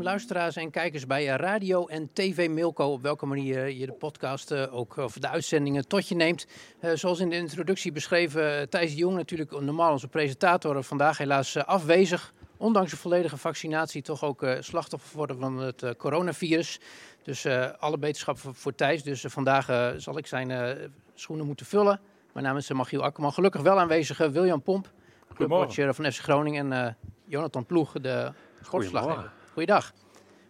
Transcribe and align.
Welkom 0.00 0.18
luisteraars 0.18 0.56
en 0.56 0.70
kijkers 0.70 1.06
bij 1.06 1.24
Radio 1.24 1.86
en 1.86 2.10
TV 2.12 2.48
Milko. 2.48 2.92
Op 2.92 3.02
welke 3.02 3.26
manier 3.26 3.68
je 3.68 3.86
de 3.86 3.92
podcast 3.92 4.50
eh, 4.50 4.74
ook, 4.74 4.96
of 4.96 5.12
de 5.12 5.28
uitzendingen 5.28 5.88
tot 5.88 6.08
je 6.08 6.14
neemt. 6.14 6.46
Eh, 6.78 6.90
zoals 6.94 7.20
in 7.20 7.28
de 7.28 7.36
introductie 7.36 7.92
beschreven, 7.92 8.60
eh, 8.60 8.66
Thijs 8.66 8.90
de 8.90 8.96
Jong 8.96 9.16
natuurlijk 9.16 9.60
normaal 9.60 9.92
onze 9.92 10.08
presentator. 10.08 10.82
Vandaag 10.82 11.18
helaas 11.18 11.56
afwezig. 11.56 12.32
Ondanks 12.56 12.90
de 12.90 12.96
volledige 12.96 13.36
vaccinatie 13.36 14.02
toch 14.02 14.24
ook 14.24 14.46
slachtoffer 14.60 15.16
worden 15.16 15.38
van 15.38 15.58
het 15.58 15.96
coronavirus. 15.96 16.80
Dus 17.22 17.46
alle 17.78 17.98
beterschap 17.98 18.38
voor, 18.38 18.54
voor 18.54 18.74
Thijs. 18.74 19.02
Dus 19.02 19.24
vandaag 19.28 19.94
zal 19.96 20.18
ik 20.18 20.26
zijn 20.26 20.76
schoenen 21.14 21.46
moeten 21.46 21.66
vullen. 21.66 22.00
Mijn 22.32 22.44
naam 22.44 22.56
is 22.56 22.70
Magiel 22.70 23.02
Akkerman. 23.02 23.32
Gelukkig 23.32 23.60
wel 23.60 23.80
aanwezig 23.80 24.20
eh, 24.20 24.28
William 24.28 24.62
Pomp, 24.62 24.92
clubwatcher 25.34 25.94
van 25.94 26.12
FC 26.12 26.20
Groningen. 26.20 26.72
En 26.72 26.96
Jonathan 27.24 27.66
Ploeg, 27.66 27.92
de 27.92 28.32
schotverslaggever. 28.62 29.38
Goeiedag. 29.52 29.92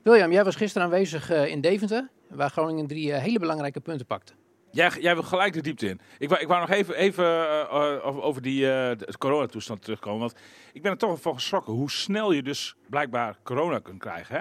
William, 0.02 0.32
jij 0.32 0.44
was 0.44 0.56
gisteren 0.56 0.86
aanwezig 0.86 1.30
eh, 1.30 1.46
in 1.46 1.60
Deventer, 1.60 2.08
waar 2.28 2.50
Groningen 2.50 2.86
drie 2.86 3.12
eh, 3.12 3.22
hele 3.22 3.38
belangrijke 3.38 3.80
punten 3.80 4.06
pakte. 4.06 4.32
Jij, 4.70 4.90
jij 5.00 5.14
wil 5.14 5.22
gelijk 5.22 5.52
de 5.52 5.60
diepte 5.60 5.88
in. 5.88 6.00
Ik 6.18 6.28
wou, 6.28 6.40
ik 6.40 6.48
wou 6.48 6.60
nog 6.60 6.70
even, 6.70 6.94
even 6.94 7.24
eh, 7.24 8.24
over, 8.24 8.42
die 8.42 8.64
uh, 8.64 8.90
coronatoestand 9.18 9.82
terugkomen. 9.82 10.20
Want 10.20 10.34
ik 10.72 10.82
ben 10.82 10.92
er 10.92 10.98
toch 10.98 11.20
van 11.20 11.34
geschrokken 11.34 11.72
hoe 11.72 11.90
snel 11.90 12.32
je 12.32 12.42
dus 12.42 12.76
blijkbaar 12.88 13.36
corona 13.42 13.78
kunt 13.78 13.98
krijgen. 13.98 14.34
Hè? 14.34 14.40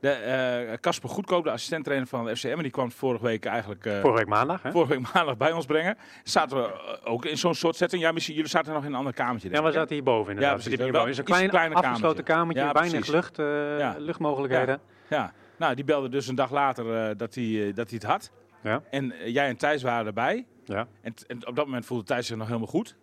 De, 0.00 0.10
eh, 0.10 0.78
Casper 0.80 1.08
Goedkoop, 1.08 1.44
de 1.44 1.50
assistenttrainer 1.50 2.08
van 2.08 2.24
de 2.24 2.36
FCM, 2.36 2.62
die 2.62 2.70
kwam 2.70 2.92
vorige 2.92 3.24
week 3.24 3.44
eigenlijk 3.44 3.86
eh, 3.86 4.00
Vorige 4.00 4.18
week 4.18 4.28
maandag, 4.28 4.62
hè? 4.62 4.70
vorige 4.70 4.92
week 4.92 5.12
maandag 5.14 5.36
bij 5.36 5.52
ons 5.52 5.66
brengen. 5.66 5.96
Zaten 6.24 6.56
we 6.56 6.62
eh, 6.62 7.12
ook 7.12 7.24
in 7.24 7.38
zo'n 7.38 7.54
soort 7.54 7.76
setting. 7.76 8.02
Ja, 8.02 8.12
misschien 8.12 8.34
jullie 8.34 8.50
zaten 8.50 8.72
nog 8.72 8.82
in 8.84 8.88
een 8.88 8.98
ander 8.98 9.12
kamertje. 9.12 9.48
Ja, 9.48 9.54
denk 9.54 9.66
we 9.66 9.72
zaten 9.72 9.94
hierboven 9.94 10.32
inderdaad. 10.32 10.56
Ja, 10.56 10.62
precies. 10.62 10.84
hierboven. 10.84 11.18
Een 11.18 11.24
klein 11.24 11.48
kleiner 11.48 11.78
afgesloten 11.78 12.24
kamertje. 12.24 12.64
Ja, 12.64 12.72
weinig 12.72 13.06
lucht, 13.06 13.36
Ja. 13.36 13.94
luchtmogelijkheden. 13.98 14.80
Ja, 15.08 15.32
nou, 15.56 15.74
die 15.74 15.84
belde 15.84 16.08
dus 16.08 16.26
een 16.26 16.34
dag 16.34 16.50
later 16.50 17.16
dat 17.16 17.34
hij 17.34 17.72
dat 17.74 17.90
hij 17.90 17.98
het 18.00 18.04
had. 18.10 18.30
Ja. 18.62 18.82
En 18.90 19.14
jij 19.24 19.48
en 19.48 19.56
Thijs 19.56 19.82
waren 19.82 20.06
erbij. 20.06 20.46
Ja. 20.64 20.86
En, 21.02 21.14
op 21.46 21.56
dat 21.56 21.64
moment 21.64 21.86
voelde 21.86 22.04
Thijs 22.04 22.26
zich 22.26 22.36
nog 22.36 22.46
helemaal 22.46 22.68
goed. 22.68 22.96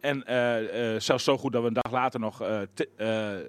En 0.00 0.22
zelfs 1.00 1.24
zo 1.24 1.38
goed 1.38 1.52
dat 1.52 1.62
we 1.62 1.68
een 1.68 1.74
dag 1.82 1.92
later 1.92 2.20
nog 2.20 2.42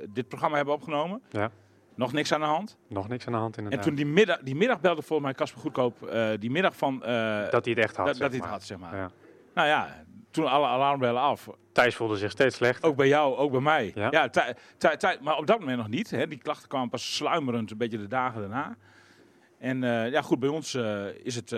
dit 0.09 0.27
programma 0.27 0.55
hebben 0.55 0.73
opgenomen. 0.73 1.21
Ja. 1.29 1.51
Nog 1.95 2.13
niks 2.13 2.31
aan 2.33 2.39
de 2.39 2.45
hand. 2.45 2.77
Nog 2.87 3.07
niks 3.07 3.25
aan 3.25 3.31
de 3.33 3.37
hand 3.39 3.57
En 3.57 3.63
inderdaad. 3.63 3.87
toen 3.87 3.95
die 3.95 4.05
middag, 4.05 4.39
die 4.39 4.55
middag 4.55 4.79
belde 4.81 5.01
volgens 5.01 5.27
mij 5.27 5.37
Casper 5.37 5.61
Goedkoop, 5.61 6.03
eh, 6.03 6.29
die 6.39 6.51
middag 6.51 6.75
van... 6.77 7.03
eh, 7.03 7.49
dat 7.49 7.65
hij 7.65 7.73
het 7.73 7.83
echt 7.83 7.95
had, 7.95 8.05
dat, 8.07 8.17
hij 8.17 8.29
het 8.29 8.45
had, 8.45 8.63
zeg 8.63 8.77
maar. 8.77 8.95
Ja. 8.95 9.11
Nou 9.53 9.67
ja, 9.67 10.03
toen 10.31 10.47
alle 10.47 10.67
alarmbellen 10.67 11.21
af. 11.21 11.49
Thijs 11.71 11.95
voelde 11.95 12.17
zich 12.17 12.31
steeds 12.31 12.55
slechter. 12.55 12.89
Ook 12.89 12.95
bij 12.95 13.07
jou, 13.07 13.35
ook 13.35 13.51
bij 13.51 13.59
mij. 13.61 13.91
Ja. 13.95 14.07
Ja. 14.11 14.29
Thij- 14.77 15.17
maar 15.21 15.37
op 15.37 15.47
dat 15.47 15.59
moment 15.59 15.77
nog 15.77 15.87
niet. 15.87 16.09
Hè. 16.11 16.27
Die 16.27 16.37
klachten 16.37 16.67
kwamen 16.67 16.89
pas 16.89 17.15
sluimerend 17.15 17.71
een 17.71 17.77
beetje 17.77 17.97
de 17.97 18.07
dagen 18.07 18.39
daarna. 18.39 18.75
En 19.59 19.83
eh, 19.83 20.11
ja, 20.11 20.21
goed, 20.21 20.39
bij 20.39 20.49
ons 20.49 20.75
is 21.23 21.35
het 21.35 21.55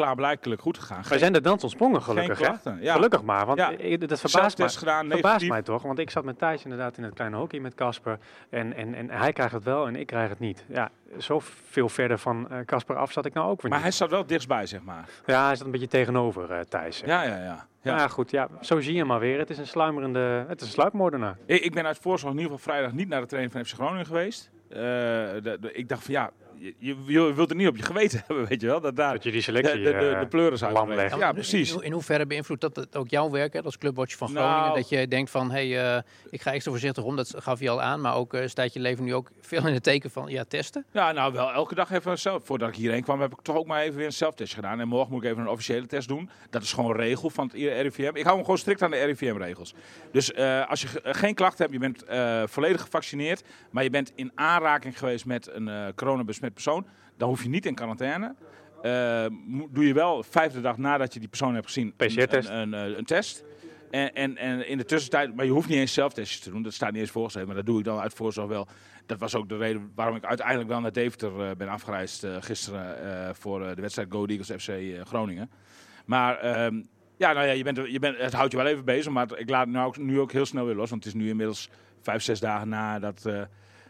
klaarblijkelijk 0.00 0.60
goed 0.60 0.78
gegaan. 0.78 1.02
Wij 1.08 1.18
zijn 1.18 1.32
de 1.32 1.40
dans 1.40 1.62
ontsprongen 1.62 2.02
gelukkig, 2.02 2.38
hè? 2.38 2.70
Ja. 2.80 2.92
Gelukkig 2.92 3.22
maar, 3.22 3.46
want 3.46 3.58
Ja. 3.58 3.70
dat 3.98 4.20
verbaast 4.20 4.58
mij. 4.58 4.68
gedaan, 4.68 5.08
verbaast 5.10 5.48
mij 5.48 5.62
toch, 5.62 5.82
want 5.82 5.98
ik 5.98 6.10
zat 6.10 6.24
met 6.24 6.38
Thijs 6.38 6.62
inderdaad 6.64 6.96
in 6.96 7.04
het 7.04 7.14
kleine 7.14 7.36
hockey 7.36 7.60
met 7.60 7.74
Casper. 7.74 8.18
En, 8.50 8.72
en, 8.76 8.94
en 8.94 9.10
hij 9.10 9.32
krijgt 9.32 9.52
het 9.52 9.64
wel 9.64 9.86
en 9.86 9.96
ik 9.96 10.06
krijg 10.06 10.28
het 10.28 10.38
niet. 10.38 10.64
Ja, 10.68 10.90
zo 11.18 11.40
veel 11.70 11.88
verder 11.88 12.18
van 12.18 12.50
eh, 12.50 12.58
Casper 12.64 12.96
af 12.96 13.12
zat 13.12 13.24
ik 13.26 13.32
nou 13.34 13.50
ook 13.50 13.62
weer 13.62 13.70
Maar 13.70 13.78
niet. 13.80 13.88
hij 13.88 13.96
zat 13.96 14.10
wel 14.10 14.26
dichtstbij, 14.26 14.66
zeg 14.66 14.82
maar. 14.82 15.08
Ja, 15.26 15.46
hij 15.46 15.56
zat 15.56 15.64
een 15.66 15.72
beetje 15.72 15.88
tegenover 15.88 16.50
eh, 16.52 16.60
Thijs. 16.60 17.02
Ja, 17.06 17.22
ja, 17.22 17.36
ja. 17.36 17.66
ja. 17.82 18.08
Goed. 18.08 18.30
Ja, 18.30 18.48
zo 18.60 18.80
zie 18.80 18.94
je 18.94 19.04
maar 19.04 19.20
weer. 19.20 19.38
Het 19.38 19.50
is 19.50 19.58
een 19.58 19.66
sluimerende, 19.66 20.44
het 20.48 20.60
is 20.60 20.66
een 20.66 20.72
sluipmoordenaar. 20.72 21.36
Ik, 21.46 21.62
ik 21.64 21.72
ben 21.74 21.86
uit 21.86 21.98
voorzorg 21.98 22.32
in 22.32 22.38
ieder 22.38 22.52
geval 22.56 22.72
vrijdag 22.72 22.92
niet 22.92 23.08
naar 23.08 23.20
de 23.20 23.26
training 23.26 23.52
van 23.54 23.64
FC 23.64 23.74
Groningen 23.74 24.06
geweest. 24.06 24.50
Eh, 24.68 24.76
de, 24.78 25.56
de- 25.60 25.72
ik 25.72 25.88
dacht 25.88 26.04
van 26.04 26.14
ja, 26.14 26.30
je, 26.60 26.74
je, 26.78 26.96
je 27.06 27.34
wilt 27.34 27.48
het 27.48 27.58
niet 27.58 27.68
op 27.68 27.76
je 27.76 27.82
geweten 27.82 28.22
hebben, 28.26 28.46
weet 28.46 28.60
je 28.60 28.66
wel. 28.66 28.80
Dat 28.80 28.96
daar 28.96 29.12
Dat 29.12 29.22
je 29.22 29.28
die 29.30 29.38
de, 29.38 29.44
selectie 29.44 29.82
de, 29.82 29.90
de, 29.90 30.08
eh, 30.10 30.20
de 30.20 30.26
pleuris 30.26 30.64
uitbrengt. 30.64 30.94
legt. 30.94 31.16
Ja, 31.16 31.28
In, 31.28 31.34
precies. 31.34 31.76
in 31.76 31.92
hoeverre 31.92 32.26
beïnvloedt 32.26 32.60
dat 32.60 32.76
het 32.76 32.96
ook 32.96 33.08
jouw 33.08 33.30
werk 33.30 33.52
hè, 33.52 33.62
als 33.62 33.78
clubwatcher 33.78 34.18
van 34.18 34.32
Nou- 34.32 34.46
Groningen? 34.50 34.74
Dat 34.80 34.88
je 34.88 35.08
denkt 35.08 35.30
van, 35.30 35.50
hé, 35.50 35.68
hey, 35.70 35.96
eh, 35.96 36.02
ik 36.30 36.42
ga 36.42 36.52
extra 36.52 36.70
voorzichtig 36.70 37.04
om, 37.04 37.16
dat 37.16 37.34
gaf 37.36 37.60
je 37.60 37.70
al 37.70 37.82
aan. 37.82 38.00
Maar 38.00 38.14
ook 38.14 38.34
eh, 38.34 38.46
staat 38.48 38.72
je 38.72 38.80
leven 38.80 39.04
nu 39.04 39.14
ook 39.14 39.30
veel 39.40 39.66
in 39.66 39.74
het 39.74 39.82
teken 39.82 40.10
van, 40.10 40.28
ja, 40.28 40.44
testen. 40.48 40.84
Ja, 40.92 41.12
nou 41.12 41.32
wel 41.32 41.52
elke 41.52 41.74
dag 41.74 41.90
even 41.90 42.18
zelf. 42.18 42.44
Voordat 42.44 42.68
ik 42.68 42.74
hierheen 42.74 43.02
kwam 43.02 43.20
heb 43.20 43.32
ik 43.32 43.40
toch 43.42 43.56
ook 43.56 43.66
maar 43.66 43.82
even 43.82 43.96
weer 43.96 44.06
een 44.06 44.12
zelftest 44.12 44.54
gedaan. 44.54 44.80
En 44.80 44.88
morgen 44.88 45.12
moet 45.12 45.24
ik 45.24 45.30
even 45.30 45.42
een 45.42 45.48
officiële 45.48 45.86
test 45.86 46.08
doen. 46.08 46.30
Dat 46.50 46.62
is 46.62 46.72
gewoon 46.72 46.90
een 46.90 46.96
regel 46.96 47.30
van 47.30 47.44
het 47.44 47.54
RIVM. 47.54 48.10
Ik 48.16 48.24
hou 48.24 48.36
me 48.36 48.42
gewoon 48.42 48.58
strikt 48.58 48.82
aan 48.82 48.90
de 48.90 49.04
RIVM-regels. 49.04 49.74
Dus 50.12 50.32
eh, 50.32 50.68
als 50.68 50.80
je 50.80 50.86
ge- 50.86 51.00
eh, 51.00 51.14
geen 51.14 51.34
klachten 51.34 51.58
hebt, 51.58 51.72
je 51.72 51.78
bent 51.80 52.04
eh, 52.04 52.42
volledig 52.46 52.80
gevaccineerd, 52.80 53.42
maar 53.70 53.82
je 53.82 53.90
bent 53.90 54.12
in 54.14 54.32
aanraking 54.34 54.98
geweest 54.98 55.24
met 55.26 55.48
een 55.52 55.68
eh 55.68 55.86
persoon, 56.52 56.86
dan 57.16 57.28
hoef 57.28 57.42
je 57.42 57.48
niet 57.48 57.66
in 57.66 57.74
quarantaine. 57.74 58.34
Eh, 58.82 59.26
doe 59.70 59.86
je 59.86 59.94
wel 59.94 60.22
vijfde 60.22 60.60
dag 60.60 60.76
nadat 60.78 61.14
je 61.14 61.20
die 61.20 61.28
persoon 61.28 61.54
hebt 61.54 61.66
gezien 61.66 61.94
een- 61.96 62.06
PCR-test. 62.08 62.48
Een, 62.48 62.72
een, 62.72 62.90
eh, 62.92 62.98
een 62.98 63.04
test. 63.04 63.44
En, 63.90 64.14
en, 64.14 64.36
en 64.36 64.68
in 64.68 64.78
de 64.78 64.84
tussentijd, 64.84 65.36
maar 65.36 65.44
je 65.44 65.50
hoeft 65.50 65.68
niet 65.68 65.78
eens 65.78 65.92
zelftestjes 65.92 66.40
te 66.40 66.50
doen, 66.50 66.62
dat 66.62 66.72
staat 66.72 66.92
niet 66.92 67.00
eens 67.00 67.10
voorgeschreven, 67.10 67.48
maar 67.48 67.56
dat 67.58 67.66
doe 67.66 67.78
ik 67.78 67.84
dan 67.84 67.98
uit 67.98 68.14
voorzorg 68.14 68.48
wel. 68.48 68.68
Dat 69.06 69.18
was 69.18 69.34
ook 69.34 69.48
de 69.48 69.56
reden 69.56 69.92
waarom 69.94 70.16
ik 70.16 70.24
uiteindelijk 70.24 70.68
wel 70.68 70.80
naar 70.80 70.92
Deventer 70.92 71.40
eh, 71.40 71.56
ben 71.56 71.68
afgereisd 71.68 72.26
gisteren 72.40 73.36
voor 73.36 73.74
de 73.74 73.80
wedstrijd 73.80 74.08
Go 74.12 74.26
Eagles 74.26 74.62
FC 74.62 74.70
Groningen. 75.08 75.50
Maar 76.06 76.38
ehm, 76.38 76.82
ja, 77.16 77.32
nou 77.32 77.46
ja, 77.46 77.52
je 77.52 77.62
bent, 77.64 77.80
je 77.90 77.98
bent, 77.98 78.18
het 78.18 78.32
houdt 78.32 78.52
je 78.52 78.56
wel 78.58 78.66
even 78.66 78.84
bezig, 78.84 79.12
maar 79.12 79.38
ik 79.38 79.50
laat 79.50 79.64
het 79.64 79.74
nou 79.74 79.86
ook, 79.86 79.96
nu 79.96 80.20
ook 80.20 80.32
heel 80.32 80.46
snel 80.46 80.66
weer 80.66 80.74
los, 80.74 80.90
want 80.90 81.04
het 81.04 81.14
is 81.14 81.20
nu 81.20 81.28
inmiddels 81.28 81.70
vijf, 82.00 82.22
zes 82.22 82.40
dagen 82.40 82.68
nadat, 82.68 83.30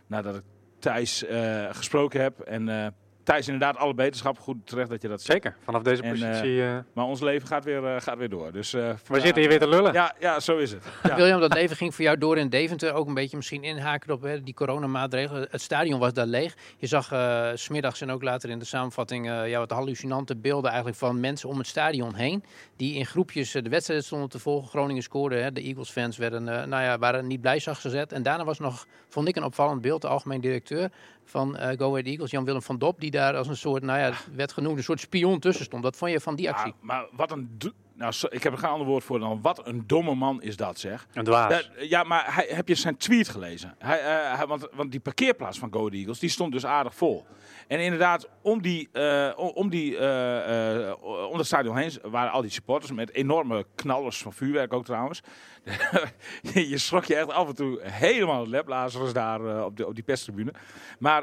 nadat 0.06 0.37
ik 0.37 0.43
Thijs 0.80 1.24
eh, 1.24 1.66
gesproken 1.70 2.20
heb. 2.20 2.41
En 2.41 2.68
eh, 2.68 2.86
Thijs 3.30 3.46
inderdaad 3.48 3.76
alle 3.76 3.94
beterschap, 3.94 4.38
goed 4.38 4.56
terecht 4.64 4.91
dat 4.91 5.02
je 5.02 5.08
dat 5.08 5.22
zegt. 5.22 5.42
Zeker, 5.42 5.56
vanaf 5.64 5.82
deze 5.82 6.02
En, 6.02 6.10
positie. 6.10 6.62
eh, 6.62 6.76
Maar 6.92 7.04
ons 7.04 7.20
leven 7.20 7.48
gaat 7.48 7.64
weer, 7.64 7.84
eh, 7.86 8.00
gaat 8.00 8.18
weer 8.18 8.28
door. 8.28 8.52
Dus, 8.52 8.72
eh, 8.74 8.88
we 9.06 9.20
zitten 9.20 9.41
hier 9.41 9.48
weer 9.48 9.58
te 9.58 9.68
lullen. 9.68 9.92
Ja, 9.92 10.14
ja, 10.20 10.41
zo 10.41 10.56
is 10.56 10.70
het. 10.72 10.84
Ja. 11.02 11.16
William, 11.16 11.40
dat 11.40 11.54
leven 11.54 11.76
ging 11.76 11.94
voor 11.94 12.04
jou 12.04 12.19
door 12.19 12.38
in 12.38 12.48
Deventer. 12.48 12.92
Ook 12.92 13.06
een 13.06 13.14
beetje 13.14 13.36
misschien 13.36 13.62
inhaken 13.64 14.12
op 14.14 14.22
hè, 14.22 14.42
die 14.42 14.54
coronamaatregelen. 14.54 15.46
Het 15.50 15.60
stadion 15.60 15.98
was 16.00 16.12
daar 16.12 16.26
leeg. 16.26 16.56
Je 16.78 16.86
zag 16.86 17.12
eh, 17.12 17.48
s 17.54 17.62
smiddags 17.64 18.00
en 18.00 18.10
ook 18.10 18.22
later 18.22 18.50
in 18.50 18.58
de 18.58 18.64
samenvatting 18.64 19.28
eh, 19.30 19.48
ja, 19.48 19.58
wat 19.58 19.70
hallucinante 19.70 20.37
beelden 20.37 20.69
eigenlijk 20.70 20.99
van 20.99 21.20
mensen 21.20 21.49
om 21.49 21.58
het 21.58 21.66
stadion 21.66 22.14
heen. 22.14 22.44
Die 22.76 22.94
in 22.94 23.06
groepjes 23.06 23.55
eh, 23.55 23.62
de 23.62 23.69
wedstrijd 23.70 24.05
stonden 24.05 24.28
te 24.28 24.38
volgen. 24.38 24.69
Groningen 24.69 25.02
scoorde. 25.02 25.37
Hè. 25.37 25.52
De 25.52 25.60
Eagles-fans 25.62 26.16
werden, 26.16 26.49
eh, 26.49 26.64
nou 26.66 26.82
ja, 26.82 26.99
waren 26.99 27.26
niet 27.26 27.40
blij 27.40 27.58
zag 27.58 27.81
gezet. 27.81 28.12
En 28.12 28.22
daarna 28.22 28.44
was 28.44 28.58
nog, 28.58 28.87
vond 29.08 29.28
ik 29.28 29.37
een 29.37 29.44
opvallend 29.44 29.81
beeld, 29.81 30.02
de 30.02 30.08
algemeen 30.08 30.40
directeur 30.40 30.90
van 31.31 31.56
eh 31.56 31.79
Go 31.79 31.91
Ahead 31.91 32.06
Eagles, 32.06 32.31
Jan-Willem 32.31 32.62
van 32.62 32.79
Dop. 32.79 33.00
Die 33.00 33.11
daar 33.11 33.37
als 33.37 33.49
een 33.49 33.56
soort, 33.56 33.82
nou 33.82 33.99
ja, 33.99 34.12
werd 34.35 34.53
genoemd, 34.53 34.77
een 34.77 34.82
soort 34.82 35.00
spion 35.00 35.38
tussen 35.38 35.65
stond. 35.65 35.82
Wat 35.82 35.97
vond 35.97 36.11
je 36.11 36.21
van 36.21 36.35
die 36.35 36.50
actie? 36.50 36.73
Ja, 36.73 36.79
maar 36.81 37.06
wat 37.12 37.31
een... 37.31 37.59
nou, 38.00 38.14
ik 38.29 38.43
heb 38.43 38.52
er 38.52 38.58
geen 38.58 38.70
ander 38.70 38.87
woord 38.87 39.05
voor 39.05 39.19
dan 39.19 39.38
wat 39.43 39.67
een 39.67 39.87
domme 39.87 40.14
man 40.14 40.43
is 40.43 40.56
dat, 40.56 40.79
zeg. 40.79 41.06
Een 41.12 41.25
dwaas. 41.25 41.70
Ja, 41.76 41.82
ja, 41.82 42.02
maar 42.02 42.35
hij, 42.35 42.47
heb 42.49 42.69
je 42.69 42.75
zijn 42.75 42.97
tweet 42.97 43.29
gelezen? 43.29 43.75
Hij, 43.79 43.99
eh, 44.00 44.37
hij- 44.37 44.47
want, 44.47 44.69
want 44.73 44.91
die 44.91 45.00
parkeerplaats 45.00 45.58
van 45.58 45.73
Go 45.73 45.88
Eagles, 45.88 46.19
die 46.19 46.31
stond 46.31 46.52
dus 46.52 46.67
aardig 46.67 46.94
vol. 46.94 47.26
En 47.69 47.81
inderdaad, 47.81 48.29
om, 48.43 48.62
die, 48.62 48.88
eh, 48.93 49.31
om- 49.37 49.69
die, 49.70 49.97
eh, 49.99 50.93
om 51.31 51.37
dat 51.37 51.47
stadion 51.47 51.76
heen 51.76 51.93
waren 52.02 52.32
al 52.32 52.43
die 52.43 52.50
supporters 52.50 52.93
met 52.93 53.12
enorme 53.12 53.67
knallers 53.75 54.23
van 54.23 54.32
vuurwerk 54.32 54.73
ook 54.73 54.85
trouwens. 54.85 55.20
je 56.73 56.79
schrok 56.79 57.05
je 57.05 57.17
echt 57.17 57.31
af 57.31 57.49
en 57.49 57.55
toe 57.55 57.81
helemaal 57.82 58.49
leplazers 58.49 59.12
daar 59.12 59.64
op, 59.64 59.76
de, 59.76 59.87
op 59.87 59.94
die 59.94 60.05
perstribune. 60.05 60.53
Maar 60.99 61.23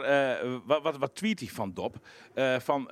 wat, 0.65 0.81
wat, 0.81 0.97
wat 0.97 1.15
tweet 1.15 1.39
hij 1.39 1.50
van 1.50 1.73
Dop? 1.73 1.95
Van, 2.59 2.89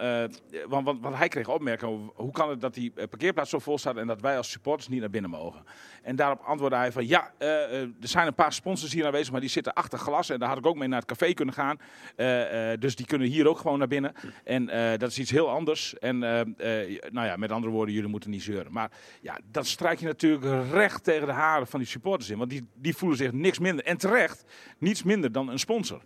want, 0.68 0.86
want, 0.86 1.02
want 1.02 1.16
hij 1.16 1.28
kreeg 1.28 1.48
opmerkingen 1.48 2.12
hoe 2.16 2.32
kan 2.32 2.50
het 2.50 2.62
dat 2.62 2.74
die 2.74 2.92
parkeerplaats 2.92 3.50
zo 3.50 3.60
vol 3.60 3.75
staat 3.78 3.98
en 3.98 4.08
dat 4.08 4.22
wij 4.22 4.38
als 4.38 4.52
supporters 4.52 4.88
niet 4.88 5.00
naar 5.00 5.10
binnen 5.10 5.32
mogen. 5.32 5.64
En 6.06 6.16
daarop 6.16 6.42
antwoordde 6.42 6.78
hij 6.78 6.92
van 6.92 7.08
ja, 7.08 7.32
eh, 7.38 7.64
eh, 7.64 7.82
er 7.82 8.08
zijn 8.08 8.28
een 8.28 8.34
paar 8.34 8.54
sponsors 8.54 8.94
hier 8.94 9.06
aanwezig, 9.06 9.32
maar 9.32 9.42
die 9.42 9.50
zitten 9.50 9.74
achter 9.74 10.00
glas 10.00 10.30
en 10.30 10.40
daar 10.40 10.50
had 10.50 10.58
ik 10.58 10.66
ook 10.66 10.76
mee 10.76 10.88
naar 10.88 11.00
het 11.00 11.08
café 11.08 11.34
kunnen 11.34 11.54
gaan. 11.54 11.80
Eh, 12.16 12.80
dus 12.80 12.96
die 12.96 13.06
kunnen 13.06 13.28
hier 13.28 13.48
ook 13.48 13.58
gewoon 13.58 13.78
naar 13.78 13.88
binnen. 13.88 14.14
En 14.44 14.66
dat 14.98 15.10
is 15.10 15.20
iets 15.20 15.32
heel 15.32 15.50
anders. 15.50 15.98
En 16.00 16.20
nou 16.20 17.26
ja, 17.28 17.36
met 17.36 17.52
andere 17.52 17.74
woorden, 17.74 17.94
jullie 17.94 18.10
moeten 18.10 18.30
niet 18.30 18.44
zeuren. 18.44 18.72
Maar 18.72 18.92
ja, 19.22 19.40
dat 19.52 19.68
strijk 19.68 20.00
je 20.00 20.06
natuurlijk 20.06 20.72
recht 20.72 21.04
tegen 21.04 21.28
de 21.28 21.34
haren 21.34 21.68
van 21.68 21.80
die 21.80 21.90
supporters 21.90 22.30
in. 22.30 22.38
Want 22.38 22.50
die, 22.50 22.68
die 22.74 22.96
voelen 22.96 23.18
zich 23.18 23.32
niks 23.32 23.60
minder. 23.60 23.86
En 23.86 23.98
terecht, 23.98 24.46
niets 24.78 25.04
minder 25.04 25.32
dan 25.32 25.50
een 25.50 25.60
sponsor. 25.60 26.02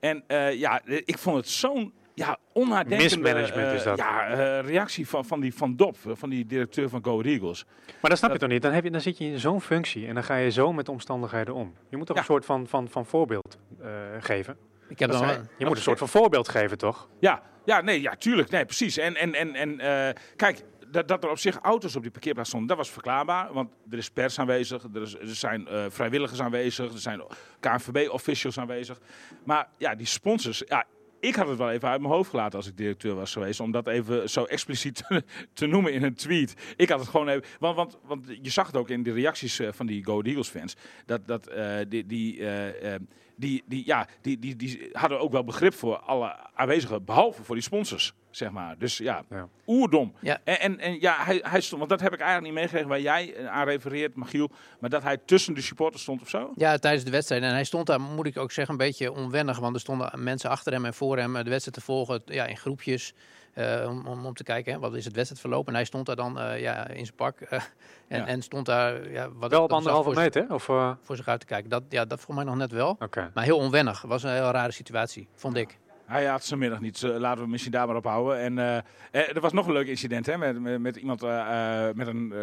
En 0.00 0.24
ja, 0.56 0.82
ik 0.84 1.18
vond 1.18 1.36
het 1.36 1.48
zo'n 1.48 1.92
ja, 2.14 2.38
onnadenkende 2.52 3.02
Mismanagement 3.02 3.66
eh, 3.68 3.74
is 3.74 3.82
dat. 3.82 3.98
Ja, 3.98 4.28
eh, 4.28 4.66
reactie 4.66 5.08
van, 5.08 5.24
van, 5.24 5.40
die, 5.40 5.54
van 5.54 5.76
Dop, 5.76 5.96
van 6.02 6.28
die 6.30 6.46
directeur 6.46 6.88
van 6.88 7.04
Go 7.04 7.20
Eagles. 7.22 7.64
Maar 8.00 8.10
dat 8.10 8.18
snap 8.18 8.32
je 8.32 8.38
toch 8.38 8.48
niet? 8.48 8.62
Dan, 8.62 8.72
heb 8.72 8.84
je, 8.84 8.90
dan 8.90 9.00
zit 9.00 9.18
je 9.18 9.24
in 9.24 9.38
zo'n 9.38 9.60
functie 9.60 10.06
en 10.06 10.14
dan 10.14 10.24
ga 10.24 10.36
je 10.36 10.50
zo 10.50 10.72
met 10.72 10.86
de 10.86 10.92
omstandigheden 10.92 11.54
om. 11.54 11.74
Je 11.88 11.96
moet 11.96 12.06
toch 12.06 12.16
Ja. 12.16 12.22
een 12.22 12.28
soort 12.28 12.44
van, 12.44 12.66
van, 12.66 12.88
van 12.88 13.06
voorbeeld 13.06 13.58
eh, 13.82 13.88
geven? 14.20 14.56
Ik 14.88 14.98
heb 14.98 15.10
dan, 15.10 15.18
zei 15.18 15.40
Je 15.58 15.66
moet 15.66 15.76
een 15.76 15.82
soort 15.82 15.98
van 15.98 16.08
voorbeeld 16.08 16.48
geven, 16.48 16.78
toch? 16.78 17.08
Ja, 17.18 17.42
ja, 17.64 17.80
nee, 17.80 18.00
ja, 18.00 18.16
tuurlijk. 18.16 18.50
Nee, 18.50 18.64
precies. 18.64 18.96
En, 18.98 19.16
en, 19.16 19.34
en, 19.34 19.54
en 19.54 19.80
eh, 19.80 20.14
kijk, 20.36 20.64
dat, 20.88 21.08
dat 21.08 21.24
er 21.24 21.30
op 21.30 21.38
zich 21.38 21.58
auto's 21.58 21.96
op 21.96 22.02
die 22.02 22.10
parkeerplaats 22.10 22.48
stonden, 22.48 22.68
dat 22.68 22.76
was 22.78 22.90
verklaarbaar. 22.90 23.52
Want 23.52 23.70
er 23.90 23.98
is 23.98 24.10
pers 24.10 24.38
aanwezig, 24.38 24.84
er, 24.94 25.02
is, 25.02 25.14
er 25.14 25.26
zijn 25.34 25.68
eh, 25.68 25.84
vrijwilligers 25.88 26.40
aanwezig, 26.40 26.92
er 26.92 26.98
zijn 26.98 27.22
KNVB-officials 27.60 28.58
aanwezig. 28.58 28.98
Maar 29.44 29.68
ja, 29.76 29.94
die 29.94 30.06
sponsors, 30.06 30.62
ja, 30.66 30.84
ik 31.24 31.34
had 31.34 31.48
het 31.48 31.58
wel 31.58 31.70
even 31.70 31.88
uit 31.88 32.00
mijn 32.00 32.12
hoofd 32.12 32.30
gelaten 32.30 32.58
als 32.58 32.68
ik 32.68 32.76
directeur 32.76 33.14
was 33.14 33.32
geweest. 33.32 33.60
Om 33.60 33.70
dat 33.70 33.86
even 33.86 34.30
zo 34.30 34.44
expliciet 34.44 35.02
te, 35.52 35.66
noemen 35.66 35.92
in 35.92 36.02
een 36.02 36.14
tweet. 36.14 36.54
Ik 36.76 36.88
had 36.88 37.00
het 37.00 37.08
gewoon 37.08 37.28
even. 37.28 37.44
Want, 37.58 37.76
want, 37.76 37.98
want 38.02 38.26
je 38.42 38.50
zag 38.50 38.66
het 38.66 38.76
ook 38.76 38.88
in 38.88 39.02
de 39.02 39.12
reacties 39.12 39.58
eh, 39.58 39.72
van 39.72 39.86
die 39.86 40.04
Go 40.04 40.22
Eagles 40.22 40.48
fans. 40.48 40.76
Dat, 41.06 41.26
dat 41.26 41.46
eh, 41.46 41.76
die, 41.88 42.06
die, 42.06 42.46
eh, 42.48 42.94
die, 43.36 43.62
die, 43.66 43.86
ja, 43.86 44.08
die, 44.20 44.38
die, 44.38 44.56
die 44.56 44.88
hadden 44.92 45.20
ook 45.20 45.32
wel 45.32 45.44
begrip 45.44 45.74
voor 45.74 45.96
alle 45.96 46.36
aanwezigen. 46.54 47.04
Behalve 47.04 47.42
voor 47.42 47.54
die 47.54 47.64
sponsors, 47.64 48.14
zeg 48.36 48.50
maar. 48.50 48.78
Dus 48.78 48.96
ja, 48.98 49.22
Ja. 49.30 49.48
oerdom. 49.66 50.12
Ja. 50.20 50.38
En, 50.44 50.60
en, 50.60 50.78
en 50.78 51.00
ja, 51.00 51.16
hij, 51.24 51.40
hij 51.42 51.60
stond, 51.60 51.78
want 51.78 51.90
dat 51.90 52.00
heb 52.00 52.12
ik 52.12 52.20
eigenlijk 52.20 52.48
niet 52.48 52.54
meegekregen 52.60 52.88
waar 52.88 53.00
jij 53.00 53.34
eh, 53.34 53.46
aan 53.46 53.64
refereert, 53.66 54.14
Magiel. 54.14 54.50
Maar 54.80 54.90
dat 54.90 55.02
hij 55.02 55.16
tussen 55.24 55.54
de 55.54 55.60
supporters 55.60 56.02
stond 56.02 56.22
of 56.22 56.28
zo? 56.28 56.52
Ja, 56.56 56.76
tijdens 56.78 57.04
de 57.04 57.10
wedstrijd. 57.10 57.42
En 57.42 57.50
hij 57.50 57.64
stond 57.64 57.86
daar, 57.86 58.00
moet 58.00 58.26
ik 58.26 58.36
ook 58.38 58.52
zeggen, 58.52 58.72
een 58.74 58.86
beetje 58.86 59.12
onwennig. 59.12 59.58
Want 59.58 59.74
er 59.74 59.80
stonden 59.80 60.10
mensen 60.22 60.50
achter 60.50 60.72
hem 60.72 60.84
en 60.84 60.94
voor 60.94 61.18
hem 61.18 61.36
eh, 61.36 61.44
de 61.44 61.50
wedstrijd 61.50 61.76
te 61.78 61.84
volgen. 61.84 62.22
Ja, 62.24 62.44
in 62.46 62.56
groepjes. 62.56 63.12
eh, 63.54 63.86
om, 63.88 64.06
om, 64.06 64.26
om 64.26 64.34
te 64.34 64.42
kijken, 64.42 64.72
hè, 64.72 64.78
wat 64.78 64.94
is 64.94 65.04
het 65.04 65.14
wedstrijdverloop. 65.14 65.68
En 65.68 65.74
hij 65.74 65.84
stond 65.84 66.06
daar 66.06 66.16
dan 66.16 66.38
eh, 66.40 66.60
ja, 66.60 66.88
in 66.88 67.04
zijn 67.04 67.16
pak. 67.16 67.40
en, 67.50 67.60
Ja. 68.08 68.26
en 68.26 68.42
stond 68.42 68.66
daar 68.66 69.10
ja, 69.10 69.28
wat 69.32 69.50
Wel 69.50 69.62
op 69.62 69.72
anderhalve 69.72 70.12
voor, 70.12 70.22
meter, 70.22 70.44
hè? 70.48 70.54
Of, 70.54 70.64
voor 71.02 71.16
zich 71.16 71.28
uit 71.28 71.40
te 71.40 71.46
kijken. 71.46 71.70
Dat, 71.70 71.82
ja, 71.88 72.04
dat 72.04 72.20
voor 72.20 72.34
mij 72.34 72.44
nog 72.44 72.56
net 72.56 72.72
wel. 72.72 72.96
Maar 73.34 73.44
heel 73.44 73.58
onwennig. 73.58 74.02
Was 74.02 74.22
een 74.22 74.30
heel 74.32 74.50
rare 74.50 74.72
situatie, 74.72 75.28
vond 75.34 75.56
ik. 75.56 75.78
Hij 76.06 76.24
had 76.24 76.44
zijn 76.44 76.60
middag 76.60 76.80
niet. 76.80 76.98
zo 76.98 77.18
laten 77.18 77.42
we 77.44 77.48
misschien 77.50 77.72
daar 77.72 77.86
maar 77.86 77.96
op 77.96 78.04
houden. 78.04 78.38
En 78.38 78.58
eh, 78.58 78.76
eh, 79.10 79.34
er 79.34 79.40
was 79.40 79.52
nog 79.52 79.66
een 79.66 79.72
leuk 79.72 79.86
incident 79.86 80.26
hè, 80.26 80.38
met, 80.38 80.60
met, 80.60 80.80
met 80.80 80.96
iemand, 80.96 81.22
eh, 81.22 81.88
eh, 81.88 81.94
met 81.94 82.06
een, 82.06 82.32
eh, 82.32 82.40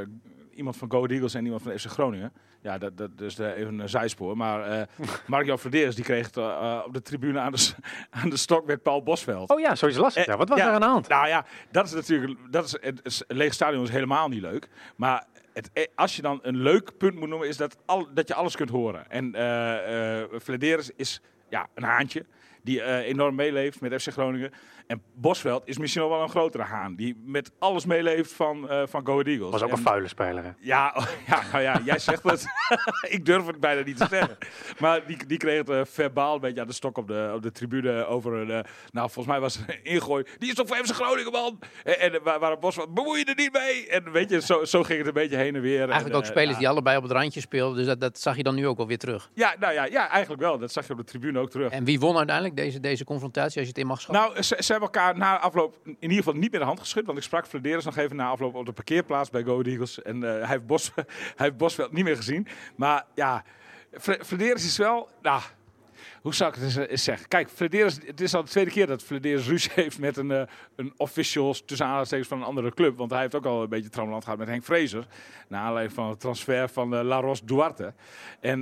iemand 0.56 0.78
van 0.78 0.92
Go 0.92 1.06
Eagles 1.06 1.34
en 1.34 1.44
iemand 1.44 1.62
van 1.62 1.78
FC 1.80 1.86
Groningen. 1.86 2.34
Ja, 2.62 2.78
dat, 2.78 2.98
dat 2.98 3.18
de, 3.18 3.54
even 3.54 3.80
een 3.80 3.90
zijspoor. 3.90 4.38
Maar 4.38 4.64
eh 4.64 4.88
Mark-Jan 5.28 5.60
Verdeers 5.60 5.96
die 5.96 6.04
kreeg 6.04 6.26
het 6.26 6.38
eh, 6.38 6.44
eh, 6.46 6.80
op 6.86 6.94
de 6.94 7.02
tribune 7.02 7.40
aan 7.40 7.52
de, 7.52 7.72
aan 8.22 8.30
de 8.30 8.38
stok 8.38 8.66
met 8.66 8.84
Paul 8.84 9.04
Bosveld. 9.04 9.50
Oh 9.50 9.60
ja, 9.60 9.76
zoiets 9.76 9.98
lastig. 9.98 10.24
Eh, 10.26 10.32
Ja. 10.32 10.38
Wat 10.38 10.50
was 10.50 10.58
ja. 10.58 10.66
daar 10.66 10.74
aan 10.74 10.82
de 10.82 10.88
hand? 10.88 11.08
Nou 11.08 11.28
ja, 11.28 11.46
dat 11.72 11.86
is 11.86 11.94
natuurlijk. 11.94 12.40
Dat 12.50 12.66
is, 12.66 12.78
het, 12.82 13.24
een 13.28 13.38
leeg 13.38 13.54
stadion 13.54 13.84
is 13.84 13.90
helemaal 13.90 14.28
niet 14.28 14.42
leuk. 14.42 14.70
Maar 14.96 15.26
het, 15.54 15.70
eh, 15.74 15.86
als 15.96 16.16
je 16.16 16.22
dan 16.22 16.40
een 16.42 16.58
leuk 16.58 16.98
punt 16.98 17.16
moet 17.16 17.30
noemen, 17.30 17.48
is 17.48 17.58
dat, 17.58 17.78
al, 17.86 18.08
dat 18.14 18.28
je 18.28 18.34
alles 18.34 18.56
kunt 18.56 18.70
horen. 18.70 19.10
En 19.12 19.36
eh 19.36 20.20
eh 20.22 20.28
Flederis 20.42 20.92
is 20.96 21.22
ja, 21.50 21.68
een 21.74 21.84
haantje. 21.84 22.26
Die 22.64 22.82
eh, 22.82 23.08
enorm 23.08 23.36
meeleeft 23.36 23.82
met 23.82 24.02
FC 24.02 24.12
Groningen. 24.12 24.52
En 24.92 25.02
Bosveld 25.16 25.62
is 25.66 25.78
misschien 25.78 26.02
nog 26.02 26.12
wel 26.12 26.22
een 26.22 26.30
grotere 26.30 26.64
haan. 26.64 26.96
Die 26.96 27.22
met 27.26 27.52
alles 27.60 27.86
meeleeft 27.86 28.34
van, 28.34 28.70
eh 28.70 28.82
van 28.88 29.06
Go 29.06 29.12
Ahead 29.12 29.28
Eagles. 29.28 29.52
Was 29.52 29.62
ook 29.62 29.70
En- 29.70 29.76
een 29.78 29.82
vuile 29.84 30.08
speler, 30.08 30.44
hè? 30.44 30.50
ja, 30.60 30.94
oh, 30.98 31.06
ja, 31.28 31.42
nou 31.52 31.64
ja, 31.64 31.82
jij 31.86 32.00
zegt 32.00 32.24
het. 32.24 32.46
ik 33.18 33.26
durf 33.26 33.46
het 33.46 33.60
bijna 33.60 33.82
niet 33.84 33.98
te 33.98 34.08
zeggen. 34.10 34.38
Maar 34.80 35.06
die, 35.06 35.26
die 35.26 35.38
kreeg 35.38 35.58
het 35.58 35.70
eh, 35.70 35.82
verbaal 35.84 36.36
een 36.36 36.42
beetje 36.42 36.62
aan 36.62 36.68
de 36.68 36.74
stok 36.74 36.98
op 36.98 37.08
de, 37.08 37.32
op 37.36 37.42
de 37.42 37.52
tribune 37.52 38.06
over 38.06 38.34
een... 38.34 38.50
eh, 38.52 38.72
nou, 38.92 39.10
volgens 39.10 39.26
mij 39.26 39.40
was 39.40 39.58
het 39.58 39.70
een 39.70 39.84
ingooi. 39.84 40.24
Die 40.38 40.50
is 40.50 40.56
toch 40.56 40.68
voor 40.68 40.78
FC 40.78 40.94
Groningen, 40.94 41.32
man? 41.32 41.60
En, 41.84 42.00
en 42.00 42.24
waar, 42.24 42.40
waar 42.40 42.60
Bos 42.60 42.76
van, 42.76 42.94
bemoei 42.94 43.20
je 43.20 43.26
er 43.26 43.36
niet 43.36 43.54
mee? 43.54 43.88
En 43.90 44.12
weet 44.12 44.30
je, 44.30 44.42
zo, 44.42 44.66
zo 44.66 44.84
ging 44.84 44.98
het 44.98 45.08
een 45.08 45.14
beetje 45.14 45.38
heen 45.38 45.56
en 45.56 45.62
weer. 45.62 45.80
Eigenlijk 45.80 46.10
En, 46.10 46.16
ook 46.16 46.26
spelers 46.26 46.52
ja. 46.54 46.58
die 46.58 46.70
allebei 46.70 46.98
op 46.98 47.04
het 47.04 47.12
randje 47.12 47.40
speelden. 47.40 47.78
Dus 47.78 47.86
dat, 47.86 48.00
dat 48.00 48.20
zag 48.20 48.36
je 48.38 48.44
dan 48.44 48.56
nu 48.56 48.68
ook 48.68 48.78
wel 48.78 48.88
weer 48.88 48.98
terug. 48.98 49.30
Ja, 49.34 49.56
nou 49.60 49.74
ja, 49.74 49.86
ja, 49.86 50.10
eigenlijk 50.10 50.42
wel. 50.42 50.58
Dat 50.58 50.72
zag 50.72 50.86
je 50.88 50.92
op 50.92 50.98
de 51.00 51.06
tribune 51.06 51.40
ook 51.40 51.50
terug. 51.50 51.72
En 51.72 51.84
wie 51.84 52.00
won 52.00 52.18
uiteindelijk 52.18 52.56
deze, 52.56 52.80
deze 52.80 53.04
confrontatie, 53.04 53.58
als 53.58 53.64
je 53.68 53.74
het 53.74 53.78
in 53.78 53.88
mag 53.88 54.02
schatten? 54.02 54.32
Nou, 54.32 54.44
ze, 54.44 54.56
ze 54.60 54.81
hebben 54.82 55.02
elkaar 55.02 55.18
na 55.18 55.40
afloop 55.40 55.78
in 55.84 55.96
ieder 56.00 56.18
geval 56.18 56.34
niet 56.34 56.52
meer 56.52 56.60
de 56.60 56.66
hand 56.66 56.80
geschud. 56.80 57.06
Want 57.06 57.18
ik 57.18 57.24
sprak 57.24 57.48
Flederis 57.48 57.86
nog 57.86 57.98
even 57.98 58.16
na 58.16 58.28
afloop 58.28 58.56
op 58.56 58.66
de 58.66 58.72
parkeerplaats 58.72 59.30
bij 59.30 59.44
Go 59.44 59.62
Eagles. 59.62 60.02
En 60.02 60.24
eh, 60.24 60.30
hij, 60.30 60.48
heeft 60.48 60.66
Bos, 60.66 60.92
hij 60.96 61.06
heeft 61.36 61.58
Bosveld 61.58 61.92
niet 61.92 62.04
meer 62.04 62.16
gezien. 62.16 62.48
Maar 62.76 63.06
ja, 63.16 63.44
Flederis 64.00 64.66
is 64.66 64.78
wel... 64.78 65.10
Nou, 65.22 65.42
hoe 66.22 66.36
zou 66.36 66.50
ik 66.50 66.56
het 66.56 66.64
eens, 66.64 66.76
eh, 66.76 66.92
eens 66.92 67.04
zeggen? 67.04 67.28
Kijk, 67.28 67.50
Flederis, 67.50 67.98
het 68.06 68.22
is 68.22 68.34
al 68.34 68.44
de 68.44 68.50
tweede 68.50 68.72
keer 68.72 68.88
dat 68.88 69.04
Flederis 69.04 69.48
ruzie 69.48 69.72
heeft 69.84 70.00
met 70.00 70.18
een, 70.18 70.32
eh 70.32 70.42
een 70.76 70.94
officials 70.98 71.64
tussen 71.66 71.86
aanhalingstekens 71.86 72.30
van 72.30 72.38
een 72.38 72.46
andere 72.46 72.74
club. 72.74 72.98
Want 72.98 73.12
hij 73.12 73.22
heeft 73.22 73.36
ook 73.36 73.46
al 73.46 73.62
een 73.62 73.70
beetje 73.70 73.90
trammeland 73.90 74.24
gehad 74.24 74.40
met 74.40 74.48
Henk 74.48 74.64
Vrezer. 74.64 75.06
Naar 75.48 75.62
aanleiding 75.62 75.96
van 75.96 76.10
het 76.10 76.20
transfer 76.20 76.70
van 76.70 76.96
eh, 76.96 77.04
Laros 77.04 77.42
Duarte. 77.42 77.94
En 78.40 78.60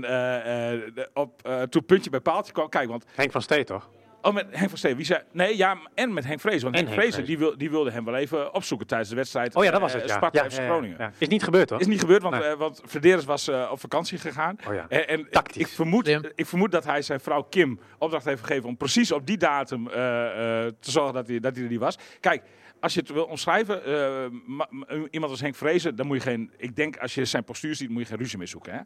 op, 1.13 1.42
toen 1.69 1.86
puntje 1.86 2.10
bij 2.10 2.19
paaltje 2.19 2.54
kwam... 2.54 2.69
Kijk, 2.69 2.89
want 2.89 3.06
Henk 3.15 3.31
van 3.31 3.42
Stee, 3.42 3.63
toch? 3.63 3.89
Oh, 4.21 4.33
met 4.33 4.45
Henk 4.50 4.69
van 4.69 4.77
Steen. 4.77 4.95
Wie 4.95 5.06
zei, 5.06 5.21
nee, 5.31 5.57
ja, 5.57 5.77
en 5.95 6.13
met 6.13 6.25
Henk 6.25 6.39
Vrezer. 6.39 6.63
Want 6.63 6.75
En 6.75 6.81
Henk 6.86 6.89
Henk 6.95 7.01
Vrezer. 7.12 7.25
die, 7.27 7.38
wil, 7.38 7.57
die 7.57 7.69
wilde 7.69 7.92
hem 7.92 8.06
wel 8.06 8.16
even 8.16 8.54
opzoeken 8.54 8.88
tijdens 8.88 9.10
de 9.10 9.16
wedstrijd. 9.16 9.56
Oh 9.56 9.63
ja, 9.63 9.71
dat 9.71 9.81
was 9.81 9.94
eh, 9.94 10.00
het, 10.00 10.10
ja. 10.10 10.16
Sparta 10.16 10.44
ja, 10.44 10.50
FC 10.50 10.56
ja, 10.56 10.62
ja, 10.63 10.69
Groningen. 10.69 10.95
ja. 11.00 11.12
Is 11.18 11.27
niet 11.27 11.44
gebeurd, 11.44 11.68
toch? 11.68 11.80
Is 11.80 11.88
niet 11.88 12.00
gebeurd, 12.00 12.21
want, 12.21 12.36
Nee. 12.36 12.44
eh, 12.44 12.57
want 12.57 12.81
Flederis 12.88 13.25
was 13.25 13.48
eh, 13.48 13.69
op 13.71 13.80
vakantie 13.80 14.18
gegaan. 14.18 14.57
Oh 14.68 14.74
ja. 14.74 14.86
En, 14.89 15.07
en 15.07 15.19
ik, 15.19 15.30
Tactisch. 15.31 15.62
ik, 15.62 15.68
vermoed, 15.68 16.07
ik 16.36 16.45
vermoed 16.45 16.71
dat 16.71 16.86
hij 16.86 17.01
zijn 17.01 17.19
vrouw 17.19 17.42
Kim 17.42 17.80
opdracht 17.98 18.25
heeft 18.25 18.42
gegeven 18.42 18.69
om 18.69 18.77
precies 18.77 19.12
op 19.12 19.25
die 19.27 19.38
datum 19.38 19.88
eh, 19.88 20.65
eh, 20.65 20.72
te 20.80 20.92
zorgen 20.92 21.13
dat 21.13 21.27
hij, 21.27 21.39
dat 21.39 21.56
hij 21.56 21.63
er 21.63 21.69
niet 21.69 21.80
was. 21.80 21.98
Kijk, 22.19 22.42
als 22.79 22.93
je 22.93 22.99
het 22.99 23.09
wil 23.09 23.25
omschrijven, 23.25 23.85
eh, 23.85 24.25
ma- 24.45 24.67
ma- 24.69 24.86
iemand 25.12 25.31
als 25.31 25.41
Henk 25.41 25.55
Vrezer, 25.55 25.95
dan 25.95 26.07
moet 26.07 26.17
je 26.17 26.24
geen, 26.24 26.51
ik 26.57 26.75
denk 26.75 26.98
als 26.98 27.15
je 27.15 27.25
zijn 27.25 27.43
postuur 27.43 27.75
ziet, 27.75 27.89
moet 27.89 28.01
je 28.01 28.07
geen 28.07 28.17
ruzie 28.17 28.38
mee 28.38 28.48
zoeken. 28.48 28.74
Hè? 28.74 28.79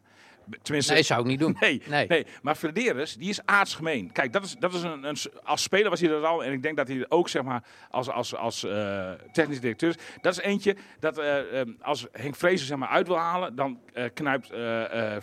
Tenminste, 0.62 0.92
Nee, 0.92 1.02
zou 1.02 1.20
ik 1.20 1.26
niet 1.26 1.38
doen. 1.38 1.56
Nee, 1.60 1.82
Nee. 1.88 2.06
nee. 2.06 2.26
maar 2.42 2.54
Flederis, 2.54 3.14
die 3.16 3.28
is 3.28 3.40
aardsgemeen. 3.44 4.12
Kijk, 4.12 4.32
dat 4.32 4.44
is, 4.44 4.56
dat 4.58 4.74
is 4.74 4.82
een, 4.82 5.04
een, 5.04 5.16
als 5.42 5.62
speler 5.62 5.90
was 5.90 6.00
hij 6.00 6.08
dat 6.08 6.24
al. 6.24 6.44
En 6.44 6.52
ik 6.52 6.62
denk 6.62 6.76
dat 6.76 6.88
hij 6.88 7.06
ook, 7.08 7.28
zeg 7.28 7.42
maar, 7.42 7.62
als, 7.90 8.08
als, 8.10 8.34
als 8.36 8.64
eh, 8.64 9.10
technisch 9.32 9.60
directeur 9.60 9.88
is. 9.88 9.96
Dat 10.20 10.32
is 10.32 10.38
eentje 10.40 10.76
dat 11.00 11.18
eh, 11.18 11.60
eh, 11.60 11.66
als 11.80 12.06
Henk 12.12 12.36
Vrezer 12.36 12.66
zeg 12.66 12.78
maar 12.78 12.88
uit 12.88 13.06
wil 13.06 13.18
halen, 13.18 13.54
dan 13.56 13.80
knijpt 14.14 14.46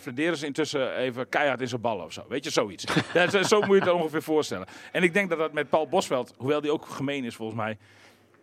Flederis 0.02 0.42
intussen 0.42 0.96
even 0.96 1.28
keihard 1.28 1.60
in 1.60 1.68
zijn 1.68 1.80
ballen 1.80 2.04
of 2.04 2.12
zo. 2.12 2.24
Weet 2.28 2.44
je, 2.44 2.50
zoiets. 2.50 2.84
dat, 3.12 3.46
zo 3.46 3.60
moet 3.60 3.76
je 3.76 3.82
het 3.82 3.92
ongeveer 3.92 4.22
voorstellen. 4.22 4.66
En 4.92 5.02
ik 5.02 5.14
denk 5.14 5.28
dat 5.28 5.38
dat 5.38 5.52
met 5.52 5.68
Paul 5.68 5.88
Bosveld, 5.88 6.34
hoewel 6.36 6.60
die 6.60 6.72
ook 6.72 6.86
gemeen 6.86 7.24
is 7.24 7.34
volgens 7.34 7.58
mij. 7.58 7.78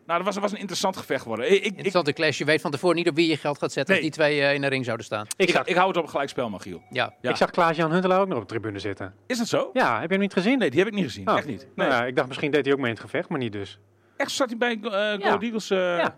Nou, 0.10 0.24
dat 0.24 0.34
was, 0.34 0.44
was 0.44 0.52
een 0.52 0.58
interessant 0.60 0.98
gevecht 0.98 1.22
geworden. 1.22 1.46
Ik, 1.46 1.52
ik, 1.52 1.60
ik, 1.64 1.70
Interessante 1.72 2.14
clash. 2.14 2.38
Je 2.38 2.46
weet 2.46 2.62
van 2.62 2.72
tevoren 2.72 2.96
niet 2.96 3.10
op 3.10 3.16
wie 3.16 3.28
je 3.30 3.38
geld 3.38 3.58
gaat 3.58 3.72
zetten 3.72 3.96
Nee. 3.96 4.04
als 4.04 4.16
die 4.16 4.26
twee 4.26 4.42
eh, 4.42 4.54
in 4.54 4.62
de 4.62 4.68
ring 4.68 4.86
zouden 4.86 5.06
staan. 5.06 5.26
Ik 5.38 5.48
ik, 5.48 5.54
zag, 5.56 5.66
ik 5.66 5.76
hou 5.76 5.88
het 5.88 5.98
op 5.98 6.04
een 6.04 6.10
gelijkspel, 6.10 6.50
Magiel. 6.50 6.82
Ja. 6.90 7.14
Ja. 7.22 7.30
ik 7.30 7.36
zag 7.36 7.50
Klaas-Jan 7.50 7.92
Huntelaar 7.92 8.20
ook 8.22 8.28
nog 8.28 8.38
op 8.38 8.44
de 8.48 8.50
tribune 8.50 8.80
zitten. 8.80 9.14
Is 9.28 9.38
dat 9.38 9.48
zo? 9.48 9.70
Ja, 9.74 9.94
heb 10.00 10.04
je 10.08 10.14
hem 10.14 10.20
niet 10.24 10.34
gezien? 10.34 10.58
Nee, 10.58 10.70
die 10.70 10.80
heb 10.80 10.88
ik 10.88 10.94
niet 10.94 11.04
gezien. 11.04 11.30
Oh. 11.30 11.38
Echt 11.38 11.46
niet. 11.48 11.68
Nee. 11.76 11.88
Nou 11.88 12.02
ja, 12.02 12.06
ik 12.08 12.16
dacht 12.16 12.28
misschien 12.28 12.52
deed 12.52 12.64
hij 12.66 12.74
ook 12.74 12.80
mee 12.80 12.90
in 12.90 12.96
het 12.96 13.04
gevecht, 13.06 13.30
maar 13.30 13.40
niet 13.40 13.52
dus. 13.52 13.80
Echt 14.18 14.32
zat 14.32 14.50
hij 14.50 14.58
bij 14.58 14.72
eh 14.82 14.82
Go 14.82 15.18
Ja. 15.18 15.40
Eagles? 15.40 15.70
eh, 15.70 15.78
Ja. 15.78 16.18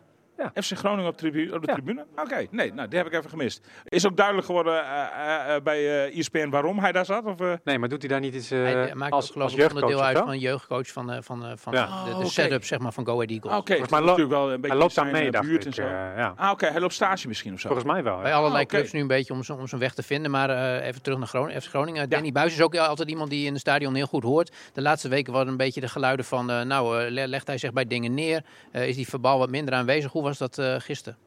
Ja. 0.54 0.62
FC 0.62 0.78
Groningen 0.78 1.10
op, 1.12 1.18
tribu 1.18 1.52
op 1.52 1.62
de 1.62 1.68
Ja. 1.68 1.74
tribune? 1.74 2.06
Oké, 2.16 2.46
nee, 2.52 2.74
nou, 2.74 2.88
die 2.88 2.98
heb 2.98 3.08
ik 3.08 3.14
even 3.14 3.30
gemist. 3.30 3.68
Is 3.84 4.06
ook 4.08 4.18
duidelijk 4.18 4.46
geworden 4.46 4.74
eh, 4.86 5.02
eh, 5.02 5.56
eh, 5.56 5.64
bij 5.64 6.06
eh 6.08 6.18
ESPN 6.18 6.50
waarom 6.50 6.80
hij 6.80 6.92
daar 6.92 7.06
zat? 7.06 7.26
Of, 7.26 7.40
eh? 7.40 7.54
Nee, 7.64 7.80
maar 7.80 7.90
doet 7.90 8.02
hij 8.02 8.10
daar 8.10 8.20
niet 8.20 8.34
iets 8.36 8.52
eh, 8.52 8.64
Hij 8.64 8.96
maakt 8.96 9.12
als, 9.12 9.30
geloof 9.30 9.44
als 9.52 9.56
ik 9.60 9.68
onderdeel 9.74 10.04
uit 10.04 10.18
van 10.18 10.30
een 10.30 10.40
jeugdcoach 10.40 10.88
van, 10.88 11.12
eh, 11.12 11.18
van, 11.22 11.46
eh, 11.46 11.52
van 11.56 11.74
Ja. 11.74 12.04
de, 12.04 12.10
de 12.10 12.16
Oh, 12.16 12.26
setup 12.26 12.64
zeg 12.66 12.80
maar, 12.80 12.92
van 12.94 13.06
Go 13.06 13.14
Ahead 13.14 13.30
Eagles. 13.30 13.54
Oké, 13.58 13.78
dat 13.78 13.86
is 13.86 13.90
lo- 13.92 14.00
natuurlijk 14.00 14.30
wel 14.30 14.44
een 14.52 14.56
beetje 14.56 14.68
Hij 14.68 14.78
loopt 14.78 14.96
daar 14.96 15.06
mee, 15.06 15.32
dacht 15.32 15.46
buurt 15.48 15.62
ik. 15.62 15.68
en 15.68 15.74
zo. 15.74 15.84
ja. 15.84 16.34
Ah, 16.38 16.52
oké, 16.52 16.66
hij 16.68 16.80
loopt 16.80 16.94
stage 16.94 17.28
misschien 17.28 17.54
of 17.54 17.60
zo. 17.60 17.68
Volgens 17.68 17.92
mij 17.92 18.04
wel. 18.04 18.22
Bij 18.22 18.34
allerlei 18.34 18.64
Ah, 18.64 18.70
clubs 18.70 18.92
nu 18.92 19.00
een 19.00 19.08
beetje 19.08 19.34
om, 19.34 19.44
zijn- 19.44 19.58
om 19.60 19.68
zijn 19.68 19.82
weg 19.82 19.94
te 19.94 20.04
vinden. 20.04 20.32
Maar 20.32 20.50
eh, 20.50 20.88
even 20.88 21.02
terug 21.02 21.18
naar 21.18 21.28
Groningen. 21.28 21.62
FC 21.62 21.68
Groningen. 21.70 22.10
Danny 22.10 22.32
Buis 22.32 22.54
is 22.54 22.62
ook 22.62 22.76
altijd 22.78 23.10
iemand 23.10 23.30
die 23.30 23.46
in 23.46 23.52
het 23.52 23.62
stadion 23.62 23.96
heel 23.96 24.06
goed 24.06 24.24
hoort. 24.24 24.52
De 24.74 24.82
laatste 24.82 25.08
weken 25.10 25.34
waren 25.34 25.48
een 25.48 25.58
beetje 25.58 25.82
de 25.82 25.88
geluiden 25.90 26.26
van... 26.26 26.50
eh, 26.52 26.62
nou, 26.62 27.00
eh, 27.06 27.12
le- 27.12 27.26
legt 27.26 27.48
hij 27.48 27.58
zich 27.58 27.74
bij 27.74 27.86
dingen 27.88 28.14
neer? 28.14 28.44
Eh, 28.72 28.88
is 28.88 28.96
die 28.96 29.08
verbal 29.08 29.40
wat 29.40 29.50
minder 29.50 29.74
aanwezig? 29.74 30.12
Hoe 30.12 30.24
was 30.38 30.52
dat 30.56 30.66
eh, 30.66 30.80
gisteren? 30.80 31.18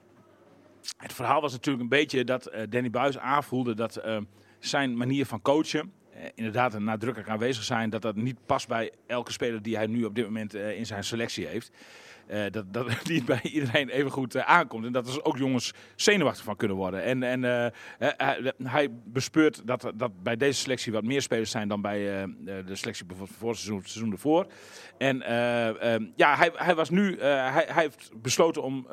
Het 0.96 1.12
verhaal 1.12 1.40
was 1.40 1.52
natuurlijk 1.52 1.82
een 1.82 1.98
beetje 1.98 2.24
dat 2.24 2.46
eh, 2.46 2.62
Danny 2.68 2.90
Buis 2.90 3.18
aanvoelde 3.18 3.74
dat 3.74 3.96
eh, 3.96 4.18
zijn 4.58 4.96
manier 4.96 5.26
van 5.26 5.42
coachen, 5.42 5.92
inderdaad 6.34 6.74
een 6.74 6.84
nadrukkelijk 6.84 7.30
aanwezig 7.30 7.64
zijn, 7.64 7.90
dat 7.90 8.02
dat 8.02 8.16
niet 8.16 8.46
past 8.46 8.68
bij 8.68 8.92
elke 9.06 9.32
speler 9.32 9.62
die 9.62 9.76
hij 9.76 9.86
nu 9.86 10.04
op 10.04 10.14
dit 10.14 10.24
moment 10.24 10.54
in 10.54 10.86
zijn 10.86 11.04
selectie 11.04 11.46
heeft. 11.46 11.70
Eh, 12.26 12.44
dat, 12.50 12.72
dat 12.72 12.86
niet 13.08 13.24
bij 13.24 13.40
iedereen 13.42 13.88
even 13.88 14.10
goed 14.10 14.34
eh, 14.34 14.42
aankomt. 14.42 14.84
En 14.84 14.92
dat 14.92 15.08
er 15.08 15.24
ook 15.24 15.36
jongens 15.36 15.72
zenuwachtig 15.96 16.44
van 16.44 16.56
kunnen 16.56 16.76
worden. 16.76 17.02
En, 17.02 17.22
en 17.22 17.44
eh, 17.98 18.46
hij, 18.62 18.88
bespeurt 19.04 19.66
dat, 19.66 19.92
dat 19.94 20.22
bij 20.22 20.36
deze 20.36 20.60
selectie 20.60 20.92
wat 20.92 21.04
meer 21.04 21.22
spelers 21.22 21.50
zijn 21.50 21.68
dan 21.68 21.80
bij 21.80 21.98
de 22.44 22.76
selectie 22.76 23.04
bijvoorbeeld 23.04 23.38
voor 23.38 23.48
het 23.48 23.58
seizoen, 23.58 23.82
seizoen 23.84 24.12
ervoor. 24.12 24.46
En 24.98 25.16
ja, 26.16 26.36
hij, 26.36 26.50
hij 26.54 26.74
was 26.74 26.90
nu, 26.90 27.20
hij, 27.20 27.66
hij 27.68 27.82
heeft 27.82 28.10
besloten 28.22 28.62
om 28.62 28.86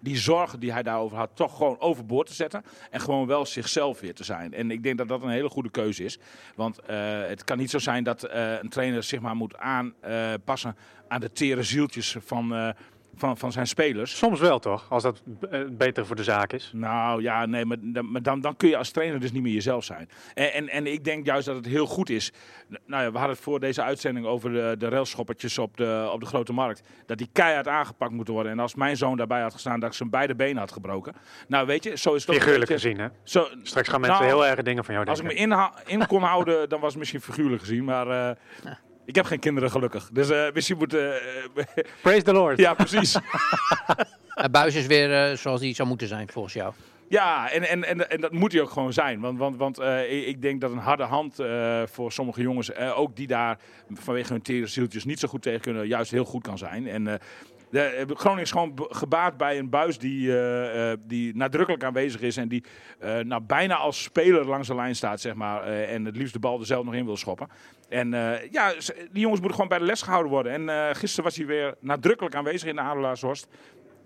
die 0.00 0.16
zorgen 0.16 0.60
die 0.60 0.72
hij 0.72 0.82
daarover 0.82 1.16
had, 1.16 1.30
toch 1.34 1.56
gewoon 1.56 1.80
overboord 1.80 2.26
te 2.26 2.34
zetten. 2.34 2.62
En 2.90 3.00
gewoon 3.00 3.26
wel 3.26 3.46
zichzelf 3.46 4.00
weer 4.00 4.14
te 4.14 4.24
zijn. 4.24 4.54
En 4.54 4.70
ik 4.70 4.82
denk 4.82 4.98
dat 4.98 5.08
dat 5.08 5.22
een 5.22 5.28
hele 5.28 5.48
goede 5.48 5.70
keuze 5.70 6.04
is. 6.04 6.18
Want 6.54 6.80
het 7.28 7.44
kan 7.44 7.58
niet 7.58 7.70
zo 7.70 7.78
zijn 7.78 8.04
dat 8.04 8.28
een 8.30 8.68
trainer 8.68 9.02
zich 9.02 9.20
maar 9.20 9.36
moet 9.36 9.56
aanpassen 9.56 10.76
aan 11.14 11.20
de 11.20 11.32
tere 11.32 11.62
zieltjes 11.62 12.16
van, 12.24 12.54
eh, 12.54 12.68
van, 13.16 13.36
van 13.36 13.52
zijn 13.52 13.66
spelers. 13.66 14.16
Soms 14.18 14.40
wel 14.40 14.58
toch, 14.58 14.86
als 14.90 15.02
dat 15.02 15.22
eh, 15.50 15.60
beter 15.70 16.06
voor 16.06 16.16
de 16.16 16.24
zaak 16.24 16.52
is. 16.52 16.70
Nou 16.74 17.22
ja, 17.22 17.46
nee, 17.46 17.64
maar, 17.64 17.76
dan- 17.80 18.10
maar 18.12 18.22
dan, 18.22 18.40
dan 18.40 18.56
kun 18.56 18.68
je 18.68 18.76
als 18.76 18.90
trainer 18.90 19.20
dus 19.20 19.32
niet 19.32 19.42
meer 19.42 19.52
jezelf 19.52 19.84
zijn. 19.84 20.08
En, 20.34 20.52
en, 20.52 20.68
en 20.68 20.86
ik 20.86 21.04
denk 21.04 21.26
juist 21.26 21.46
dat 21.46 21.56
het 21.56 21.66
heel 21.66 21.86
goed 21.86 22.10
is. 22.10 22.32
Nou 22.86 23.02
ja, 23.02 23.10
we 23.10 23.16
hadden 23.18 23.34
het 23.36 23.44
voor 23.44 23.60
deze 23.60 23.82
uitzending 23.82 24.26
over 24.26 24.52
de, 24.52 24.74
de 24.78 24.88
railschoppertjes 24.88 25.58
op 25.58 25.76
de, 25.76 26.08
op 26.12 26.20
de 26.20 26.26
grote 26.26 26.52
markt. 26.52 26.82
Dat 27.06 27.18
die 27.18 27.28
keihard 27.32 27.68
aangepakt 27.68 28.12
moeten 28.12 28.34
worden. 28.34 28.52
En 28.52 28.58
als 28.58 28.74
mijn 28.74 28.96
zoon 28.96 29.16
daarbij 29.16 29.40
had 29.42 29.52
gestaan, 29.52 29.80
dat 29.80 29.88
ik 29.90 29.96
zijn 29.96 30.10
beide 30.10 30.34
benen 30.34 30.56
had 30.58 30.72
gebroken. 30.72 31.14
Nou 31.48 31.66
weet 31.66 31.84
je, 31.84 31.96
zo 31.98 32.14
is 32.14 32.26
het. 32.26 32.34
Figuurlijk 32.36 32.70
gezien, 32.70 32.98
hè? 32.98 33.08
Zo, 33.22 33.46
Straks 33.62 33.88
gaan 33.88 34.00
mensen 34.00 34.20
Nou, 34.24 34.34
heel 34.34 34.46
erg 34.46 34.62
dingen 34.62 34.84
van 34.84 34.94
jou 34.94 35.06
als 35.06 35.18
ik 35.20 35.26
denken. 35.28 35.48
me 35.48 35.54
inha- 35.54 35.74
in 35.86 36.06
kon 36.06 36.22
houden, 36.22 36.68
dan 36.68 36.80
was 36.80 36.90
het 36.90 36.98
misschien 36.98 37.20
figuurlijk 37.20 37.60
gezien. 37.60 37.84
Maar 37.84 38.08
eh, 38.08 38.36
ik 39.04 39.14
heb 39.14 39.24
geen 39.24 39.38
kinderen 39.38 39.70
gelukkig. 39.70 40.10
Dus 40.12 40.30
eh, 40.30 40.46
misschien 40.54 40.76
moet... 40.76 40.94
eh, 40.94 41.08
Praise 42.02 42.22
the 42.22 42.32
Lord. 42.32 42.58
ja, 42.58 42.74
precies. 42.74 43.16
Uh, 44.38 44.44
Buis 44.50 44.74
is 44.74 44.86
weer 44.86 45.30
eh, 45.30 45.36
zoals 45.36 45.60
hij 45.60 45.72
zou 45.74 45.88
moeten 45.88 46.08
zijn, 46.08 46.28
volgens 46.28 46.54
jou. 46.54 46.72
Ja, 47.08 47.50
en, 47.50 47.68
en, 47.68 47.84
en, 47.84 48.10
en 48.10 48.20
dat 48.20 48.32
moet 48.32 48.52
hij 48.52 48.60
ook 48.60 48.70
gewoon 48.70 48.92
zijn. 48.92 49.20
Want, 49.20 49.38
want, 49.38 49.56
want 49.56 49.78
eh, 49.78 50.28
ik- 50.28 50.42
denk 50.42 50.60
dat 50.60 50.70
een 50.70 50.78
harde 50.78 51.02
hand 51.02 51.38
eh, 51.38 51.82
voor 51.86 52.12
sommige 52.12 52.42
jongens, 52.42 52.72
eh, 52.72 52.98
ook 52.98 53.16
die 53.16 53.26
daar 53.26 53.58
vanwege 53.92 54.32
hun 54.32 54.42
tere 54.42 54.66
zieltjes 54.66 55.04
niet 55.04 55.18
zo 55.20 55.28
goed 55.28 55.42
tegen 55.42 55.60
kunnen, 55.60 55.86
juist 55.86 56.10
heel 56.10 56.24
goed 56.24 56.42
kan 56.42 56.58
zijn. 56.58 56.86
En 56.88 57.06
eh, 57.08 57.14
de, 57.70 57.80
eh, 57.80 58.04
Groningen 58.16 58.44
is 58.44 58.50
gewoon 58.50 58.86
gebaat 58.90 59.36
bij 59.36 59.58
een 59.58 59.70
buis 59.70 59.98
die, 59.98 60.30
eh, 60.38 60.90
eh, 60.92 60.98
die 61.06 61.36
nadrukkelijk 61.36 61.84
aanwezig 61.84 62.20
is 62.20 62.36
en 62.36 62.48
die 62.48 62.64
eh, 62.98 63.18
nou, 63.18 63.42
bijna 63.42 63.74
als 63.76 64.02
speler 64.02 64.46
langs 64.46 64.68
de 64.68 64.74
lijn 64.74 64.96
staat, 64.96 65.20
zeg 65.20 65.34
maar. 65.34 65.62
eh, 65.62 65.92
en 65.94 66.04
het 66.04 66.16
liefst 66.16 66.32
de 66.32 66.38
bal 66.38 66.60
er 66.60 66.66
zelf 66.66 66.84
nog 66.84 66.94
in 66.94 67.04
wil 67.04 67.16
schoppen. 67.16 67.48
En 67.94 68.14
eh, 68.14 68.50
ja, 68.50 68.72
die 69.10 69.20
jongens 69.20 69.40
moeten 69.40 69.50
gewoon 69.50 69.68
bij 69.68 69.78
de 69.78 69.84
les 69.84 70.02
gehouden 70.02 70.32
worden. 70.32 70.52
En 70.52 70.68
eh, 70.68 70.94
gisteren 70.94 71.24
was 71.24 71.36
hij 71.36 71.46
weer 71.46 71.74
nadrukkelijk 71.80 72.34
aanwezig 72.34 72.68
in 72.68 72.74
de 72.74 72.80
Adelaarshorst. 72.80 73.46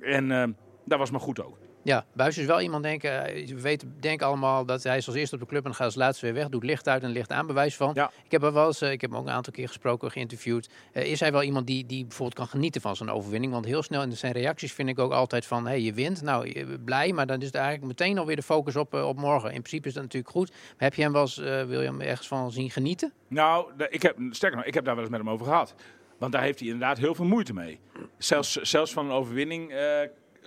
En 0.01 0.33
eh, 0.33 0.45
dat 0.85 0.99
was 0.99 1.11
maar 1.11 1.21
goed 1.21 1.43
ook. 1.43 1.57
Ja, 1.89 2.05
Buis 2.13 2.39
is 2.39 2.47
wel 2.47 2.61
iemand, 2.61 2.83
denken. 2.83 3.25
eh, 3.27 3.47
we 3.49 3.61
weten, 3.61 3.97
denken 4.01 4.27
allemaal 4.27 4.65
dat 4.65 4.83
hij 4.83 4.97
is 4.97 5.07
als 5.07 5.17
eerste 5.17 5.35
op 5.35 5.41
de 5.41 5.47
club 5.47 5.65
en 5.65 5.75
gaat 5.75 5.85
als 5.87 5.95
laatste 5.95 6.25
weer 6.27 6.35
weg. 6.35 6.49
Doet 6.49 6.65
licht 6.65 6.89
uit 6.89 7.03
en 7.03 7.11
licht 7.11 7.33
aan, 7.33 7.47
bewijs 7.47 7.77
van. 7.77 7.91
Ja. 7.95 8.11
Ik 8.25 8.31
heb, 8.31 8.43
er 8.43 8.53
wel 8.53 8.67
eens, 8.67 8.81
eh, 8.81 8.91
ik 8.93 9.01
heb 9.01 9.11
hem 9.11 9.19
ook 9.21 9.27
een 9.27 9.33
aantal 9.33 9.53
keer 9.53 9.67
gesproken, 9.67 10.11
geïnterviewd. 10.11 10.69
Eh, 10.93 11.11
is 11.11 11.21
hij 11.21 11.33
wel 11.33 11.43
iemand 11.43 11.67
die, 11.67 11.87
die 11.87 12.03
bijvoorbeeld 12.07 12.35
kan 12.39 12.47
genieten 12.49 12.81
van 12.81 12.97
zijn 12.97 13.11
overwinning? 13.11 13.53
Want 13.53 13.65
heel 13.65 13.83
snel 13.83 14.03
in 14.03 14.17
zijn 14.17 14.33
reacties 14.33 14.73
vind 14.73 14.89
ik 14.89 14.99
ook 14.99 15.13
altijd 15.13 15.47
van, 15.47 15.63
hé, 15.65 15.69
hey, 15.71 15.81
je 15.81 15.93
wint. 15.93 16.23
Nou, 16.23 16.47
je- 16.47 16.79
blij, 16.85 17.13
maar 17.13 17.27
dan 17.27 17.39
is 17.41 17.47
het 17.47 17.55
eigenlijk 17.55 17.87
meteen 17.87 18.19
alweer 18.19 18.37
de 18.37 18.43
focus 18.43 18.77
op, 18.77 18.95
op 18.95 19.17
morgen. 19.19 19.49
In 19.49 19.61
principe 19.61 19.89
is 19.89 19.95
dat 19.95 20.03
natuurlijk 20.03 20.33
goed. 20.33 20.51
Maar 20.51 20.59
heb 20.77 20.95
je 20.95 21.03
hem 21.03 21.13
wel 21.13 21.21
eens, 21.23 21.39
eh, 21.39 21.63
wil 21.65 21.81
je 21.81 21.87
hem 21.87 22.01
ergens 22.01 22.29
van 22.29 22.53
zien 22.53 22.71
genieten? 22.71 23.13
Nou, 23.29 23.71
ik 23.89 24.03
heb, 24.03 24.17
sterker 24.31 24.59
nog, 24.59 24.67
ik 24.67 24.75
heb 24.75 24.85
daar 24.85 24.95
wel 24.95 25.03
eens 25.05 25.13
met 25.13 25.21
hem 25.23 25.31
over 25.31 25.47
gehad. 25.47 25.75
Want 26.19 26.33
daar 26.33 26.43
heeft 26.43 26.59
hij 26.59 26.69
inderdaad 26.69 26.99
heel 26.99 27.15
veel 27.15 27.25
moeite 27.25 27.53
mee. 27.55 27.81
Zelfs, 28.19 28.53
zelfs 28.53 28.93
van 28.93 29.05
een 29.05 29.13
overwinning 29.13 29.73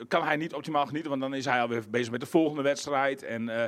kan 0.08 0.24
hij 0.24 0.36
niet 0.36 0.54
optimaal 0.54 0.86
genieten, 0.86 1.10
want 1.10 1.22
dan 1.22 1.34
is 1.34 1.46
hij 1.46 1.62
alweer 1.62 1.84
bezig 1.90 2.12
met 2.12 2.20
de 2.20 2.26
volgende 2.26 2.62
wedstrijd. 2.62 3.24
En, 3.24 3.50
eh, 3.50 3.64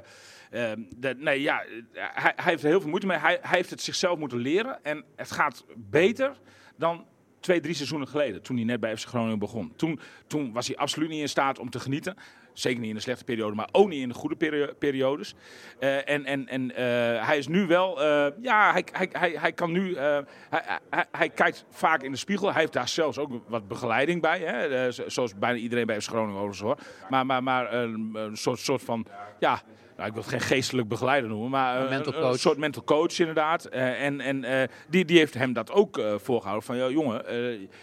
eh, 0.72 0.78
de- 0.96 1.16
nee, 1.18 1.42
ja, 1.42 1.63
hij, 1.94 2.34
hij 2.36 2.52
heeft 2.52 2.63
er 2.63 2.70
heel 2.70 2.80
veel 2.80 2.90
moeite 2.90 3.08
mee. 3.08 3.18
Hij, 3.18 3.38
hij 3.42 3.58
heeft 3.58 3.70
het 3.70 3.82
zichzelf 3.82 4.18
moeten 4.20 4.38
leren 4.38 4.84
en 4.84 5.04
het 5.16 5.32
gaat 5.32 5.66
beter 5.75 6.38
dan 6.75 7.06
twee, 7.40 7.60
drie 7.60 7.75
seizoenen 7.75 8.08
geleden, 8.08 8.42
toen 8.42 8.56
hij 8.56 8.66
net 8.66 8.80
bij 8.80 8.98
FC 8.98 9.08
Groningen 9.08 9.40
begon. 9.40 9.74
Toen, 9.75 10.00
toen 10.28 10.54
was 10.54 10.68
hij 10.68 10.78
absoluut 10.78 11.10
niet 11.10 11.22
in 11.22 11.30
staat 11.30 11.60
om 11.60 11.70
te 11.70 11.80
genieten. 11.80 12.16
Zeker 12.54 12.80
niet 12.80 12.90
in 12.90 12.96
de 12.96 13.02
slechte 13.02 13.24
periode, 13.24 13.56
maar 13.56 13.70
ook 13.72 13.90
niet 13.90 14.02
in 14.02 14.08
de 14.08 14.14
goede 14.14 14.36
perio- 14.36 14.74
periodes. 14.80 15.36
Eh, 15.80 16.10
en 16.10 16.26
en, 16.26 16.48
en 16.48 16.76
eh, 16.76 17.28
hij 17.28 17.38
is 17.38 17.48
nu 17.48 17.68
wel, 17.68 18.02
eh, 18.04 18.28
ja, 18.42 18.72
hij, 18.72 18.86
hij, 18.92 19.10
hij, 19.12 19.32
hij 19.32 19.52
kan 19.52 19.72
nu, 19.72 19.98
hij, 19.98 20.24
hij, 20.90 21.06
hij 21.12 21.30
kijkt 21.30 21.66
vaak 21.70 22.04
in 22.04 22.12
de 22.12 22.18
spiegel. 22.18 22.52
Hij 22.52 22.60
heeft 22.62 22.74
daar 22.74 22.88
zelfs 22.88 23.18
ook 23.18 23.32
wat 23.48 23.68
begeleiding 23.68 24.22
bij, 24.22 24.40
hè? 24.40 24.92
zo- 24.92 25.10
zoals 25.10 25.38
bijna 25.38 25.58
iedereen 25.58 25.86
bij 25.86 26.02
FC 26.02 26.08
Groningen 26.10 26.42
overigens 26.42 26.62
hoor. 26.62 26.78
Maar, 27.10 27.26
maar, 27.26 27.44
maar 27.44 27.74
een 27.74 28.38
soort, 28.38 28.60
soort 28.60 28.82
van, 28.84 29.06
ja, 29.40 29.62
nou, 29.96 30.08
ik 30.08 30.14
wil 30.14 30.22
het 30.24 30.32
geen 30.32 30.42
geestelijk 30.42 30.88
begeleider 30.88 31.30
noemen, 31.30 31.50
maar 31.50 31.78
Een 31.78 31.84
eh, 31.84 31.90
mental 31.90 32.14
een, 32.14 32.20
coach. 32.20 32.32
een 32.32 32.40
soort 32.40 32.58
mental 32.58 32.84
coach 32.84 33.20
inderdaad. 33.20 33.66
Eh, 33.66 34.04
en 34.04 34.20
en 34.22 34.44
eh, 34.44 34.68
die, 34.90 35.06
die 35.06 35.18
heeft 35.18 35.34
hem 35.34 35.54
dat 35.54 35.72
ook 35.72 35.98
eh, 35.98 36.14
voorgehouden. 36.18 36.66
Van, 36.66 36.78
ja, 36.78 36.88
jongen, 36.90 37.28
eh, 37.28 37.36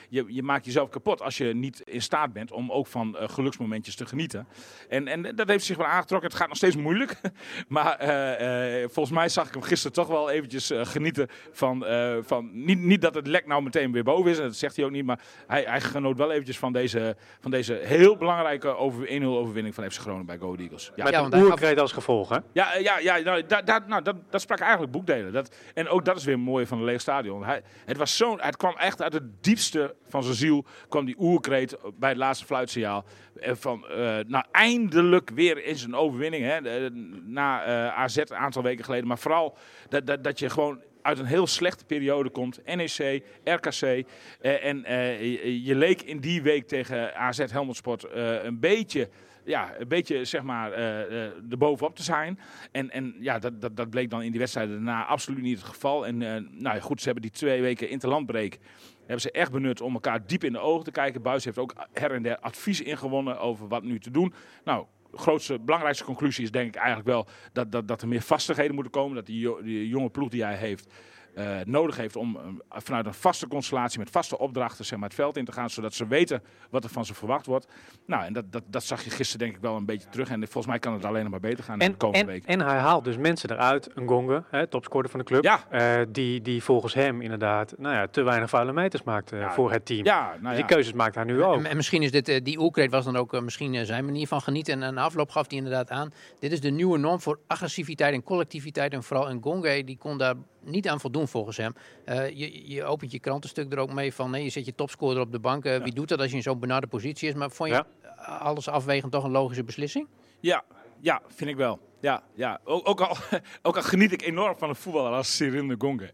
je, 0.09 0.25
je 0.29 0.43
maakt 0.43 0.65
jezelf 0.65 0.89
kapot 0.89 1.23
als 1.23 1.37
je 1.39 1.55
niet 1.55 1.81
in 1.85 2.03
staat 2.03 2.33
bent 2.33 2.53
om 2.53 2.71
ook 2.73 2.87
van 2.87 3.17
geluksmomentjes 3.21 3.95
te 3.97 4.07
genieten. 4.07 4.47
En, 4.89 5.09
en 5.09 5.37
dat 5.37 5.49
heeft 5.49 5.65
zich 5.65 5.77
wel 5.77 5.87
aangetrokken. 5.87 6.29
Het 6.29 6.39
gaat 6.39 6.49
nog 6.49 6.57
steeds 6.57 6.77
moeilijk. 6.77 7.21
maar 7.69 7.97
eh, 7.99 8.83
eh, 8.83 8.89
volgens 8.91 9.15
mij 9.15 9.29
zag 9.29 9.47
ik 9.47 9.53
hem 9.55 9.63
gisteren 9.63 9.93
toch 9.97 10.09
wel 10.09 10.31
eventjes 10.31 10.71
genieten 10.75 11.29
van... 11.53 11.87
eh, 11.87 12.17
van 12.23 12.51
niet, 12.65 12.79
niet 12.79 13.01
dat 13.01 13.15
het 13.15 13.27
lek 13.27 13.47
nou 13.47 13.63
meteen 13.63 13.93
weer 13.93 14.05
boven 14.05 14.31
is, 14.31 14.37
dat 14.37 14.57
zegt 14.57 14.77
hij 14.77 14.85
ook 14.85 14.91
niet. 14.91 15.05
Maar 15.05 15.21
hij, 15.47 15.63
hij 15.67 15.81
genoot 15.81 16.17
wel 16.17 16.31
eventjes 16.31 16.59
van 16.59 16.73
deze, 16.73 17.17
van 17.41 17.51
deze 17.51 17.81
heel 17.83 18.17
belangrijke 18.17 18.69
over, 18.77 19.09
1-0 19.21 19.25
overwinning 19.25 19.75
van 19.75 19.91
FC 19.91 19.99
Groningen 20.01 20.27
bij 20.27 20.39
Go 20.39 20.55
Eagles. 20.55 20.93
Ja, 20.97 21.05
Met 21.05 21.13
Ja, 21.13 21.19
een 21.19 21.21
want 21.23 21.33
hij 21.33 21.43
gaf- 21.43 21.51
oerkreet 21.51 21.79
als 21.81 21.93
gevolg, 22.01 22.29
hè? 22.29 22.39
ja, 22.53 22.75
eh, 22.75 22.83
ja, 22.83 22.99
ja 22.99 23.19
nou, 23.19 23.47
dat, 23.47 23.87
nou, 23.87 24.03
dat, 24.03 24.17
dat 24.31 24.41
sprak 24.41 24.61
eigenlijk 24.61 24.93
boekdelen. 24.93 25.33
Dat, 25.33 25.57
en 25.75 25.89
ook 25.89 26.05
dat 26.05 26.17
is 26.17 26.25
weer 26.25 26.39
mooi 26.39 26.67
van 26.67 26.79
een 26.79 26.85
leeg 26.85 27.01
stadion. 27.01 27.45
Hij, 27.45 27.63
het, 27.85 27.97
was 27.97 28.17
zo, 28.17 28.37
het 28.39 28.57
kwam 28.57 28.77
echt 28.77 29.03
uit 29.03 29.13
het 29.13 29.43
diepste 29.43 29.95
van 30.09 30.23
zijn 30.23 30.37
ziel. 30.37 30.65
kwam 30.89 31.05
die 31.05 31.17
oerkreet 31.19 31.77
bij 31.99 32.09
het 32.09 32.19
laatste 32.19 32.47
fluitsignaal. 32.47 33.05
Van, 33.37 33.89
eh, 33.89 34.19
nou, 34.27 34.45
eindelijk 34.51 35.31
weer 35.31 35.65
in 35.65 35.77
zijn 35.77 35.95
overwinning. 35.95 36.45
Hè, 36.45 36.91
na 37.27 37.65
eh, 37.65 37.99
AZ 37.99 38.17
een 38.17 38.35
aantal 38.35 38.63
weken 38.63 38.85
geleden. 38.85 39.07
Maar 39.07 39.19
vooral 39.19 39.57
dat, 39.89 40.07
dat, 40.07 40.25
dat 40.25 40.39
je 40.39 40.51
gewoon 40.51 40.81
uit 41.03 41.19
een 41.19 41.25
heel 41.25 41.47
slechte 41.47 41.85
periode 41.85 42.31
komt. 42.31 42.61
NEC, 42.65 43.23
RKC. 43.45 43.83
eh, 43.83 44.65
en 44.65 44.85
eh, 44.85 45.67
je 45.67 45.75
leek 45.75 46.03
in 46.03 46.21
die 46.21 46.43
week 46.43 46.69
tegen 46.69 47.15
AZ 47.15 47.39
Helmond 47.51 47.77
Sport 47.77 48.05
eh, 48.05 48.45
een 48.45 48.61
beetje 48.61 49.09
ja, 49.45 49.75
een 49.79 49.89
beetje 49.89 50.25
zeg 50.25 50.43
maar 50.43 50.73
eh, 50.73 51.51
erbovenop 51.51 51.97
te 51.97 52.03
zijn. 52.03 52.39
En, 52.73 52.91
en 52.91 53.17
ja, 53.21 53.39
dat, 53.39 53.61
dat, 53.61 53.77
dat 53.77 53.91
bleek 53.91 54.11
dan 54.11 54.23
in 54.23 54.31
die 54.31 54.41
wedstrijden 54.41 54.75
daarna 54.75 55.05
absoluut 55.05 55.43
niet 55.43 55.59
het 55.59 55.67
geval. 55.67 56.07
En 56.07 56.23
eh, 56.23 56.43
nou 56.51 56.81
goed, 56.81 56.99
ze 56.99 57.05
hebben 57.05 57.23
die 57.23 57.33
twee 57.33 57.63
weken 57.63 57.89
interlandbreek 57.89 58.59
hebben 58.99 59.21
ze 59.21 59.31
echt 59.31 59.53
benut 59.53 59.81
om 59.81 59.95
elkaar 59.95 60.27
diep 60.27 60.45
in 60.45 60.53
de 60.53 60.59
ogen 60.59 60.85
te 60.85 60.91
kijken. 60.91 61.23
Buis 61.23 61.45
heeft 61.45 61.59
ook 61.59 61.75
her 61.93 62.11
en 62.11 62.23
der 62.23 62.39
advies 62.39 62.81
ingewonnen 62.81 63.41
over 63.41 63.69
wat 63.69 63.83
nu 63.83 63.99
te 63.99 64.11
doen. 64.11 64.35
Nou, 64.65 64.87
grootste, 65.13 65.59
belangrijkste 65.59 66.05
conclusie 66.05 66.45
is 66.45 66.51
denk 66.51 66.69
ik 66.69 66.75
eigenlijk 66.75 67.09
wel 67.09 67.27
dat, 67.53 67.73
dat, 67.73 67.89
dat 67.89 68.03
er 68.03 68.09
meer 68.09 68.23
vastigheden 68.23 68.75
moeten 68.75 68.93
komen. 68.93 69.15
Dat 69.15 69.27
die, 69.27 69.63
die 69.63 69.89
jonge 69.89 70.11
ploeg 70.11 70.29
die 70.29 70.45
hij 70.45 70.57
heeft 70.57 70.93
eh, 71.35 71.57
nodig 71.65 71.97
heeft 71.97 72.17
om 72.17 72.37
eh, 72.37 72.43
vanuit 72.81 73.07
een 73.07 73.15
vaste 73.15 73.49
constellatie 73.49 73.99
met 73.99 74.11
vaste 74.11 74.39
opdrachten 74.39 74.85
zeg 74.85 74.99
maar, 74.99 75.09
het 75.09 75.19
veld 75.19 75.37
in 75.37 75.45
te 75.45 75.53
gaan, 75.53 75.71
zodat 75.71 75.95
ze 75.95 76.07
weten 76.07 76.43
wat 76.71 76.85
er 76.85 76.91
van 76.91 77.05
ze 77.05 77.15
verwacht 77.15 77.47
wordt. 77.47 77.67
Nou, 78.07 78.25
en 78.25 78.33
dat, 78.33 78.53
dat, 78.53 78.63
dat 78.67 78.85
zag 78.85 79.05
je 79.05 79.11
gisteren 79.11 79.39
denk 79.47 79.57
ik 79.57 79.63
wel 79.63 79.77
een 79.77 79.85
beetje 79.85 80.09
terug. 80.09 80.29
En 80.31 80.39
volgens 80.41 80.67
mij 80.67 80.79
kan 80.79 80.93
het 80.93 81.05
alleen 81.05 81.23
nog 81.23 81.31
maar 81.31 81.41
beter 81.41 81.65
gaan 81.65 81.81
En, 81.81 81.91
de 81.91 81.97
komende 81.97 82.25
en, 82.25 82.31
week. 82.33 82.45
en 82.45 82.61
hij 82.61 82.79
haalt 82.79 83.05
dus 83.05 83.17
mensen 83.17 83.51
eruit, 83.51 83.91
een 83.95 84.09
Gonge, 84.09 84.45
hè, 84.51 84.67
topscorer 84.67 85.11
van 85.11 85.19
de 85.19 85.25
club, 85.25 85.45
Ja. 85.45 85.65
eh, 85.71 86.07
die, 86.09 86.41
die 86.43 86.63
volgens 86.63 86.95
hem 86.95 87.21
inderdaad 87.21 87.75
nou 87.79 87.95
ja, 87.95 88.07
te 88.07 88.23
weinig 88.23 88.49
vuile 88.51 88.73
meters 88.73 89.03
maakt 89.03 89.31
Ja, 89.31 89.53
voor 89.53 89.73
het 89.73 89.85
team. 89.87 90.05
Ja, 90.05 90.21
nou 90.27 90.41
Dus 90.41 90.51
ja. 90.51 90.55
Die 90.57 90.65
keuzes 90.65 90.93
maakt 90.93 91.15
hij 91.15 91.25
nu 91.25 91.43
ook. 91.43 91.57
En, 91.59 91.67
en 91.67 91.77
misschien 91.77 92.03
is 92.03 92.11
dit, 92.11 92.45
die 92.45 92.59
oerkreet 92.61 92.91
was 92.91 93.05
dan 93.05 93.17
ook 93.17 93.41
misschien 93.41 93.87
zijn 93.87 94.05
manier 94.05 94.27
van 94.27 94.41
genieten. 94.41 94.83
En 94.83 94.95
na 94.95 95.03
afloop 95.03 95.31
gaf 95.31 95.49
hij 95.49 95.57
inderdaad 95.59 95.91
aan. 95.91 96.13
Dit 96.39 96.53
is 96.53 96.61
de 96.61 96.71
nieuwe 96.71 96.99
norm 96.99 97.21
voor 97.21 97.39
agressiviteit 97.47 98.15
en 98.15 98.23
collectiviteit. 98.23 98.93
En 98.93 99.03
vooral 99.03 99.35
Ngonge, 99.35 99.85
die 99.85 99.97
kon 99.99 100.19
daar 100.19 100.35
niet 100.63 100.89
aan 100.89 101.01
voldoen 101.01 101.29
volgens 101.29 101.57
hem. 101.57 101.73
Eh, 102.05 102.29
je, 102.29 102.71
je 102.73 102.85
opent 102.85 103.13
je 103.13 103.19
krantenstuk 103.19 103.73
er 103.73 103.79
ook 103.79 103.93
mee 103.93 104.15
van, 104.15 104.31
nee, 104.31 104.45
je 104.45 104.51
zet 104.51 104.65
je 104.67 104.75
topscorer 104.75 105.21
op 105.21 105.33
de 105.33 105.39
bank. 105.39 105.65
Eh, 105.65 105.83
Wie 105.83 105.93
doet 105.95 106.09
dat 106.09 106.19
als 106.21 106.31
je 106.31 106.37
in 106.37 106.43
zo'n 106.43 106.59
benarde 106.59 106.87
positie 106.87 107.29
is? 107.29 107.35
Maar 107.35 107.51
vond 107.51 107.69
je 107.71 107.75
Ja. 107.75 108.13
alles 108.23 108.69
afwegend 108.69 109.13
toch 109.13 109.25
een 109.25 109.31
logische 109.31 109.65
beslissing? 109.65 110.07
Ja, 110.41 110.65
ja, 111.01 111.21
vind 111.29 111.51
ik 111.51 111.57
wel. 111.57 111.79
Ja, 112.01 112.23
ja. 112.35 112.61
Ook, 112.65 112.89
ook, 112.89 113.01
al, 113.01 113.17
ook 113.63 113.77
al 113.77 113.83
geniet 113.83 114.13
ik 114.13 114.23
enorm 114.23 114.59
van 114.59 114.69
een 114.69 114.75
voetballer 114.77 115.13
als 115.13 115.37
Cyril 115.37 115.67
de 115.67 115.75
Gonge. 115.79 116.11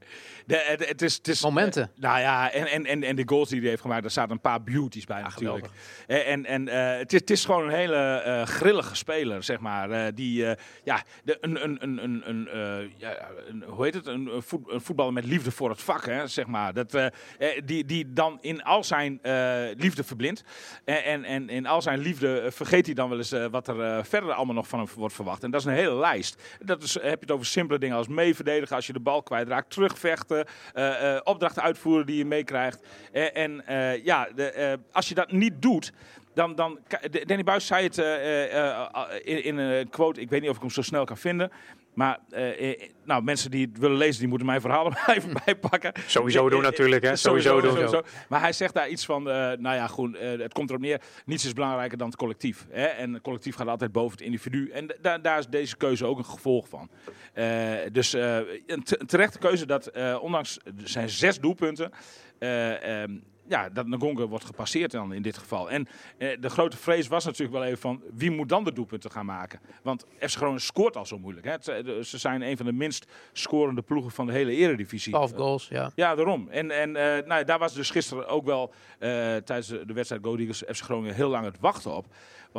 De, 0.47 0.64
het, 0.66 0.88
het 0.88 1.02
is, 1.02 1.14
het 1.16 1.28
is, 1.28 1.43
Momenten. 1.43 1.83
eh, 1.83 1.88
nou 2.02 2.21
ja, 2.21 2.52
en, 2.52 2.66
en, 2.66 2.87
en, 2.87 3.02
en 3.02 3.16
de 3.16 3.23
goals 3.26 3.49
die 3.49 3.61
hij 3.61 3.69
heeft 3.69 3.81
gemaakt, 3.81 4.02
daar 4.02 4.11
zaten 4.11 4.33
een 4.33 4.40
paar 4.40 4.62
beauties 4.62 5.05
bij 5.05 5.23
natuurlijk. 5.23 5.66
En, 6.07 6.25
en, 6.25 6.45
en 6.47 6.69
eh, 6.69 6.99
het, 6.99 7.12
is, 7.12 7.21
het 7.21 7.31
is 7.31 7.45
gewoon 7.45 7.62
een 7.64 7.75
hele 7.75 7.97
eh, 7.97 8.43
grillige 8.43 8.95
speler, 8.97 9.43
zeg 9.43 9.59
maar. 9.61 9.90
eh, 9.90 10.12
die, 10.14 10.47
eh, 10.47 10.62
ja, 10.85 11.02
de, 11.25 11.38
een, 11.40 11.64
een, 11.64 11.76
een, 11.83 12.02
een, 12.05 12.23
een, 12.28 12.49
eh, 12.49 12.90
ja, 12.97 13.16
een, 13.49 13.64
hoe 13.66 13.85
heet 13.85 13.95
het? 13.95 14.07
Een, 14.07 14.26
een, 14.35 14.43
voet- 14.43 14.71
een 14.71 14.81
voetballer 14.81 15.12
met 15.12 15.25
liefde 15.25 15.50
voor 15.50 15.71
het 15.71 15.83
vak, 15.83 16.07
hè, 16.07 16.26
zeg 16.26 16.47
maar. 16.47 16.73
Dat, 16.73 16.95
eh, 16.95 17.07
eh, 17.38 17.62
die, 17.64 17.85
die 17.85 18.12
dan 18.12 18.38
in 18.40 18.62
al 18.62 18.85
zijn 18.85 19.19
eh, 19.23 19.33
liefde 19.76 20.05
verblindt. 20.05 20.43
En, 20.85 21.05
en, 21.05 21.25
en 21.25 21.49
in 21.49 21.66
al 21.66 21.83
zijn 21.83 21.99
liefde 21.99 22.40
eh, 22.40 22.50
vergeet 22.50 22.87
hij 22.87 22.95
dan 22.95 23.09
wel 23.09 23.19
eens 23.19 23.33
eh, 23.33 23.47
wat 23.47 23.69
er 23.69 23.81
eh, 23.83 24.05
verder 24.05 24.33
allemaal 24.33 24.55
nog 24.55 24.69
van 24.69 24.78
hem 24.78 24.88
wordt 24.97 25.14
verwacht. 25.14 25.43
En 25.45 25.50
dat 25.50 25.61
is 25.61 25.66
een 25.66 25.75
hele 25.76 25.95
lijst. 25.95 26.42
Dat 26.61 26.83
is, 26.83 26.95
heb 26.95 27.02
je 27.02 27.11
het 27.21 27.30
over 27.30 27.47
simpele 27.47 27.78
dingen 27.78 27.97
als 27.97 28.09
meeverdedigen 28.09 28.76
als 28.76 28.87
je 28.87 28.92
de 28.92 29.00
bal 29.00 29.23
kwijtraakt, 29.23 29.71
terugvechten, 29.71 30.47
eh, 30.73 31.14
eh, 31.14 31.21
opdrachten 31.25 31.62
uitvoeren 31.62 32.06
die 32.06 32.16
je 32.16 32.25
meekrijgt. 32.25 32.87
Eh, 33.12 33.37
en 33.37 33.62
ja, 34.04 34.28
de, 34.35 34.78
als 34.92 35.09
je 35.09 35.14
dat 35.14 35.33
niet 35.33 35.62
doet, 35.62 35.92
dan, 36.35 36.54
dan 36.54 36.78
Danny 37.26 37.45
Buis 37.45 37.66
zei 37.66 37.85
het 37.85 37.99
in 39.25 39.56
een 39.59 39.88
quote, 39.88 40.21
ik 40.21 40.30
weet 40.30 40.40
niet 40.40 40.50
of 40.50 40.56
ik 40.56 40.62
hem 40.62 40.71
zo 40.71 40.83
snel 40.83 41.04
kan 41.04 41.16
vinden. 41.16 41.50
Maar 41.97 42.19
eh, 42.31 42.71
eh, 42.71 42.81
nou, 43.05 43.23
mensen 43.23 43.50
die 43.50 43.67
het 43.67 43.79
willen 43.79 43.97
lezen, 43.97 44.19
die 44.19 44.29
moeten 44.29 44.47
mijn 44.47 44.61
verhalen 44.61 44.93
maar 45.07 45.17
even 45.17 45.33
bijpakken. 45.45 45.93
Sowieso 46.07 46.49
doen 46.49 46.62
natuurlijk, 46.62 47.05
hè. 47.05 47.17
Sowieso 47.17 47.61
doen. 47.61 48.03
Maar 48.29 48.41
hij 48.41 48.53
zegt 48.53 48.75
daar 48.75 48.88
iets 48.88 49.05
van, 49.05 49.29
eh, 49.29 49.35
nou 49.35 49.76
ja, 49.76 49.87
gewoon, 49.87 50.17
eh, 50.17 50.38
het 50.38 50.53
komt 50.53 50.69
erop 50.69 50.81
neer, 50.83 51.00
niets 51.25 51.45
is 51.45 51.53
belangrijker 51.53 51.99
dan 51.99 52.07
het 52.07 52.17
collectief. 52.17 52.67
Hè? 52.71 52.85
En 52.87 53.12
het 53.12 53.23
collectief 53.23 53.55
gaat 53.55 53.69
altijd 53.69 53.93
boven 53.93 54.17
het 54.17 54.26
individu. 54.26 54.71
En 54.71 54.97
daar 55.23 55.38
is 55.38 55.47
deze 55.47 55.76
keuze 55.76 56.05
ook 56.05 56.19
een 56.19 56.25
gevolg 56.25 56.69
van. 56.69 56.91
Dus 57.93 58.12
een, 58.12 58.83
te- 58.83 59.00
een 59.00 59.07
terechte 59.07 59.38
keuze 59.38 59.67
dat, 59.67 59.91
ondanks 60.21 60.59
er 60.65 60.88
zijn 60.88 61.09
zes 61.09 61.41
doelpunten, 61.41 61.91
eh, 62.38 63.03
ehm, 63.03 63.12
ja, 63.49 63.69
dat 63.69 63.87
Ngonga 63.87 64.26
wordt 64.26 64.45
gepasseerd 64.45 64.91
dan 64.91 65.12
in 65.12 65.23
dit 65.23 65.38
geval. 65.38 65.71
En 65.71 65.87
eh, 66.19 66.41
de 66.41 66.50
grote 66.50 66.76
vrees 66.76 67.09
was 67.09 67.25
natuurlijk 67.25 67.53
wel 67.53 67.65
even 67.65 67.79
van 67.79 68.03
wie 68.15 68.31
moet 68.31 68.49
dan 68.49 68.65
de 68.65 68.73
doelpunten 68.73 69.11
gaan 69.11 69.26
maken. 69.26 69.61
Want 69.83 70.07
FC 70.19 70.37
Groningen 70.37 70.61
scoort 70.61 70.97
al 70.97 71.07
zo 71.07 71.19
moeilijk. 71.19 71.47
Hè? 71.47 71.53
Het, 71.53 71.69
eh, 71.69 72.00
ze 72.03 72.19
zijn 72.19 72.43
een 72.43 72.57
van 72.57 72.67
de 72.67 72.73
minst 72.73 73.07
scorende 73.33 73.83
ploegen 73.83 74.11
van 74.11 74.26
de 74.26 74.33
hele 74.33 74.53
eredivisie. 74.53 75.12
12 75.12 75.33
goals, 75.33 75.69
ja. 75.69 75.91
Ja, 75.95 76.15
daarom. 76.15 76.49
En, 76.49 76.71
en 76.71 76.97
eh, 76.97 77.26
nou, 77.26 77.45
daar 77.45 77.59
was 77.59 77.75
dus 77.75 77.91
gisteren 77.91 78.29
ook 78.29 78.45
wel 78.45 78.73
eh, 78.99 79.09
tijdens 79.37 79.67
de, 79.67 79.87
de 79.87 79.93
wedstrijd 79.93 80.23
Go 80.25 80.37
Eagles 80.37 80.62
FC 80.67 80.85
Groningen 80.85 81.15
heel 81.15 81.29
lang 81.29 81.45
het 81.45 81.61
wachten 81.61 81.97
op. 81.97 82.07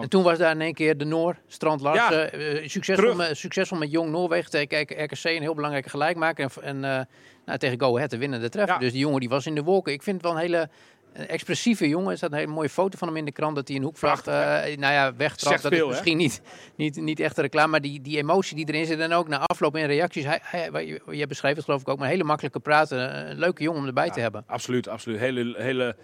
En 0.02 0.10
toen 0.10 0.24
was 0.24 0.38
daar 0.38 0.52
in 0.52 0.62
één 0.62 0.74
keer 0.74 0.98
de 0.98 1.06
Noor, 1.06 1.38
Strand 1.48 1.82
Larsen, 1.82 2.34
eh, 2.34 2.68
succesvol, 2.68 3.04
terug. 3.04 3.18
met, 3.18 3.38
succesvol 3.38 3.78
met 3.78 3.92
Jong 3.92 4.12
Noorwegen 4.12 4.52
tegen 4.52 5.04
RKC, 5.04 5.24
een 5.24 5.42
heel 5.42 5.56
belangrijke 5.56 5.90
gelijkmaker. 5.90 6.52
En, 6.62 6.64
en 6.64 7.00
eh, 7.00 7.06
nou, 7.46 7.60
tegen 7.60 7.80
Go 7.80 7.96
Ahead 7.96 8.10
de 8.10 8.18
winnende 8.18 8.50
treffer. 8.50 8.74
Ja. 8.74 8.80
Dus 8.80 8.92
die 8.92 9.02
jongen 9.02 9.20
die 9.20 9.30
was 9.30 9.46
in 9.46 9.56
de 9.56 9.64
wolken. 9.64 9.94
Ik 9.94 10.04
vind 10.04 10.16
het 10.16 10.26
wel 10.26 10.36
een 10.36 10.42
hele 10.42 10.70
eh, 11.14 11.30
expressieve 11.30 11.88
jongen. 11.88 12.12
Er 12.12 12.18
staat 12.18 12.32
een 12.32 12.38
hele 12.38 12.52
mooie 12.52 12.70
foto 12.70 12.98
van 12.98 13.08
hem 13.08 13.18
in 13.18 13.26
de 13.26 13.32
krant 13.32 13.56
dat 13.56 13.68
hij 13.68 13.78
een 13.78 13.92
Prachtig, 13.92 14.34
eh 14.34 14.78
nou 14.78 14.94
ja, 14.94 15.16
wegtrapt. 15.16 15.62
Dat 15.62 15.72
veel, 15.72 15.78
is 15.78 15.84
hè? 15.84 15.90
misschien 15.90 16.18
niet, 16.18 16.42
niet, 16.76 16.96
niet 16.96 17.20
echt 17.20 17.38
reclame, 17.38 17.72
maar 17.72 17.82
die, 17.82 18.02
die 18.02 18.18
emotie 18.18 18.56
die 18.56 18.68
erin 18.68 18.86
zit 18.86 19.00
en 19.00 19.14
ook 19.14 19.28
na 19.28 19.40
afloop 19.40 19.76
in 19.76 19.86
reacties. 19.86 20.26
Hij, 20.26 20.40
hij, 20.42 21.00
je 21.12 21.28
beschreef 21.28 21.56
het 21.56 21.66
geloof 21.66 21.82
ik 21.82 21.88
ook, 21.88 21.98
maar 21.98 22.06
een 22.06 22.12
hele 22.12 22.24
makkelijke 22.24 22.60
praten. 22.60 23.30
Een 23.30 23.38
leuke 23.38 23.64
jongen 23.64 23.82
om 23.82 23.88
erbij 23.88 24.10
te 24.10 24.20
hebben. 24.20 24.44
Absoluut, 24.48 24.88
absoluut. 24.88 25.20
Hele, 25.20 25.56
hele 25.58 25.96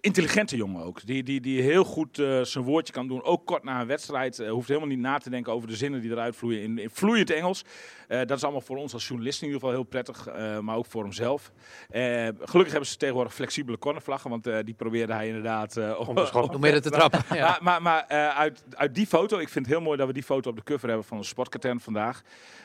intelligente 0.00 0.56
jongen 0.56 0.84
ook. 0.84 1.06
Die, 1.06 1.22
die, 1.22 1.40
die 1.40 1.62
heel 1.62 1.84
goed 1.84 2.18
eh, 2.18 2.40
zijn 2.42 2.64
woordje 2.64 2.92
kan 2.92 3.08
doen. 3.08 3.22
Ook 3.24 3.46
kort 3.46 3.64
na 3.64 3.80
een 3.80 3.86
wedstrijd. 3.86 4.38
Eh, 4.38 4.50
hoeft 4.50 4.68
helemaal 4.68 4.88
niet 4.88 4.98
na 4.98 5.18
te 5.18 5.30
denken 5.30 5.52
over 5.52 5.68
de 5.68 5.76
zinnen 5.76 6.00
die 6.00 6.10
eruit 6.10 6.36
vloeien 6.36 6.62
in, 6.62 6.78
in 6.78 6.90
vloeiend 6.90 7.30
Engels. 7.30 7.64
Eh, 8.08 8.18
dat 8.18 8.30
is 8.36 8.42
allemaal 8.42 8.60
voor 8.60 8.76
ons 8.76 8.92
als 8.92 9.06
journalisten 9.08 9.46
in 9.46 9.52
ieder 9.52 9.68
geval 9.68 9.82
heel 9.82 9.90
prettig. 9.90 10.26
eh, 10.26 10.58
maar 10.58 10.76
ook 10.76 10.86
voor 10.86 11.02
hemzelf. 11.02 11.52
Eh, 11.88 12.28
gelukkig 12.40 12.70
hebben 12.70 12.86
ze 12.90 12.96
tegenwoordig 12.96 13.34
flexibele 13.34 13.78
cornervlaggen. 13.78 14.30
Want 14.30 14.46
eh, 14.46 14.58
die 14.64 14.74
probeerde 14.74 15.12
hij 15.12 15.26
inderdaad 15.26 15.76
eh, 15.76 16.08
Om 16.08 16.14
de 16.14 16.26
schop. 16.26 16.50
Om 16.54 16.60
midden 16.60 16.82
te 16.82 16.90
trappen. 16.90 17.36
Ja. 17.36 17.46
Maar, 17.46 17.58
maar, 17.62 17.82
maar 17.82 18.04
eh, 18.08 18.38
uit, 18.38 18.64
uit 18.70 18.94
die 18.94 19.06
foto, 19.06 19.38
ik 19.38 19.48
vind 19.48 19.66
het 19.66 19.74
heel 19.74 19.84
mooi 19.84 19.96
dat 19.96 20.06
we 20.06 20.12
die 20.12 20.22
foto 20.22 20.50
op 20.50 20.56
de 20.56 20.62
cover 20.62 20.88
hebben 20.88 21.06
van 21.06 21.18
de 21.18 21.24
sportkatern 21.24 21.80
vandaag. 21.80 22.22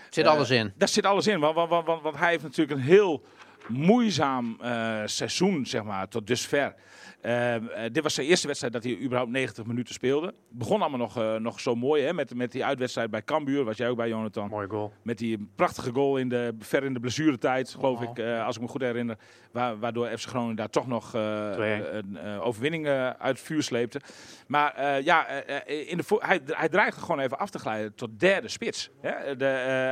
Zit 0.09 0.25
alles 0.25 0.49
in. 0.49 0.73
Daar 0.77 0.87
zit 0.87 1.05
alles 1.05 1.27
in, 1.27 1.39
want, 1.39 1.55
want, 1.55 1.69
want, 1.69 1.85
want, 1.85 2.01
want 2.01 2.17
hij 2.17 2.29
heeft 2.29 2.43
natuurlijk 2.43 2.79
een 2.79 2.85
heel 2.85 3.23
moeizaam 3.67 4.57
eh, 4.61 5.01
seizoen, 5.05 5.65
zeg 5.65 5.83
maar, 5.83 6.07
tot 6.07 6.27
dusver. 6.27 6.75
Eh, 7.25 7.55
eh, 7.55 7.91
dit 7.91 8.03
was 8.03 8.13
zijn 8.13 8.27
eerste 8.27 8.47
wedstrijd 8.47 8.73
dat 8.73 8.83
hij 8.83 8.97
überhaupt 8.97 9.31
90 9.31 9.65
minuten 9.65 9.93
speelde. 9.93 10.33
Begon 10.49 10.81
allemaal 10.81 10.99
nog, 10.99 11.17
eh, 11.17 11.35
nog 11.35 11.59
zo 11.59 11.75
mooi, 11.75 12.03
hè, 12.03 12.13
met, 12.13 12.35
met 12.35 12.51
die 12.51 12.65
uitwedstrijd 12.65 13.09
bij 13.11 13.23
Cambuur, 13.23 13.63
was 13.63 13.77
jij 13.77 13.89
ook 13.89 13.97
bij, 13.97 14.09
Jonathan. 14.09 14.49
Mooie 14.49 14.67
goal. 14.67 14.93
Met 15.03 15.17
die 15.17 15.49
prachtige 15.55 15.91
goal 15.93 16.17
in 16.17 16.29
de, 16.29 16.55
ver 16.59 16.83
in 16.83 16.93
de 16.93 16.99
blessuretijd, 16.99 17.69
geloof 17.69 18.01
Oh. 18.01 18.09
ik, 18.09 18.17
eh, 18.19 18.45
als 18.45 18.55
ik 18.55 18.61
me 18.61 18.67
goed 18.67 18.81
herinner. 18.81 19.17
Wa- 19.51 19.77
waardoor 19.77 20.07
FC 20.17 20.27
Groningen 20.27 20.55
daar 20.55 20.69
toch 20.69 20.87
nog 20.87 21.09
2-1. 21.09 21.95
een 21.95 22.17
overwinning 22.39 22.87
uit 22.87 23.17
het 23.21 23.39
vuur 23.39 23.63
sleepte. 23.63 24.01
Maar 24.47 25.01
ja, 25.03 25.27
in 25.65 25.97
de 25.97 26.03
hij, 26.19 26.39
hij 26.45 26.69
dreigde 26.69 27.01
gewoon 27.01 27.19
even 27.19 27.37
af 27.37 27.49
te 27.49 27.59
glijden 27.59 27.95
tot 27.95 28.19
derde 28.19 28.47
spits. 28.47 28.89
Hè? 29.01 29.35
De, 29.35 29.45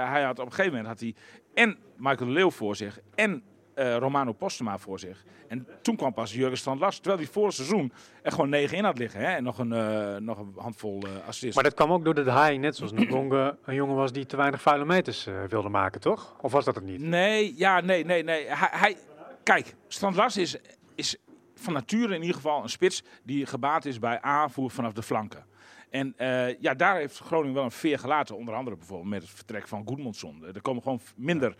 hij 0.08 0.24
had 0.24 0.39
op 0.39 0.46
een 0.46 0.52
gegeven 0.52 0.72
moment 0.72 0.88
had 0.88 1.00
hij 1.00 1.15
en 1.54 1.78
Michael 1.98 2.28
de 2.28 2.34
Leeuw 2.34 2.52
voor 2.52 2.76
zich 2.76 3.00
en 3.15 3.43
eh, 3.74 3.98
Romano 3.98 4.32
Postema 4.32 4.78
voor 4.78 5.00
zich. 5.00 5.24
En 5.48 5.68
toen 5.82 5.96
kwam 5.96 6.14
pas 6.14 6.34
Jurgen 6.34 6.58
Strand 6.58 6.80
Lars, 6.80 6.96
terwijl 6.96 7.18
hij 7.18 7.28
voor 7.28 7.46
het 7.46 7.56
seizoen 7.56 7.92
er 8.22 8.32
gewoon 8.32 8.50
negen 8.50 8.78
in 8.78 8.84
had 8.84 8.98
liggen. 8.98 9.20
Hè? 9.20 9.26
En 9.26 9.44
nog 9.44 9.58
een, 9.58 9.74
eh, 9.74 10.16
nog 10.16 10.40
een 10.40 10.54
handvol 10.58 11.02
eh 11.02 11.28
assists. 11.28 11.56
Maar 11.56 11.64
dat 11.64 11.74
kwam 11.74 11.92
ook 11.92 12.06
doordat 12.06 12.26
hij, 12.26 12.58
net 12.58 12.76
zoals 12.76 12.92
Ngonge, 12.92 13.58
een 13.66 13.76
jongen 13.76 13.96
was 13.96 14.12
die 14.12 14.26
te 14.26 14.38
weinig 14.38 14.62
vuile 14.62 14.86
meters 14.86 15.28
wilde 15.50 15.70
maken, 15.70 16.02
toch? 16.02 16.36
Of 16.42 16.52
was 16.52 16.66
dat 16.66 16.76
het 16.76 16.84
niet? 16.84 17.00
Nee, 17.00 17.54
ja, 17.58 17.82
nee, 17.82 18.06
nee, 18.06 18.24
nee. 18.24 18.46
Hij, 18.48 18.70
hij, 18.72 18.98
kijk, 19.44 19.76
Strand 19.88 20.16
Lars 20.16 20.38
is, 20.38 20.58
is 20.96 21.18
van 21.56 21.74
nature 21.74 22.16
in 22.16 22.22
ieder 22.22 22.36
geval 22.36 22.64
een 22.64 22.70
spits 22.70 23.04
die 23.24 23.46
gebaat 23.46 23.86
is 23.86 24.00
bij 24.00 24.22
aanvoer 24.22 24.72
vanaf 24.72 24.94
de 24.94 25.04
flanken. 25.04 25.46
En 25.90 26.14
ja, 26.60 26.74
daar 26.74 26.96
heeft 26.96 27.18
Groningen 27.18 27.54
wel 27.54 27.64
een 27.64 27.72
veer 27.72 28.00
gelaten. 28.00 28.38
Onder 28.38 28.56
andere 28.56 28.76
bijvoorbeeld 28.76 29.10
met 29.10 29.22
het 29.22 29.32
vertrek 29.32 29.68
van 29.68 29.88
Goedmundsson. 29.88 30.46
Er 30.54 30.62
komen 30.62 30.84
gewoon 30.84 31.02
minder 31.16 31.56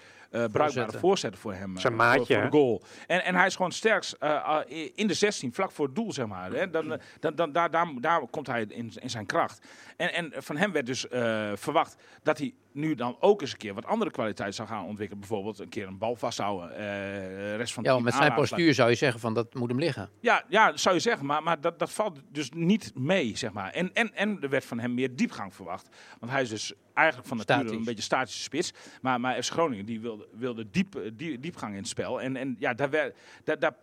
bruikbare 0.52 1.00
Voorzetten. 1.00 1.42
voor 1.42 1.54
hem. 1.54 1.76
eh, 1.76 1.82
Zijn 1.82 1.94
voor- 1.94 2.02
maatje, 2.06 2.34
Voor, 2.34 2.44
de 2.44 2.50
goal. 2.58 2.84
En, 3.08 3.24
en 3.24 3.36
hij 3.36 3.46
is 3.46 3.56
gewoon 3.56 3.72
sterkst 3.72 4.12
eh, 4.20 4.60
uh, 4.70 4.90
in 4.96 5.08
de 5.08 5.14
16, 5.14 5.54
vlak 5.54 5.72
voor 5.72 5.86
het 5.86 5.96
doel, 5.96 6.12
zeg 6.14 6.26
maar. 6.26 6.52
Hè. 6.52 6.70
Dan, 6.70 6.92
eh, 6.94 7.00
dan, 7.20 7.36
dan, 7.36 7.52
daar, 7.52 7.72
daar, 7.72 7.88
daar 8.00 8.28
komt 8.28 8.48
hij 8.48 8.66
in, 8.70 8.92
in 9.00 9.10
zijn 9.10 9.26
kracht. 9.26 9.66
En, 9.98 10.14
en 10.14 10.32
van 10.36 10.58
hem 10.58 10.72
werd 10.72 10.86
dus 10.86 11.08
eh, 11.08 11.52
verwacht 11.56 11.96
dat 12.24 12.38
hij 12.38 12.54
nu 12.72 12.96
dan 12.96 13.18
ook 13.20 13.42
eens 13.42 13.52
een 13.52 13.58
keer 13.58 13.74
wat 13.74 13.86
andere 13.86 14.12
kwaliteit 14.12 14.56
zou 14.56 14.68
gaan 14.68 14.86
ontwikkelen. 14.86 15.20
Bijvoorbeeld 15.20 15.60
een 15.60 15.70
keer 15.70 15.88
een 15.88 15.98
bal 15.98 16.16
vasthouden. 16.16 16.76
eh 16.78 17.56
rest 17.56 17.74
van 17.74 17.84
Ja, 17.84 18.00
met 18.00 18.14
zijn 18.14 18.34
postuur 18.34 18.74
zou 18.74 18.90
je 18.90 18.96
zeggen 18.96 19.20
van 19.20 19.34
dat 19.34 19.54
moet 19.54 19.70
hem 19.70 19.80
liggen. 19.80 20.10
Ja, 20.20 20.44
ja, 20.50 20.70
dat 20.70 20.80
zou 20.80 20.96
je 20.96 21.02
zeggen, 21.02 21.26
maar, 21.26 21.44
maar 21.44 21.62
dat, 21.62 21.80
dat 21.80 21.92
valt 21.92 22.20
dus 22.32 22.50
niet 22.56 22.92
mee, 22.96 23.38
zeg 23.38 23.52
maar. 23.52 23.72
En, 23.72 23.94
en, 23.94 24.14
en 24.16 24.38
er 24.42 24.50
werd 24.50 24.66
van 24.66 24.80
hem 24.80 24.94
meer 24.94 25.16
diepgang 25.16 25.56
verwacht. 25.56 25.90
Want 26.20 26.32
hij 26.32 26.42
is 26.42 26.50
dus 26.50 26.74
eigenlijk 26.94 27.28
van 27.28 27.38
nature 27.38 27.76
een 27.76 27.84
beetje 27.84 28.04
statische 28.04 28.42
spits. 28.42 28.74
Maar, 29.02 29.20
maar 29.20 29.44
FC 29.44 29.52
Groningen 29.52 29.86
die 29.86 30.02
wilde, 30.32 30.70
diep, 30.70 30.96
eh, 30.96 31.12
die, 31.14 31.40
diepgang 31.40 31.72
in 31.72 31.78
het 31.80 31.88
spel. 31.88 32.22
En, 32.22 32.36
en 32.36 32.56
ja, 32.60 32.74
daar 32.74 32.90
werd, 32.90 33.16
daar, 33.44 33.76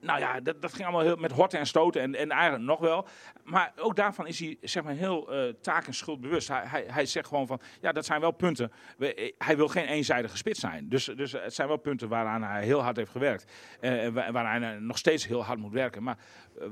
nou 0.00 0.18
ja, 0.18 0.40
dat, 0.40 0.62
dat 0.62 0.72
ging 0.72 0.82
allemaal 0.84 1.04
heel 1.04 1.16
met 1.16 1.32
horten 1.32 1.58
en 1.58 1.66
stoten 1.66 2.00
en, 2.00 2.14
en 2.14 2.30
eigenlijk 2.30 2.64
nog 2.64 2.78
wel. 2.78 3.06
Maar 3.44 3.72
ook 3.76 3.96
daarvan 3.96 4.26
is 4.26 4.38
hij 4.38 4.56
zeg 4.60 4.82
maar 4.82 4.94
heel 4.94 5.32
eh, 5.32 5.52
taak- 5.60 5.86
en 5.86 5.94
schuldbewust. 5.94 6.48
Hij, 6.48 6.62
hij, 6.64 6.84
hij 6.88 7.06
zegt 7.06 7.28
gewoon 7.28 7.46
van, 7.46 7.60
ja, 7.80 7.92
dat 7.92 8.04
zijn 8.04 8.20
wel 8.20 8.30
punten. 8.30 8.72
We- 8.96 9.14
eh, 9.14 9.32
hij 9.38 9.56
wil 9.56 9.68
geen 9.68 9.86
eenzijdige 9.86 10.36
spits 10.36 10.60
zijn. 10.60 10.88
Dus, 10.88 11.04
dus 11.04 11.32
het 11.32 11.54
zijn 11.54 11.68
wel 11.68 11.76
punten 11.76 12.08
waaraan 12.08 12.42
hij 12.42 12.64
heel 12.64 12.82
hard 12.82 12.96
heeft 12.96 13.10
gewerkt. 13.10 13.52
En 13.80 14.12
wa- 14.12 14.32
waar 14.32 14.60
hij 14.60 14.78
nog 14.78 14.98
steeds 14.98 15.26
heel 15.26 15.44
hard 15.44 15.58
moet 15.58 15.72
werken. 15.72 16.02
Maar 16.02 16.18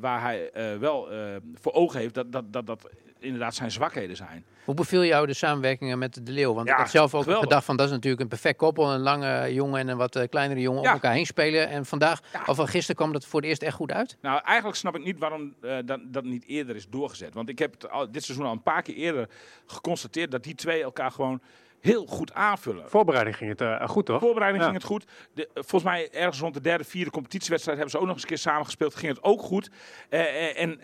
waar 0.00 0.20
hij 0.20 0.50
eh, 0.50 0.76
wel 0.78 1.10
eh, 1.10 1.18
voor 1.54 1.72
ogen 1.72 2.00
heeft 2.00 2.14
dat, 2.14 2.32
dat, 2.32 2.52
dat 2.52 2.66
dat 2.66 2.90
inderdaad 3.18 3.54
zijn 3.54 3.70
zwakheden 3.70 4.16
zijn. 4.16 4.44
Hoe 4.64 4.74
beviel 4.74 5.04
jou 5.04 5.26
de 5.26 5.32
samenwerkingen 5.34 5.98
met 5.98 6.26
de 6.26 6.32
Leeuw? 6.32 6.54
Want 6.54 6.66
Ja, 6.66 6.72
ik 6.72 6.78
had 6.80 6.90
zelf 6.90 7.14
ook 7.14 7.22
geweldig. 7.22 7.48
gedacht 7.48 7.64
van 7.64 7.76
dat 7.76 7.86
is 7.86 7.92
natuurlijk 7.92 8.22
een 8.22 8.28
perfect 8.28 8.56
koppel. 8.58 8.92
Een 8.92 9.00
lange 9.00 9.54
jongen 9.54 9.80
en 9.80 9.88
een 9.88 9.96
wat 9.96 10.16
eh, 10.16 10.28
kleinere 10.28 10.60
jongen 10.60 10.82
Ja. 10.82 10.88
op 10.88 10.94
elkaar 10.94 11.12
heen 11.12 11.26
spelen. 11.26 11.68
En 11.68 11.86
vandaag, 11.86 12.20
Ja. 12.32 12.42
of 12.46 12.56
van 12.56 12.68
gisteren 12.68 12.96
kwam 12.96 13.12
dat 13.12 13.26
voor 13.26 13.40
het 13.40 13.48
eerst 13.48 13.62
echt 13.62 13.74
goed 13.76 13.92
uit. 13.92 14.16
Nou, 14.20 14.40
eigenlijk 14.44 14.76
snap 14.76 14.96
ik 14.96 15.04
niet 15.04 15.18
waarom 15.18 15.54
dat, 15.84 16.00
dat 16.04 16.24
niet 16.24 16.44
eerder 16.46 16.76
is 16.76 16.88
doorgezet. 16.88 17.34
Want 17.34 17.48
ik 17.48 17.58
heb 17.58 17.84
al, 17.84 18.10
dit 18.12 18.24
seizoen 18.24 18.46
al 18.46 18.52
een 18.52 18.62
paar 18.62 18.82
keer 18.82 18.94
eerder 18.94 19.28
geconstateerd 19.66 20.30
dat 20.30 20.42
die 20.44 20.54
twee 20.54 20.82
elkaar 20.82 21.10
gewoon 21.10 21.40
heel 21.82 22.06
goed 22.06 22.34
aanvullen. 22.34 22.90
Voorbereiding 22.90 23.36
ging 23.36 23.50
het 23.50 23.60
eh, 23.60 23.88
goed, 23.88 24.06
toch? 24.06 24.20
Voorbereiding 24.20 24.62
Ja. 24.62 24.70
ging 24.70 24.80
het 24.82 24.90
goed. 24.90 25.04
De, 25.34 25.46
eh, 25.46 25.50
volgens 25.54 25.82
mij 25.82 26.10
ergens 26.12 26.40
rond 26.40 26.54
de 26.54 26.60
derde, 26.60 26.84
vierde 26.84 27.10
competitiewedstrijd 27.10 27.78
hebben 27.78 27.94
ze 27.96 28.00
ook 28.00 28.06
nog 28.06 28.14
eens 28.14 28.22
een 28.22 28.28
keer 28.28 28.38
samengespeeld. 28.38 28.94
Ging 28.94 29.14
het 29.14 29.22
ook 29.24 29.42
goed. 29.42 29.70
Eh, 30.08 30.60
en 30.60 30.78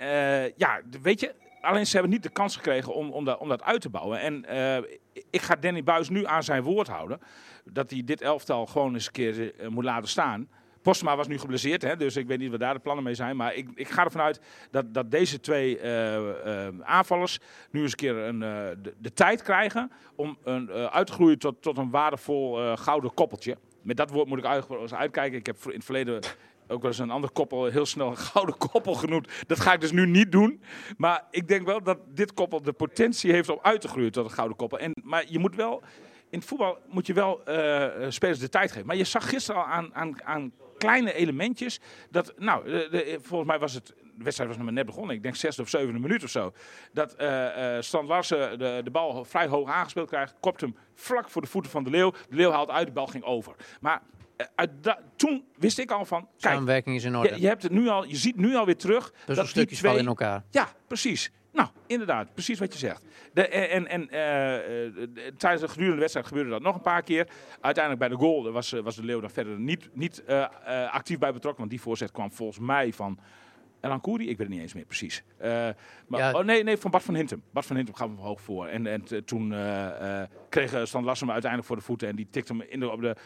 ja, 0.56 0.80
weet 1.02 1.20
je, 1.20 1.34
alleen 1.61 1.87
ze 1.87 1.92
hebben 1.92 2.12
niet 2.12 2.22
de 2.22 2.28
kans 2.28 2.56
gekregen 2.56 2.94
om, 2.94 3.11
om, 3.11 3.24
dat, 3.24 3.38
om 3.38 3.48
dat 3.48 3.62
uit 3.62 3.80
te 3.80 3.88
bouwen. 3.88 4.20
En 4.20 4.44
ik 5.30 5.42
ga 5.42 5.54
Danny 5.56 5.82
Buis 5.82 6.08
nu 6.08 6.26
aan 6.26 6.42
zijn 6.42 6.62
woord 6.62 6.88
houden. 6.88 7.20
Dat 7.64 7.90
hij 7.90 8.02
dit 8.04 8.20
elftal 8.20 8.66
gewoon 8.66 8.94
eens 8.94 9.06
een 9.06 9.12
keer 9.12 9.52
moet 9.68 9.84
laten 9.84 10.08
staan. 10.08 10.48
Postma 10.88 11.16
was 11.16 11.29
nu 11.29 11.38
geblesseerd, 11.38 11.83
hè, 11.83 11.96
dus 11.96 12.16
ik 12.16 12.27
weet 12.27 12.38
niet 12.38 12.51
wat 12.51 12.61
daar 12.61 12.74
de 12.74 12.81
plannen 12.81 13.05
mee 13.05 13.14
zijn. 13.14 13.37
Maar 13.37 13.55
ik, 13.55 13.68
ik 13.74 13.88
ga 13.88 14.05
ervan 14.05 14.20
uit 14.20 14.40
dat, 14.70 14.94
dat 14.94 15.11
deze 15.11 15.40
twee 15.40 15.79
eh, 15.79 16.66
eh, 16.66 16.74
aanvallers 16.83 17.38
nu 17.70 17.83
eens 17.83 17.90
een 17.90 17.96
keer 17.96 18.16
een, 18.16 18.42
eh, 18.42 18.48
de, 18.83 18.94
de 18.98 19.12
tijd 19.12 19.42
krijgen 19.42 19.90
om 20.14 20.38
een, 20.44 20.70
uit 20.70 21.07
te 21.07 21.12
groeien 21.12 21.38
tot, 21.38 21.62
tot 21.62 21.79
een 21.79 21.90
waardevol 21.90 22.77
gouden 22.77 23.14
koppeltje. 23.14 23.57
Met 23.83 23.96
dat 23.96 24.11
woord 24.11 24.29
moet 24.29 24.38
ik 24.38 24.44
eens 24.70 24.94
uitkijken. 24.94 25.38
Ik 25.38 25.46
heb 25.46 25.57
in 25.64 25.74
het 25.74 25.85
verleden 25.85 26.20
ook 26.68 26.81
wel 26.83 26.90
eens 26.90 26.98
een 26.98 27.11
ander 27.11 27.31
koppel 27.31 27.64
heel 27.64 27.87
snel 27.87 28.09
een 28.09 28.16
gouden 28.16 28.57
koppel 28.57 28.94
genoemd. 28.94 29.29
Dat 29.46 29.61
ga 29.61 29.72
ik 29.72 29.81
dus 29.81 29.92
nu 29.92 30.07
niet 30.07 30.33
doen. 30.33 30.62
Maar 30.96 31.24
ik 31.31 31.48
denk 31.48 31.66
wel 31.66 31.83
dat 31.83 31.98
dit 32.14 32.35
koppel 32.35 32.62
de 32.62 32.72
potentie 32.72 33.33
heeft 33.33 33.48
om 33.48 33.59
uit 33.62 33.81
te 33.81 33.88
groeien 33.88 34.12
tot 34.12 34.24
een 34.24 34.31
gouden 34.31 34.57
koppel. 34.57 34.79
En, 34.79 34.92
maar 35.03 35.24
je 35.29 35.38
moet 35.38 35.55
wel, 35.55 35.83
in 36.31 36.38
het 36.38 36.48
voetbal 36.48 36.79
moet 36.87 37.07
je 37.07 37.12
wel 37.12 37.40
spelers 38.09 38.38
de 38.38 38.48
tijd 38.48 38.72
geven. 38.72 38.87
Maar 38.87 38.96
je 38.96 39.05
zag 39.05 39.29
gisteren 39.29 39.61
al 39.61 39.66
aan, 39.66 39.94
aan, 39.94 40.24
aan 40.24 40.53
kleine 40.79 41.12
elementjes. 41.12 41.81
Dat, 42.11 42.35
nou, 42.38 42.64
de, 42.64 42.88
de- 42.91 43.19
volgens 43.23 43.51
mij 43.51 43.59
was 43.59 43.75
het. 43.75 43.87
De 43.87 44.25
wedstrijd 44.25 44.49
was 44.49 44.59
nog 44.59 44.67
maar 44.67 44.77
net 44.77 44.87
begonnen. 44.87 45.17
Ik 45.17 45.23
denk 45.23 45.37
zesde 45.37 45.62
of 45.62 45.69
zevende 45.69 45.99
minuut 45.99 46.25
of 46.25 46.31
zo. 46.31 46.53
Dat 46.93 47.14
eh 47.14 47.77
eh 47.77 47.83
Strand 47.83 48.09
Larsen 48.09 48.59
de, 48.59 48.81
de 48.85 48.91
bal 48.91 49.25
vrij 49.25 49.47
hoog 49.47 49.71
aangespeeld 49.71 50.09
krijgt. 50.09 50.35
Kopt 50.41 50.61
hem 50.61 50.77
vlak 50.95 51.31
voor 51.31 51.43
de 51.43 51.49
voeten 51.49 51.71
van 51.71 51.85
de 51.85 51.91
Leeuw. 51.91 52.11
De 52.11 52.37
Leeuw 52.37 52.51
haalt 52.51 52.71
uit, 52.71 52.87
de 52.87 52.93
bal 52.93 53.07
ging 53.07 53.25
over. 53.25 53.55
Maar 53.81 54.03
eh, 54.37 54.47
uit 54.55 54.71
toen 55.17 55.45
wist 55.57 55.79
ik 55.79 55.91
al 55.91 56.05
van. 56.05 56.21
Kijk, 56.21 56.55
Samenwerking 56.55 56.97
is 56.97 57.05
in 57.05 57.17
orde. 57.17 57.29
je, 57.35 57.41
je, 57.41 57.47
hebt 57.47 57.62
het 57.62 57.73
nu 57.73 57.88
al, 57.88 58.05
je 58.05 58.17
ziet 58.17 58.37
nu 58.37 58.55
alweer 58.55 58.77
terug. 58.77 59.12
dus 59.27 59.37
dat 59.37 59.53
die 59.53 59.67
twee, 59.67 59.99
in 59.99 60.07
elkaar. 60.07 60.45
ja, 60.51 60.69
precies. 60.87 61.31
Nou, 61.59 61.71
inderdaad, 61.87 62.33
precies 62.35 62.59
wat 62.59 62.73
je 62.73 62.79
zegt. 62.79 63.05
De, 63.33 63.49
en 63.49 63.87
en 63.87 64.11
eh, 64.11 64.55
eh, 64.87 64.92
de- 64.94 65.33
tijdens 65.37 65.62
de 65.62 65.68
gedurende 65.68 65.99
wedstrijd 66.01 66.27
gebeurde 66.27 66.51
dat 66.51 66.62
nog 66.62 66.75
een 66.75 66.81
paar 66.81 67.03
keer. 67.03 67.29
Uiteindelijk 67.61 67.99
bij 68.09 68.09
de 68.18 68.25
goal 68.25 68.51
was, 68.53 68.73
eh, 68.73 68.81
was 68.81 68.97
de 68.97 69.05
Leeuw 69.05 69.21
dan 69.21 69.31
verder 69.31 69.59
niet, 69.59 69.88
niet 69.92 70.25
eh, 70.25 70.42
eh, 70.42 70.92
actief 70.92 71.18
bij 71.18 71.33
betrokken. 71.33 71.59
Want 71.61 71.71
die 71.71 71.81
voorzet 71.81 72.11
kwam 72.12 72.33
volgens 72.33 72.59
mij 72.59 72.92
van 72.92 73.18
Elan 73.81 74.01
Koeri. 74.01 74.23
Ik 74.29 74.37
weet 74.37 74.38
het 74.38 74.49
niet 74.49 74.61
eens 74.61 74.75
meer 74.75 74.85
precies. 74.85 75.23
Eh, 75.37 75.51
maar, 76.07 76.21
Ja. 76.21 76.33
oh, 76.33 76.44
nee, 76.44 76.62
nee, 76.62 76.77
van 76.77 76.90
Bart 76.90 77.05
van 77.05 77.14
Hintem. 77.14 77.42
Bart 77.53 77.66
van 77.66 77.77
Hintem 77.77 77.94
gaf 77.94 78.09
hem 78.09 78.16
hoog 78.18 78.40
voor. 78.40 78.66
En, 78.66 78.87
en 78.87 79.25
toen 79.25 79.53
eh, 79.53 80.21
eh, 80.23 80.29
kreeg 80.49 80.73
eh, 80.73 80.85
Stan 80.85 81.05
Lassen 81.05 81.25
hem 81.27 81.33
uiteindelijk 81.33 81.71
voor 81.73 81.77
de 81.81 81.87
voeten. 81.87 82.09
En 82.09 82.16
die 82.16 82.27
tikte 82.31 82.53
hem 82.53 82.62
in 82.68 82.81
de, 82.81 82.90
op 82.90 83.01
de, 83.01 83.16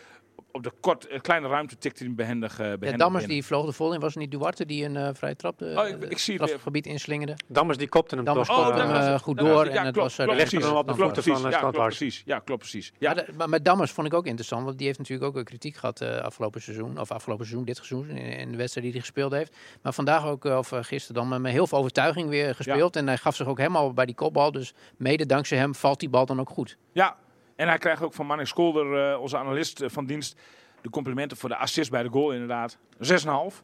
op 0.53 0.63
de 0.63 0.73
kort, 0.81 1.07
eh, 1.07 1.21
kleine 1.21 1.49
ruimte 1.49 1.79
tikte 1.79 1.99
hij 1.99 2.07
hem 2.07 2.17
behendig, 2.17 2.51
eh, 2.53 2.59
behendig 2.59 2.91
Ja, 2.91 2.97
Dammers 2.97 3.25
binnen. 3.25 3.41
die 3.41 3.45
vloog 3.47 3.67
er 3.67 3.73
vol 3.73 3.93
in. 3.95 4.01
Was 4.01 4.15
het 4.15 4.23
niet 4.23 4.31
Duarte 4.31 4.67
die 4.67 4.85
een 4.85 4.97
eh 4.97 5.09
vrij 5.13 5.35
trap 5.35 5.59
de, 5.59 5.75
Oh, 5.79 5.89
ik- 5.89 6.11
ik 6.11 6.19
zie 6.19 6.37
het 6.41 6.49
weer. 6.51 6.59
gebied 6.61 6.87
inslingerde? 6.87 7.35
Dammers 7.49 7.79
die 7.79 7.89
kopte 7.89 8.15
hem 8.15 8.25
Dammers 8.25 8.49
toch. 8.49 8.57
kopte 8.65 8.83
Oh, 8.83 8.93
hem, 9.05 9.19
goed 9.19 9.39
door 9.39 9.59
het. 9.59 9.69
en 9.69 9.75
Ja, 9.75 9.85
het 9.85 9.93
klopt, 9.93 10.17
was, 10.17 10.27
klopt, 10.27 10.31
legde 10.39 10.57
precies. 10.57 10.69
hem 10.69 10.77
op 10.79 10.85
de 10.87 10.91
Ja, 10.93 10.97
klopt, 10.99 11.15
van, 11.15 11.23
precies. 11.23 11.43
Ja, 11.51 11.59
klopt, 11.59 11.77
precies. 11.87 12.23
Ja, 12.25 12.39
klopt 12.39 12.61
precies. 12.61 12.93
Ja. 12.99 13.15
Maar, 13.15 13.25
de- 13.27 13.33
maar 13.37 13.49
met 13.49 13.65
Dammers 13.65 13.91
vond 13.93 14.07
ik 14.07 14.15
ook 14.15 14.27
interessant, 14.27 14.65
want 14.65 14.79
die 14.79 14.87
heeft 14.87 14.99
natuurlijk 14.99 15.29
ook 15.29 15.37
een 15.37 15.45
kritiek 15.45 15.77
gehad 15.77 16.01
eh, 16.01 16.17
afgelopen 16.19 16.63
seizoen, 16.63 17.01
of 17.01 17.11
afgelopen 17.11 17.45
seizoen, 17.47 17.67
dit 17.67 17.77
seizoen, 17.77 18.09
in, 18.09 18.17
in 18.39 18.51
de 18.51 18.57
wedstrijd 18.57 18.87
die 18.87 18.93
hij 18.97 19.01
gespeeld 19.01 19.33
heeft. 19.33 19.57
Maar 19.83 19.93
vandaag 19.93 20.27
ook, 20.27 20.45
of 20.45 20.69
gisteren 20.81 21.29
dan, 21.29 21.41
met 21.43 21.53
heel 21.53 21.67
veel 21.67 21.79
overtuiging 21.79 22.29
weer 22.29 22.55
gespeeld. 22.55 22.97
En 22.97 23.07
hij 23.07 23.17
gaf 23.17 23.37
zich 23.37 23.47
ook 23.47 23.59
helemaal 23.59 23.93
bij 23.93 24.07
die 24.07 24.15
kopbal, 24.15 24.53
dus 24.53 24.75
mede 24.97 25.27
dankzij 25.27 25.59
hem 25.59 25.75
valt 25.75 26.01
die 26.01 26.09
bal 26.09 26.27
dan 26.27 26.41
ook 26.41 26.49
goed. 26.51 26.77
Ja, 26.93 27.17
en 27.63 27.69
hij 27.69 27.79
krijgt 27.79 28.03
ook 28.03 28.15
van 28.15 28.27
Manning 28.27 28.49
Skolder, 28.49 29.13
eh, 29.13 29.21
onze 29.21 29.37
analist 29.37 29.81
eh, 29.81 29.89
van 29.91 30.07
dienst, 30.07 30.41
de 30.81 30.91
complimenten 30.91 31.37
voor 31.37 31.49
de 31.49 31.57
assist 31.57 31.91
bij 31.91 32.03
de 32.03 32.09
goal 32.09 32.33
inderdaad. 32.33 32.79
6,5. 32.99 33.63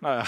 Nou 0.00 0.14
ja. 0.16 0.24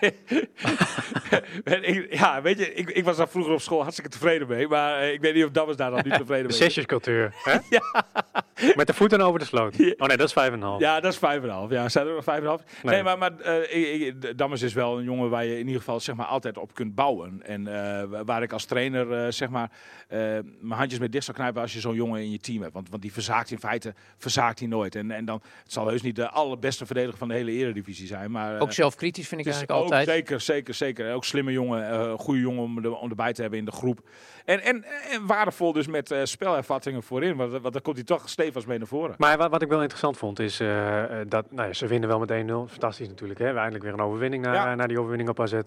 Ik- 1.80 2.06
ja, 2.14 2.42
weet 2.42 2.58
je, 2.58 2.74
ik, 2.74 2.90
ik 2.90 3.04
was 3.04 3.16
daar 3.16 3.28
vroeger 3.28 3.52
op 3.52 3.60
school 3.60 3.80
hartstikke 3.82 4.10
tevreden 4.10 4.48
mee. 4.48 4.68
Maar 4.68 4.98
eh, 5.00 5.12
ik 5.12 5.20
weet 5.20 5.34
niet 5.34 5.44
of 5.44 5.50
Dammers 5.50 5.76
daar 5.76 5.90
dan 5.90 6.00
niet 6.04 6.14
tevreden 6.24 6.26
De 6.26 6.32
mee 6.42 6.46
is. 6.48 6.56
zesjescultuur. 6.56 7.34
hè? 7.42 7.56
Met 8.76 8.86
de 8.86 8.94
voeten 8.94 9.20
over 9.20 9.38
de 9.38 9.44
sloot. 9.44 9.74
Oh 9.96 10.06
nee, 10.08 10.16
dat 10.16 10.34
is 10.36 10.50
5,5. 10.50 10.58
Ja, 10.78 11.00
dat 11.00 11.12
is 11.12 11.18
5,5. 11.18 11.22
Ja, 11.68 11.88
zijn 11.88 12.06
er 12.06 12.14
nog 12.14 12.24
5,5? 12.60 12.64
Nee, 12.82 12.94
Nee. 12.94 13.02
maar, 13.02 13.18
maar 13.18 13.38
eh, 13.40 14.06
ik- 14.06 14.38
Dammers 14.38 14.62
is 14.62 14.72
wel 14.72 14.98
een 14.98 15.04
jongen 15.04 15.30
waar 15.30 15.44
je 15.44 15.52
in 15.58 15.66
ieder 15.66 15.78
geval 15.80 16.00
zeg 16.00 16.14
maar, 16.14 16.26
altijd 16.26 16.58
op 16.58 16.74
kunt 16.74 16.94
bouwen. 16.94 17.42
En 17.44 17.66
eh, 17.66 18.02
wa- 18.04 18.24
waar 18.24 18.42
ik 18.42 18.52
als 18.52 18.64
trainer 18.64 19.32
zeg 19.32 19.48
maar, 19.48 19.70
eh, 20.08 20.18
mijn 20.18 20.78
handjes 20.78 21.00
mee 21.00 21.08
dicht 21.08 21.24
zou 21.24 21.36
knijpen 21.36 21.62
als 21.62 21.72
je 21.72 21.80
zo'n 21.80 21.94
jongen 21.94 22.20
in 22.20 22.30
je 22.30 22.38
team 22.40 22.62
hebt. 22.62 22.74
Want, 22.74 22.90
want 22.90 23.02
die 23.02 23.12
verzaakt 23.12 23.50
in 23.50 23.58
feite 23.58 23.94
verzaakt 24.18 24.58
hij 24.58 24.68
nooit. 24.68 24.94
En, 24.94 25.10
en 25.10 25.24
dan, 25.24 25.42
het 25.62 25.72
zal 25.72 25.86
heus 25.88 26.02
niet 26.02 26.16
de 26.16 26.28
allerbeste 26.30 26.86
verdediger 26.86 27.18
van 27.18 27.28
de 27.28 27.34
hele 27.34 27.50
eredivisie 27.52 28.06
zijn. 28.06 28.30
Maar, 28.30 28.60
Ook 28.60 28.72
zelfkritisch 28.96 29.28
vind 29.28 29.40
ik 29.40 29.46
eigenlijk 29.46 29.80
altijd. 29.82 30.08
Ook, 30.08 30.14
zeker, 30.14 30.40
zeker, 30.40 30.74
zeker. 30.74 31.14
Ook 31.14 31.24
slimme 31.24 31.52
jongen, 31.52 31.90
eh, 31.90 32.00
een 32.00 32.18
goede 32.18 32.40
jongen 32.40 32.62
om, 32.62 32.84
er, 32.84 32.96
om 32.96 33.10
erbij 33.10 33.32
te 33.32 33.40
hebben 33.40 33.58
in 33.58 33.64
de 33.64 33.72
groep. 33.72 34.00
En, 34.44 34.60
en, 34.60 34.84
en 35.10 35.26
waardevol 35.26 35.72
dus 35.72 35.86
met 35.86 36.10
eh, 36.10 36.20
spelervattingen 36.24 37.02
voorin. 37.02 37.36
Want, 37.36 37.52
want 37.52 37.72
dan 37.72 37.82
komt 37.82 37.96
hij 37.96 38.04
toch 38.04 38.28
stevig 38.28 38.66
mee 38.66 38.78
naar 38.78 38.86
voren. 38.86 39.14
Maar 39.18 39.36
wat, 39.36 39.50
wat 39.50 39.62
ik 39.62 39.68
wel 39.68 39.80
interessant 39.80 40.16
vond 40.16 40.38
is 40.38 40.60
eh, 40.60 41.04
dat 41.28 41.50
nou 41.50 41.68
ja, 41.68 41.74
ze 41.74 41.86
winnen 41.86 42.08
wel 42.08 42.18
met 42.18 42.30
1-0. 42.30 42.70
Fantastisch 42.70 43.08
natuurlijk. 43.08 43.38
Hè? 43.38 43.52
We 43.52 43.58
eindelijk 43.58 43.84
weer 43.84 43.92
een 43.92 44.00
overwinning 44.00 44.44
na, 44.44 44.52
Ja. 44.52 44.74
na 44.74 44.86
die 44.86 44.98
overwinning 44.98 45.28
op 45.28 45.40
AZ. 45.40 45.60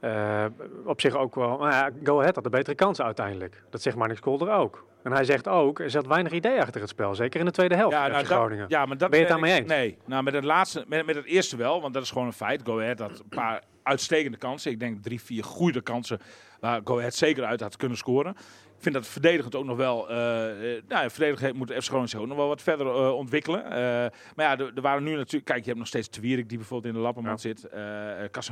Eh, 0.00 0.44
op 0.84 1.00
zich 1.00 1.16
ook 1.16 1.34
wel. 1.34 1.58
Maar 1.58 1.72
ja, 1.72 1.90
Go 2.02 2.18
Ahead 2.20 2.34
had 2.34 2.44
de 2.44 2.50
betere 2.50 2.76
kansen 2.76 3.04
uiteindelijk. 3.04 3.62
Dat 3.70 3.82
zegt 3.82 3.96
Marnix 3.96 4.20
Kolder 4.20 4.52
ook. 4.52 4.84
En 5.02 5.12
hij 5.12 5.24
zegt 5.24 5.48
ook, 5.48 5.80
er 5.80 5.90
zat 5.90 6.06
weinig 6.06 6.32
idee 6.32 6.60
achter 6.60 6.80
het 6.80 6.90
spel. 6.90 7.14
Zeker 7.14 7.40
in 7.40 7.46
de 7.46 7.52
tweede 7.52 7.76
helft. 7.76 7.94
Ja, 7.96 8.06
nou, 8.06 8.12
dat, 8.12 8.26
Groningen. 8.26 8.64
ja, 8.68 8.86
maar 8.86 8.96
dat 8.96 9.10
Ben 9.10 9.18
je 9.18 9.24
het 9.24 9.34
daarmee 9.34 9.58
eens? 9.58 9.68
Nee, 9.68 9.98
nou, 10.04 10.22
met 10.22 10.34
het 10.34 10.44
laatste, 10.44 10.84
met, 10.88 11.06
met 11.06 11.14
het 11.14 11.24
eerste 11.24 11.56
wel, 11.56 11.80
want 11.80 11.94
dat 11.94 12.02
is 12.02 12.10
gewoon 12.10 12.26
een 12.26 12.32
feit. 12.32 12.60
Go 12.64 12.80
Ahead 12.80 12.98
had 12.98 13.10
een 13.18 13.28
paar 13.28 13.62
uitstekende 13.82 14.38
kansen. 14.38 14.70
Ik 14.70 14.80
denk 14.80 15.02
drie, 15.02 15.20
vier 15.20 15.44
goede 15.44 15.80
kansen 15.80 16.20
waar 16.60 16.80
Go 16.84 16.98
Ahead 16.98 17.14
zeker 17.14 17.44
uit 17.44 17.60
had 17.60 17.76
kunnen 17.76 17.98
scoren. 17.98 18.36
Ik 18.76 18.82
vind 18.82 18.94
dat 18.94 19.06
verdedigend 19.06 19.54
ook 19.54 19.64
nog 19.64 19.76
wel, 19.76 20.10
eh 20.10 20.50
eh, 20.76 20.82
nou, 20.88 21.02
ja, 21.02 21.10
verdedigend 21.10 21.54
moet 21.54 21.72
FC 21.72 21.82
Groningen 21.84 22.08
zich 22.08 22.20
ook 22.20 22.26
nog 22.26 22.36
wel 22.36 22.48
wat 22.48 22.62
verder 22.62 22.86
eh, 22.86 23.14
ontwikkelen. 23.14 23.64
Eh, 23.64 23.70
maar 23.70 24.10
ja, 24.36 24.58
er, 24.58 24.80
waren 24.80 25.02
nu 25.02 25.14
natuurlijk, 25.16 25.44
kijk, 25.44 25.58
je 25.60 25.66
hebt 25.66 25.78
nog 25.78 25.86
steeds 25.86 26.08
Twierik 26.08 26.48
die 26.48 26.58
bijvoorbeeld 26.58 26.94
in 26.94 27.00
de 27.00 27.04
lappenmand 27.06 27.40
zit. 27.40 27.64
eh 27.64 27.80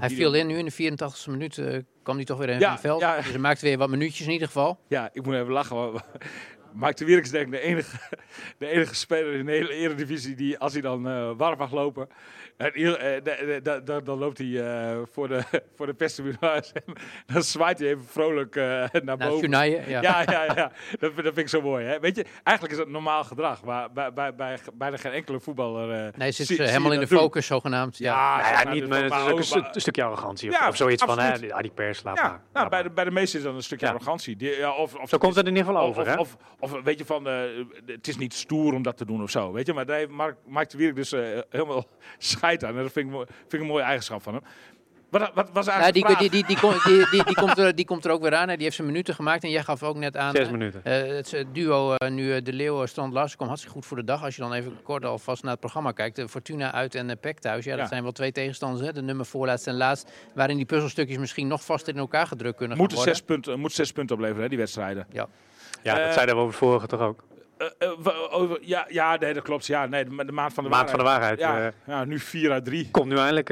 Hij 0.00 0.10
viel 0.10 0.34
in 0.34 0.46
nu 0.46 0.56
in 0.58 0.64
de 0.64 0.72
84e 0.72 1.30
minuut, 1.30 1.62
kwam 2.02 2.16
hij 2.16 2.24
toch 2.24 2.38
weer 2.38 2.48
in 2.48 2.58
Ja, 2.58 2.70
het 2.70 2.80
veld. 2.80 3.00
ja. 3.00 3.16
Dus 3.16 3.28
hij 3.30 3.38
maakte 3.38 3.66
weer 3.66 3.78
wat 3.78 3.88
minuutjes 3.90 4.26
in 4.26 4.32
ieder 4.32 4.46
geval. 4.46 4.78
Ja, 4.88 5.10
ik 5.12 5.24
moet 5.24 5.34
even 5.34 5.52
lachen. 5.52 5.76
want 5.76 6.02
Mike 6.74 6.94
de 6.94 7.04
Wierik 7.04 7.24
is 7.24 7.30
denk 7.30 7.44
ik 7.46 7.50
de 7.52 7.60
enige, 7.60 7.96
de 8.58 8.66
enige 8.66 8.94
speler 8.94 9.34
in 9.34 9.46
de 9.46 9.52
hele 9.52 9.72
eredivisie 9.72 10.34
die 10.34 10.58
als 10.58 10.72
hij 10.72 10.82
dan 10.82 11.08
eh, 11.08 11.30
warm 11.36 11.58
mag 11.58 11.72
lopen, 11.72 12.08
eh, 12.56 14.04
dan 14.04 14.18
loopt 14.18 14.38
hij 14.38 14.66
eh, 14.92 14.98
voor 15.12 15.28
de, 15.28 15.42
voor 15.76 15.86
de 15.86 15.94
perstribune 15.94 16.62
dan 17.32 17.42
zwaait 17.42 17.78
hij 17.78 17.88
even 17.88 18.04
vrolijk 18.04 18.56
eh, 18.56 18.62
naar 18.64 19.00
Na 19.04 19.16
boven. 19.16 19.50
Ja. 19.50 19.62
Ja, 19.62 20.00
ja, 20.00 20.44
ja. 20.44 20.54
Dat, 20.54 21.12
vind- 21.12 21.16
dat 21.16 21.22
vind 21.24 21.38
ik 21.38 21.48
zo 21.48 21.60
mooi. 21.62 21.84
Hè? 21.86 22.00
Weet 22.00 22.16
je, 22.16 22.24
eigenlijk 22.42 22.78
is 22.78 22.84
dat 22.84 22.92
normaal 22.92 23.24
gedrag, 23.24 23.64
maar 23.64 23.92
bij, 23.92 24.12
bij, 24.12 24.34
bij, 24.34 24.58
bijna 24.74 24.96
geen 24.96 25.12
enkele 25.12 25.40
voetballer. 25.40 25.90
eh, 25.90 25.96
Nee, 25.98 26.10
hij 26.16 26.32
zit 26.32 26.46
zie- 26.46 26.56
eh, 26.56 26.62
zie 26.62 26.70
helemaal 26.72 26.92
in 26.92 27.00
de 27.00 27.06
doen. 27.06 27.18
focus 27.18 27.46
zogenaamd. 27.46 27.98
Ja. 27.98 28.38
Ja, 28.38 28.50
Nou 28.52 28.64
ja, 28.66 28.72
niet, 28.72 28.80
dus 28.80 28.88
maar 28.88 29.02
het 29.02 29.12
is 29.12 29.18
maar 29.18 29.22
ook 29.22 29.28
een, 29.28 29.34
ook- 29.34 29.42
stu- 29.42 29.62
een 29.72 29.80
stukje 29.80 30.02
arrogantie. 30.02 30.50
Of, 30.50 30.58
Ja, 30.60 30.68
of 30.68 30.76
zoiets 30.76 31.04
van, 31.04 31.18
hè, 31.18 31.34
ja, 31.34 31.58
die 31.60 31.70
pers 31.70 32.02
laat 32.02 32.16
Ja, 32.18 32.28
maar. 32.28 32.40
nou, 32.52 32.68
bij, 32.68 32.82
de, 32.82 32.90
bij 32.90 33.04
de 33.04 33.10
meesten 33.10 33.38
is 33.38 33.44
dan 33.44 33.54
een 33.54 33.62
stukje 33.62 33.86
Ja. 33.86 33.92
arrogantie. 33.92 34.36
Die, 34.36 34.50
ja, 34.56 34.72
of, 34.72 34.94
of 34.94 35.08
Zo 35.08 35.18
komt 35.18 35.34
het 35.36 35.46
in 35.46 35.56
ieder 35.56 35.66
geval 35.68 35.82
Of, 35.82 35.88
over, 35.98 36.06
hè? 36.12 36.16
of, 36.18 36.36
of, 36.58 36.82
weet 36.82 36.98
je 36.98 37.04
van, 37.04 37.28
eh, 37.28 37.34
het 37.86 38.08
is 38.08 38.16
niet 38.16 38.34
stoer 38.34 38.74
om 38.74 38.82
dat 38.82 38.96
te 38.96 39.04
doen 39.04 39.22
of 39.22 39.30
zo, 39.30 39.52
weet 39.52 39.66
je. 39.66 39.72
Maar 39.72 39.86
daar 39.86 39.96
heeft 39.96 40.10
Mark, 40.10 40.36
Mark 40.46 40.70
de 40.70 40.76
Wierik 40.78 40.96
dus 40.96 41.10
helemaal 41.50 41.84
scheid 42.44 42.64
aan. 42.64 42.76
En 42.76 42.82
dat 42.82 42.92
vind 42.92 43.06
ik, 43.06 43.12
mooi- 43.12 43.26
vind 43.26 43.52
ik 43.52 43.60
een 43.60 43.66
mooie 43.66 43.82
eigenschap 43.82 44.22
van 44.22 44.34
hem. 44.34 44.42
Wat, 45.10 45.30
wat 45.34 45.50
was 45.52 45.66
eigenlijk 45.66 46.06
die, 46.06 46.16
de 46.16 46.20
die, 46.20 46.30
die, 46.30 46.44
die, 46.46 46.58
kom- 46.58 46.80
die, 46.84 47.10
die, 47.10 47.24
die, 47.24 47.34
komt 47.34 47.58
er, 47.58 47.74
die 47.74 47.84
komt 47.84 48.04
er 48.04 48.10
ook 48.10 48.22
weer 48.22 48.34
aan. 48.34 48.48
Hè. 48.48 48.54
Die 48.54 48.64
heeft 48.64 48.76
zijn 48.76 48.86
minuten 48.86 49.14
gemaakt. 49.14 49.42
En 49.44 49.50
jij 49.50 49.62
gaf 49.62 49.82
ook 49.82 49.96
net 49.96 50.16
aan. 50.16 50.34
Zes 50.34 50.46
eh, 50.46 50.52
minuten. 50.52 50.84
eh, 50.84 51.16
het 51.16 51.32
eh, 51.32 51.44
duo 51.52 51.94
eh, 51.94 52.10
nu 52.10 52.34
eh, 52.34 52.42
de 52.44 52.52
Leeuw 52.52 52.86
Strand 52.86 53.12
Larsen 53.12 53.36
komt 53.36 53.48
hartstikke 53.48 53.78
goed 53.78 53.86
voor 53.88 53.96
de 53.96 54.04
dag. 54.04 54.22
Als 54.24 54.36
je 54.36 54.42
dan 54.42 54.52
even 54.52 54.76
kort 54.82 55.04
alvast 55.04 55.42
naar 55.42 55.50
het 55.50 55.60
programma 55.60 55.92
kijkt. 55.92 56.18
eh, 56.18 56.26
Fortuna 56.26 56.72
uit 56.72 56.94
en 56.94 57.08
uh, 57.08 57.14
Peck 57.20 57.38
thuis. 57.38 57.64
Ja, 57.64 57.70
dat 57.70 57.80
Ja. 57.80 57.86
zijn 57.88 58.02
wel 58.02 58.12
twee 58.12 58.32
tegenstanders. 58.32 58.86
Hè. 58.86 58.92
De 58.92 59.02
nummer 59.02 59.26
voorlaatst 59.26 59.66
en 59.66 59.76
laatst. 59.76 60.10
Waarin 60.34 60.56
die 60.56 60.66
puzzelstukjes 60.66 61.18
misschien 61.18 61.46
nog 61.46 61.64
vaster 61.64 61.92
in 61.94 61.98
elkaar 62.00 62.26
gedrukt 62.26 62.56
kunnen 62.56 62.76
moeten 62.76 62.96
gaan 62.96 63.06
worden. 63.06 63.24
zes 63.26 63.34
punten, 63.36 63.60
moet 63.60 63.72
zes 63.72 63.92
punten 63.92 64.14
opleveren, 64.16 64.42
hè, 64.42 64.48
die 64.48 64.58
wedstrijden. 64.58 65.06
Ja. 65.12 65.26
Ja, 65.82 66.04
dat 66.04 66.14
zeiden 66.14 66.34
we 66.34 66.40
over 66.40 66.52
de 66.52 66.58
vorige 66.58 66.86
toch 66.86 67.00
ook. 67.00 67.24
Eh, 67.78 67.88
eh, 67.88 68.34
over, 68.34 68.58
ja, 68.60 68.86
ja, 68.88 69.16
nee, 69.16 69.34
dat 69.34 69.42
klopt. 69.42 69.66
Ja, 69.66 69.86
nee, 69.86 70.04
de, 70.04 70.24
de 70.24 70.32
maand 70.32 70.52
van 70.54 70.64
de 70.64 70.70
Maand 70.70 70.90
van 70.90 70.98
de 70.98 71.04
waarheid. 71.04 71.38
Ja, 71.38 71.66
eh, 71.66 71.72
ja, 71.86 72.04
nu 72.04 72.18
4 72.18 72.50
uit 72.52 72.64
3. 72.64 72.90
komt 72.90 73.06
nu 73.08 73.16
eindelijk 73.16 73.50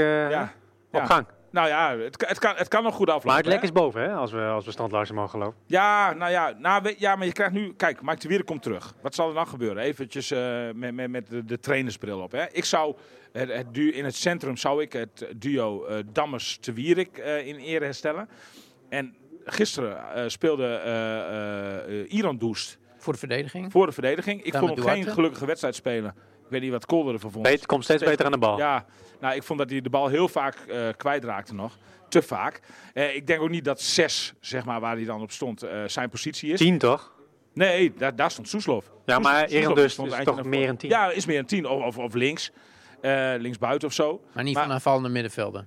op 0.93 1.03
gang. 1.05 1.27
Nou 1.51 1.69
ja, 1.69 1.97
het, 1.99 2.17
kan- 2.17 2.29
het, 2.29 2.39
kan, 2.39 2.55
het 2.57 2.69
kan 2.69 2.83
nog 2.83 2.95
goed 2.95 3.07
aflopen. 3.09 3.29
Maar 3.29 3.37
het 3.37 3.47
lek 3.47 3.63
is 3.63 3.73
boven, 3.73 4.01
hè, 4.03 4.13
als 4.13 4.33
we, 4.33 4.41
als 4.41 4.65
we 4.65 4.71
stand 4.71 4.93
luister 4.93 5.17
mogen 5.17 5.31
geloven. 5.31 5.55
Ja, 5.67 6.13
nou 6.13 6.31
ja, 6.31 6.55
nou, 6.59 6.95
ja, 6.99 7.17
maar 7.17 7.27
je 7.27 7.33
krijgt 7.33 7.53
nu... 7.55 7.75
Kijk, 7.77 8.03
Mike 8.03 8.19
de 8.21 8.29
Wierik 8.29 8.47
komt 8.47 8.63
terug. 8.63 8.95
Wat 9.03 9.15
zal 9.15 9.29
er 9.29 9.35
dan 9.35 9.47
gebeuren? 9.47 9.83
Eventjes 9.83 10.31
met, 10.75 10.95
met, 10.95 11.11
met 11.11 11.29
de, 11.31 11.45
de 11.45 11.59
trainersbril 11.61 12.21
op. 12.21 12.33
Hè. 12.33 12.45
Ik 12.53 12.65
zou, 12.65 12.97
het, 13.33 13.53
het 13.53 13.75
du- 13.75 13.93
in 13.93 14.05
het 14.05 14.15
centrum 14.17 14.57
zou 14.57 14.83
ik 14.83 14.93
het 14.93 15.27
duo 15.37 15.85
eh 15.85 15.99
Dammers-de 16.13 16.73
Wierik 16.73 17.19
in 17.45 17.57
ere 17.57 17.85
herstellen. 17.85 18.29
En 18.89 19.15
gisteren 19.45 20.31
speelde 20.31 22.07
Iran 22.09 22.39
Doest 22.39 22.79
Voor 23.03 23.13
de 23.13 23.19
verdediging. 23.19 23.73
voor 23.73 23.87
de 23.87 23.93
verdediging. 23.93 24.43
Ik 24.43 24.53
Samen 24.53 24.69
vond 24.69 24.85
hem 24.85 24.95
geen 24.95 25.07
gelukkige 25.13 25.47
wedstrijd 25.47 25.75
spelen. 25.75 26.15
Ik 26.45 26.49
weet 26.49 26.61
niet 26.61 26.71
wat 26.71 26.87
Kolder 26.87 27.15
ervan 27.15 27.31
vond. 27.31 27.45
Beter, 27.45 27.67
komt 27.67 27.85
steeds 27.85 28.03
beter 28.05 28.25
aan 28.25 28.33
de 28.33 28.39
bal. 28.39 28.59
Ja, 28.59 28.85
nou, 29.21 29.35
ik 29.35 29.43
vond 29.43 29.59
dat 29.59 29.71
hij 29.71 29.81
de 29.81 29.91
bal 29.91 30.09
heel 30.09 30.29
vaak 30.29 30.55
eh 30.55 30.89
kwijtraakte 30.97 31.55
nog. 31.55 31.77
Te 32.09 32.23
vaak. 32.23 32.61
Eh, 32.93 33.15
ik 33.15 33.27
denk 33.27 33.41
ook 33.41 33.51
niet 33.51 33.65
dat 33.65 33.81
zes, 33.81 34.33
zeg 34.41 34.65
maar, 34.65 34.81
waar 34.81 34.97
hij 34.97 35.05
dan 35.05 35.21
op 35.23 35.31
stond, 35.31 35.63
eh, 35.63 35.83
zijn 35.87 36.09
positie 36.09 36.53
is. 36.53 36.59
Tien 36.59 36.79
toch? 36.79 37.13
Nee, 37.55 37.93
daar, 37.99 38.17
daar 38.17 38.31
stond 38.31 38.49
Soeslof. 38.49 38.91
Ja, 39.07 39.19
maar 39.19 39.41
Soeslof 39.41 39.63
Eran 39.63 39.75
dus 39.75 39.93
stond 39.93 40.13
is 40.13 40.25
toch 40.25 40.45
meer 40.45 40.69
een 40.69 40.77
tien? 40.77 40.91
Ja, 40.91 41.11
is 41.11 41.27
meer 41.27 41.39
een 41.39 41.47
tien. 41.47 41.67
Of, 41.69 41.85
of, 41.85 41.99
of 41.99 42.15
links. 42.15 42.51
Eh 43.01 43.33
linksbuiten 43.39 43.89
of 43.89 43.95
zo. 43.95 44.21
Maar 44.35 44.45
niet 44.45 44.55
Maar- 44.55 44.63
van 44.65 44.73
aanvallende 44.73 45.09
middenvelden. 45.09 45.67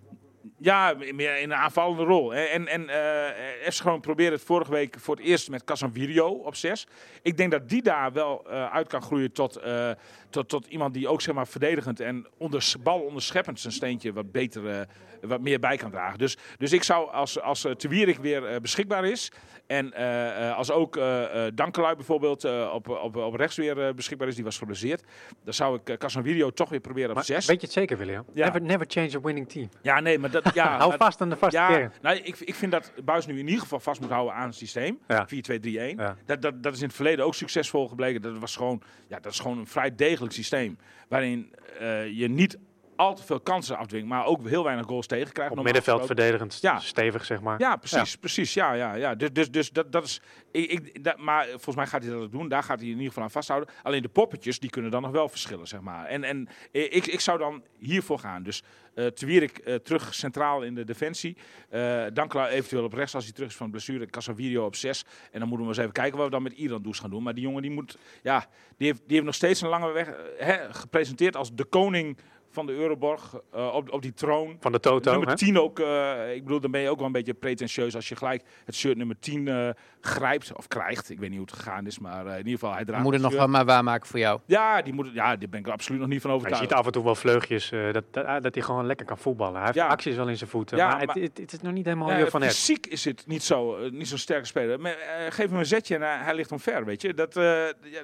Ja, 0.57 0.95
meer 1.13 1.37
in 1.37 1.51
een 1.51 1.57
aanvallende 1.57 2.03
rol. 2.03 2.33
En, 2.35 2.67
en 2.67 2.89
eh 2.89 3.71
FC 3.71 3.81
gewoon 3.81 3.99
probeerde 3.99 4.35
het 4.35 4.45
vorige 4.45 4.71
week 4.71 4.95
voor 4.99 5.15
het 5.15 5.25
eerst 5.25 5.49
met 5.49 5.63
Casanvirio 5.63 6.27
op 6.27 6.55
6. 6.55 6.87
Ik 7.21 7.37
denk 7.37 7.51
dat 7.51 7.69
die 7.69 7.81
daar 7.81 8.13
wel 8.13 8.45
eh, 8.49 8.73
uit 8.73 8.87
kan 8.87 9.01
groeien 9.01 9.31
tot, 9.31 9.55
eh, 9.55 9.91
tot, 10.35 10.49
tot 10.49 10.65
iemand 10.65 10.93
die 10.93 11.07
ook 11.07 11.21
zeg 11.21 11.35
maar, 11.35 11.47
verdedigend 11.47 11.99
en 11.99 12.27
onder, 12.37 12.73
bal 12.83 12.99
onderscheppend 12.99 13.59
zijn 13.59 13.73
steentje 13.73 14.13
wat 14.13 14.31
beter, 14.31 14.69
eh, 14.69 14.81
wat 15.21 15.41
meer 15.41 15.59
bij 15.59 15.77
kan 15.77 15.91
dragen. 15.91 16.17
Dus, 16.17 16.37
dus 16.57 16.71
ik 16.71 16.83
zou 16.83 17.11
als, 17.11 17.41
als 17.41 17.65
uh, 17.65 17.71
Te 17.71 17.87
Wierik 17.87 18.17
weer 18.17 18.45
eh, 18.45 18.59
beschikbaar 18.61 19.05
is 19.05 19.31
en 19.67 19.93
eh, 19.93 20.49
eh, 20.49 20.57
als 20.57 20.71
ook 20.71 20.97
eh 20.97 21.23
eh 21.45 21.51
Dankelui 21.55 21.95
bijvoorbeeld 21.95 22.43
eh, 22.43 22.71
op, 22.73 22.89
op, 22.89 23.15
op 23.15 23.33
rechts 23.33 23.55
weer 23.55 23.81
eh, 23.87 23.93
beschikbaar 23.93 24.27
is, 24.27 24.35
die 24.35 24.43
was 24.43 24.57
geblesseerd, 24.57 25.03
dan 25.43 25.53
zou 25.53 25.79
ik 25.83 25.97
Casanvirio 25.97 26.49
toch 26.49 26.69
weer 26.69 26.79
proberen 26.79 27.09
op 27.09 27.15
Maar 27.15 27.23
6. 27.23 27.45
weet 27.45 27.59
je 27.61 27.65
het 27.65 27.75
zeker, 27.75 27.97
William? 27.97 28.25
Ja. 28.33 28.45
Never, 28.45 28.61
never 28.61 28.85
change 28.89 29.15
a 29.15 29.19
winning 29.21 29.49
team. 29.49 29.69
Ja, 29.81 29.99
nee, 29.99 30.19
maar 30.19 30.31
dat... 30.31 30.53
Ja, 30.53 30.77
Hou 30.85 30.97
vast 30.97 31.21
aan 31.21 31.29
de 31.29 31.35
vaste 31.35 31.57
ja, 31.57 31.67
kern. 31.67 31.91
nou, 32.01 32.17
ik, 32.17 32.39
ik 32.39 32.55
vind 32.55 32.71
dat 32.71 32.91
Buis 33.03 33.25
nu 33.25 33.39
in 33.39 33.45
ieder 33.47 33.61
geval 33.61 33.79
vast 33.79 34.01
moet 34.01 34.09
houden 34.09 34.33
aan 34.33 34.47
het 34.47 34.55
systeem. 34.55 34.99
Ja. 35.07 35.27
4-2-3-1. 35.27 35.35
Ja. 35.71 36.15
Dat, 36.25 36.41
dat, 36.41 36.63
dat 36.63 36.73
is 36.73 36.79
in 36.79 36.85
het 36.87 36.95
verleden 36.95 37.25
ook 37.25 37.35
succesvol 37.35 37.87
gebleken. 37.87 38.21
Dat, 38.21 38.37
was 38.37 38.55
gewoon, 38.55 38.81
ja, 39.07 39.19
dat 39.19 39.31
is 39.31 39.39
gewoon 39.39 39.57
een 39.57 39.67
vrij 39.67 39.95
degelijk 39.95 40.24
systeem. 40.33 40.77
Waarin 41.07 41.53
eh, 41.79 42.07
je 42.17 42.27
niet 42.27 42.57
al 42.95 43.15
te 43.15 43.23
veel 43.23 43.39
kansen 43.39 43.77
afdwingt, 43.77 44.07
maar 44.07 44.25
ook 44.25 44.47
heel 44.47 44.63
weinig 44.63 44.85
goals 44.85 45.07
tegenkrijgt. 45.07 45.51
Op 45.51 45.55
normaal 45.57 45.73
middenveld 45.73 46.05
verdedigend 46.05 46.57
Ja. 46.61 46.79
stevig, 46.79 47.25
zeg 47.25 47.41
maar. 47.41 47.59
Ja, 47.59 47.75
precies, 47.75 48.15
precies. 48.17 48.53
Ja, 48.53 48.73
ja, 48.73 48.93
ja. 48.93 49.15
Dus, 49.15 49.31
dus, 49.33 49.51
dus 49.51 49.69
dat, 49.71 49.91
dat 49.91 50.03
is. 50.03 50.21
Ik, 50.51 50.71
ik, 50.71 51.03
dat, 51.03 51.17
maar 51.17 51.47
volgens 51.47 51.75
mij 51.75 51.87
gaat 51.87 52.03
hij 52.03 52.11
dat 52.11 52.21
ook 52.21 52.31
doen. 52.31 52.47
Daar 52.47 52.63
gaat 52.63 52.79
hij 52.79 52.87
in 52.87 52.93
ieder 52.93 53.07
geval 53.07 53.23
aan 53.23 53.31
vasthouden. 53.31 53.69
Alleen 53.83 54.01
de 54.01 54.07
poppetjes, 54.09 54.59
die 54.59 54.69
kunnen 54.69 54.91
dan 54.91 55.01
nog 55.01 55.11
wel 55.11 55.29
verschillen, 55.29 55.67
zeg 55.67 55.81
maar. 55.81 56.05
En, 56.05 56.23
en 56.23 56.47
ik, 56.71 57.05
ik 57.05 57.19
zou 57.19 57.37
dan 57.37 57.63
hiervoor 57.77 58.19
gaan. 58.19 58.43
Dus 58.43 58.63
eh 58.95 59.05
Twierik 59.05 59.57
eh 59.57 59.75
terug 59.75 60.13
centraal 60.13 60.61
in 60.61 60.75
de 60.75 60.83
defensie. 60.83 61.37
Eh 61.69 62.03
Dankela 62.13 62.49
eventueel 62.49 62.83
op 62.83 62.93
rechts 62.93 63.15
als 63.15 63.23
hij 63.23 63.33
terug 63.33 63.49
is 63.49 63.55
van 63.55 63.71
blessure. 63.71 64.05
Casavirio 64.05 64.65
op 64.65 64.75
6. 64.75 65.05
En 65.31 65.39
dan 65.39 65.47
moeten 65.47 65.67
we 65.67 65.71
eens 65.73 65.81
even 65.81 65.91
kijken 65.91 66.15
wat 66.17 66.25
we 66.25 66.31
dan 66.31 66.43
met 66.43 66.53
Iran 66.53 66.81
Does 66.81 66.99
gaan 66.99 67.09
doen. 67.09 67.23
Maar 67.23 67.33
die 67.33 67.43
jongen 67.43 67.61
die 67.61 67.71
moet, 67.71 67.97
ja, 68.23 68.45
die 68.77 68.87
heeft, 68.87 68.99
die 68.99 69.13
heeft 69.13 69.25
nog 69.25 69.35
steeds 69.35 69.61
een 69.61 69.69
lange 69.69 69.91
weg 69.91 70.13
hè, 70.37 70.73
gepresenteerd 70.73 71.35
als 71.35 71.53
de 71.55 71.65
koning 71.65 72.17
van 72.55 72.65
de 72.65 72.73
Euroborg 72.73 73.33
eh, 73.53 73.73
op, 73.73 73.91
op 73.91 74.01
die 74.01 74.13
troon. 74.13 74.57
Van 74.59 74.71
de 74.71 74.79
Toto. 74.79 75.11
Nummer 75.11 75.29
hè? 75.29 75.35
10 75.35 75.59
ook, 75.59 75.79
eh, 75.79 76.33
ik 76.35 76.43
bedoel, 76.43 76.59
dan 76.59 76.71
ben 76.71 76.81
je 76.81 76.89
ook 76.89 76.97
wel 76.97 77.05
een 77.05 77.11
beetje 77.11 77.33
pretentieus 77.33 77.95
als 77.95 78.09
je 78.09 78.15
gelijk 78.15 78.43
het 78.65 78.75
shirt 78.75 78.97
nummer 78.97 79.19
10 79.19 79.47
eh, 79.47 79.69
grijpt 80.01 80.53
of 80.55 80.67
krijgt. 80.67 81.09
Ik 81.09 81.19
weet 81.19 81.29
niet 81.29 81.37
hoe 81.37 81.47
het 81.47 81.55
gegaan 81.55 81.85
is, 81.85 81.99
maar 81.99 82.25
eh, 82.25 82.31
in 82.31 82.37
ieder 82.37 82.51
geval 82.51 82.73
hij 82.73 82.85
draagt 82.85 83.03
moeten 83.03 83.21
het 83.21 83.31
nog 83.31 83.39
wat 83.39 83.49
maar 83.49 83.65
waarmaken 83.65 84.07
voor 84.07 84.19
jou. 84.19 84.39
Ja, 84.45 84.81
die 84.81 84.93
moet, 84.93 85.09
ja, 85.13 85.35
daar 85.35 85.49
ben 85.49 85.59
ik 85.59 85.65
er 85.65 85.71
absoluut 85.71 85.99
nog 85.99 86.09
niet 86.09 86.21
van 86.21 86.29
je 86.31 86.35
overtuigd. 86.35 86.63
ziet 86.63 86.73
af 86.77 86.85
en 86.85 86.91
toe 86.91 87.03
wel 87.03 87.15
vleugjes 87.15 87.71
eh, 87.71 87.93
dat, 87.93 88.03
dat, 88.11 88.25
ah, 88.25 88.41
dat 88.41 88.55
hij 88.55 88.63
gewoon 88.63 88.85
lekker 88.85 89.05
kan 89.05 89.17
voetballen. 89.17 89.55
Hij 89.55 89.63
heeft 89.63 89.75
Ja. 89.75 89.87
acties 89.87 90.15
wel 90.15 90.27
in 90.29 90.37
zijn 90.37 90.49
voeten. 90.49 90.77
Ja, 90.77 90.87
maar, 90.87 90.97
het, 90.99 91.05
maar- 91.07 91.17
het, 91.17 91.37
het 91.37 91.53
is 91.53 91.61
nog 91.61 91.73
niet 91.73 91.85
helemaal 91.85 92.09
heel 92.09 92.27
van 92.29 92.41
het. 92.41 92.51
fysiek 92.51 92.85
is 92.87 93.05
het 93.05 93.23
niet 93.27 93.43
zo, 93.43 93.89
niet 93.89 94.07
zo'n 94.07 94.17
sterke 94.17 94.45
speler. 94.45 94.79
Maar, 94.79 94.91
eh, 94.97 95.31
geef 95.31 95.49
hem 95.49 95.59
een 95.59 95.65
zetje 95.65 95.95
en 95.95 96.01
hij, 96.01 96.17
hij 96.17 96.35
ligt 96.35 96.51
omver, 96.51 96.85
weet 96.85 97.01
je. 97.01 97.13
Dat, 97.13 97.37
eh, 97.37 97.43
ja, 97.81 98.01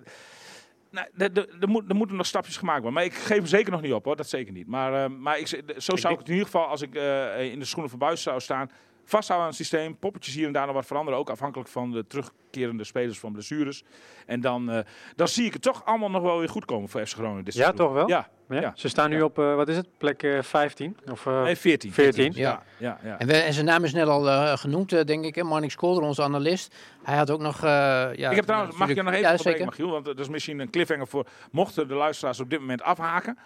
nou, 0.91 1.07
er- 1.59 1.67
moet- 1.69 1.93
moeten 1.93 2.15
nog 2.15 2.25
stapjes 2.25 2.57
gemaakt 2.57 2.81
worden. 2.81 2.93
Maar 2.93 3.03
ik 3.03 3.13
geef 3.13 3.37
hem 3.37 3.45
zeker 3.45 3.71
nog 3.71 3.81
niet 3.81 3.93
op, 3.93 4.05
hoor. 4.05 4.15
Dat 4.15 4.29
zeker 4.29 4.53
niet. 4.53 4.67
Maar, 4.67 5.03
eh, 5.03 5.09
maar 5.09 5.39
ik, 5.39 5.47
zo 5.77 5.95
zou 5.95 6.13
ik 6.13 6.19
het 6.19 6.27
in 6.27 6.33
ieder 6.33 6.49
geval, 6.49 6.65
als 6.67 6.81
ik 6.81 6.95
eh, 6.95 7.51
in 7.51 7.59
de 7.59 7.65
schoenen 7.65 7.89
van 7.89 7.99
Buis 7.99 8.21
zou 8.21 8.39
staan... 8.39 8.69
vasthouden 9.05 9.47
aan 9.47 9.53
het 9.55 9.65
systeem, 9.67 9.97
poppetjes 9.97 10.33
hier 10.35 10.45
en 10.47 10.51
daar 10.53 10.65
nog 10.65 10.75
wat 10.75 10.85
veranderen. 10.85 11.19
Ook 11.19 11.29
afhankelijk 11.29 11.69
van 11.69 11.91
de 11.91 12.07
terugkerende 12.07 12.83
spelers 12.83 13.19
van 13.19 13.31
blessures. 13.31 13.83
En 14.25 14.41
dan, 14.41 14.71
eh, 14.71 14.79
dan 15.15 15.27
zie 15.27 15.45
ik 15.45 15.53
het 15.53 15.61
toch 15.61 15.85
allemaal 15.85 16.09
nog 16.09 16.21
wel 16.21 16.39
weer 16.39 16.49
goed 16.49 16.65
komen 16.65 16.89
voor 16.89 17.05
FC 17.05 17.13
Groningen. 17.13 17.43
Dit 17.45 17.53
Ja, 17.53 17.71
toch 17.71 17.93
wel? 17.93 18.07
Ja, 18.07 18.29
Ja? 18.55 18.61
ja. 18.61 18.71
Ze 18.75 18.87
staan 18.89 19.09
nu 19.09 19.17
Ja. 19.17 19.23
op, 19.23 19.39
eh, 19.39 19.55
wat 19.55 19.67
is 19.67 19.75
het, 19.75 19.87
plek 19.97 20.23
eh 20.23 20.41
15? 20.41 20.97
Of, 21.11 21.25
eh, 21.25 21.43
nee, 21.43 21.55
14. 21.55 21.93
14. 21.93 22.31
Ja, 22.35 22.63
ja, 22.77 22.97
ja. 23.03 23.19
En, 23.19 23.27
we, 23.27 23.33
en 23.33 23.53
zijn 23.53 23.65
naam 23.65 23.83
is 23.83 23.93
net 23.93 24.07
al 24.07 24.29
eh, 24.29 24.57
genoemd, 24.57 24.93
eh, 24.93 25.03
denk 25.05 25.25
ik. 25.25 25.35
hè, 25.35 25.43
Marnix 25.43 25.75
Kolder, 25.75 26.03
onze 26.03 26.23
analist. 26.23 26.75
Hij 27.03 27.17
had 27.17 27.29
ook 27.31 27.41
nog... 27.41 27.55
eh, 27.63 27.69
ja, 28.13 28.29
ik 28.29 28.35
heb 28.35 28.45
trouwens, 28.45 28.77
mag 28.77 28.89
ik 28.89 28.97
er 28.97 29.03
nog 29.03 29.13
even 29.13 29.29
ja, 29.31 29.37
zeker. 29.37 29.65
Michiel? 29.65 29.89
Want 29.89 30.05
dat 30.05 30.19
is 30.19 30.29
misschien 30.29 30.59
een 30.59 30.69
cliffhanger 30.69 31.07
voor 31.07 31.25
mochten 31.51 31.87
de 31.87 31.93
luisteraars 31.93 32.39
op 32.39 32.49
dit 32.49 32.59
moment 32.59 32.81
afhaken. 32.81 33.37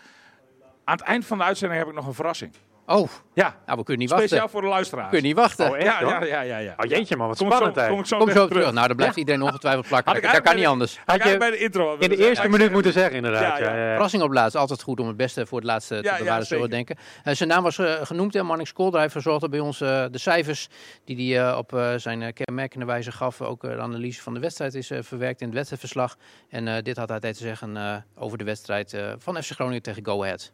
Aan 0.84 0.96
het 0.98 1.06
eind 1.06 1.26
van 1.26 1.38
de 1.38 1.44
uitzending 1.44 1.80
heb 1.80 1.90
ik 1.90 1.96
nog 1.96 2.08
een 2.08 2.14
verrassing. 2.14 2.54
Oh, 2.88 3.10
Ja, 3.34 3.56
nou, 3.66 3.78
we 3.78 3.84
kunnen 3.84 4.06
niet 4.06 4.10
speciaal 4.10 4.30
wachten. 4.40 4.50
voor 4.50 4.62
de 4.62 4.68
luisteraars. 4.68 5.06
We 5.06 5.12
kunnen 5.12 5.28
niet 5.30 5.40
wachten. 5.40 5.70
Oh, 5.70 5.78
echt, 5.78 5.86
ja, 5.86 6.00
ja, 6.02 6.24
ja, 6.24 6.42
ja, 6.42 6.58
ja. 6.58 6.74
Oh 6.78 6.90
jeetje 6.90 7.16
man, 7.16 7.28
wat 7.28 7.38
Kom 7.38 7.48
ik 7.48 7.52
zo, 7.54 7.58
spannend 7.60 7.82
hè. 7.86 7.90
kom 7.92 8.00
ik 8.00 8.06
zo, 8.06 8.18
Kom 8.18 8.32
zo 8.32 8.48
terug. 8.48 8.72
Nou, 8.72 8.88
dan 8.88 8.96
blijft 8.96 9.16
iedereen 9.18 9.42
ongetwijfeld 9.42 9.88
plakken. 9.88 10.08
Had 10.12 10.18
ik 10.18 10.24
Dat, 10.24 10.34
dat 10.34 10.44
kan 10.44 10.54
niet 10.54 10.64
bij 10.64 10.72
anders. 10.72 11.00
Had 11.06 11.22
Had 11.22 11.32
je 11.32 11.38
bij 11.38 11.50
de 11.50 11.58
intro 11.58 11.96
in 12.00 12.10
de 12.10 12.18
eerste 12.28 12.48
minuut 12.50 12.72
moeten 12.72 12.92
zeggen 12.92 13.16
inderdaad. 13.16 13.42
Ja, 13.42 13.58
Ja, 13.58 13.70
ja. 13.72 13.76
ja, 13.78 13.84
ja. 13.86 13.92
Verrassing 13.92 14.24
op 14.24 14.32
laatst. 14.34 14.56
Altijd 14.56 14.82
goed 14.82 15.00
om 15.00 15.08
het 15.08 15.18
beste 15.18 15.46
voor 15.46 15.58
het 15.58 15.68
laatste 15.68 15.96
te 15.96 16.04
Ja, 16.04 16.12
ja, 16.12 16.18
bewaren, 16.18 16.46
zullen 16.46 16.64
we 16.64 16.70
denken. 16.70 16.98
Eh, 17.24 17.34
zijn 17.34 17.50
naam 17.50 17.64
was 17.64 17.78
eh, 17.78 17.94
genoemd, 18.02 18.34
hè, 18.34 18.44
Marnix 18.44 18.74
Kolder. 18.74 19.00
Hij 19.00 19.10
verzorgde 19.10 19.50
bij 19.50 19.60
ons 19.60 19.82
eh, 19.82 20.06
de 20.12 20.18
cijfers 20.18 20.68
die 21.06 21.36
hij 21.36 21.56
op 21.56 21.80
zijn 21.98 22.34
kenmerkende 22.34 22.86
wijze 22.86 23.12
gaf. 23.12 23.42
Ook 23.42 23.62
de 23.62 23.80
analyse 23.80 24.22
van 24.22 24.34
de 24.34 24.40
wedstrijd 24.40 24.74
is 24.74 24.92
verwerkt 25.00 25.40
in 25.42 25.46
het 25.48 25.56
wedstrijdverslag. 25.56 26.18
En 26.50 26.84
dit 26.84 26.98
had 26.98 27.10
hij 27.10 27.20
te 27.20 27.34
zeggen 27.34 27.78
eh, 27.78 27.96
over 28.16 28.38
de 28.38 28.44
wedstrijd 28.44 28.94
eh, 28.94 29.14
van 29.18 29.44
FC 29.44 29.52
Groningen 29.52 29.82
tegen 29.82 30.06
Go 30.06 30.24
Ahead. 30.24 30.52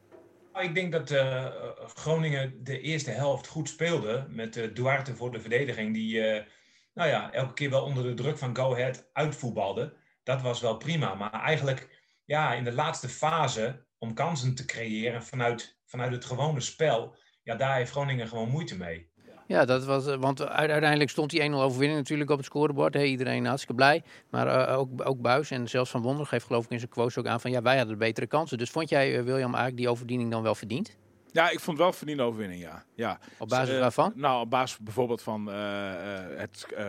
Nou, 0.52 0.66
Ik 0.66 0.76
denk 0.76 0.92
dat 0.92 1.12
eh, 1.12 1.48
Groningen 1.94 2.64
de 2.64 2.80
eerste 2.80 3.12
helft 3.12 3.48
goed 3.48 3.70
speelde. 3.70 4.26
Met 4.30 4.58
eh, 4.58 4.74
Duarte 4.74 5.16
voor 5.16 5.32
de 5.32 5.40
verdediging. 5.40 5.94
Die 5.94 6.22
eh, 6.22 6.46
nou 6.94 7.10
ja, 7.10 7.32
elke 7.34 7.54
keer 7.54 7.70
wel 7.70 7.84
onder 7.84 8.04
de 8.04 8.14
druk 8.14 8.38
van 8.38 8.56
Go 8.56 8.74
Ahead 8.74 9.10
uitvoetbalde. 9.14 9.98
Dat 10.24 10.42
was 10.42 10.62
wel 10.62 10.78
prima. 10.78 11.16
Maar 11.16 11.32
eigenlijk 11.32 12.04
ja, 12.26 12.54
in 12.54 12.64
de 12.64 12.72
laatste 12.72 13.10
fase 13.10 13.86
om 13.98 14.14
kansen 14.14 14.56
te 14.56 14.66
creëren 14.66 15.24
vanuit, 15.24 15.80
vanuit 15.86 16.12
het 16.12 16.26
gewone 16.26 16.60
spel. 16.60 17.16
Ja, 17.44 17.56
daar 17.56 17.76
heeft 17.76 17.92
Groningen 17.92 18.28
gewoon 18.28 18.50
moeite 18.50 18.78
mee. 18.78 19.11
Ja, 19.52 19.66
dat 19.66 19.86
was, 19.86 20.08
eh, 20.08 20.16
want 20.16 20.42
uite- 20.48 20.72
uiteindelijk 20.72 21.10
stond 21.10 21.30
die 21.30 21.42
1-0 21.44 21.62
overwinning 21.62 22.00
natuurlijk 22.00 22.30
op 22.30 22.38
het 22.38 22.46
scorebord. 22.46 22.94
Hè. 22.94 23.04
Iedereen 23.04 23.46
hartstikke 23.46 23.76
blij. 23.76 24.04
Maar 24.30 24.48
eh, 24.48 24.78
ook, 24.78 24.90
ook 25.04 25.22
Buis 25.22 25.52
en 25.52 25.70
zelfs 25.70 25.92
Van 25.92 26.02
Wonder 26.02 26.26
geeft 26.26 26.46
geloof 26.46 26.66
ik 26.66 26.72
in 26.72 26.80
zijn 26.80 26.92
quotes 26.92 27.18
ook 27.18 27.26
aan 27.28 27.42
van 27.42 27.52
ja, 27.52 27.62
wij 27.62 27.78
hadden 27.78 27.94
de 27.94 28.06
betere 28.06 28.28
kansen. 28.28 28.58
Dus 28.58 28.70
vond 28.70 28.90
jij, 28.90 29.08
eh, 29.18 29.24
William, 29.24 29.42
eigenlijk 29.50 29.78
die 29.78 29.90
overdiening 29.90 30.32
dan 30.32 30.44
wel 30.44 30.56
verdiend? 30.56 30.98
Ja, 31.32 31.50
ik 31.50 31.60
vond 31.60 31.78
wel 31.78 31.94
verdiende 31.94 32.24
overwinning, 32.24 32.62
ja. 32.62 32.84
ja. 32.96 33.20
Op 33.38 33.50
basis 33.50 33.74
Eh, 33.76 33.80
waarvan? 33.82 34.12
Nou, 34.16 34.42
op 34.42 34.50
basis 34.50 34.78
bijvoorbeeld 34.80 35.22
van 35.22 35.52
eh, 35.52 36.16
eh, 36.16 36.38
het 36.40 36.66
eh, 36.76 36.86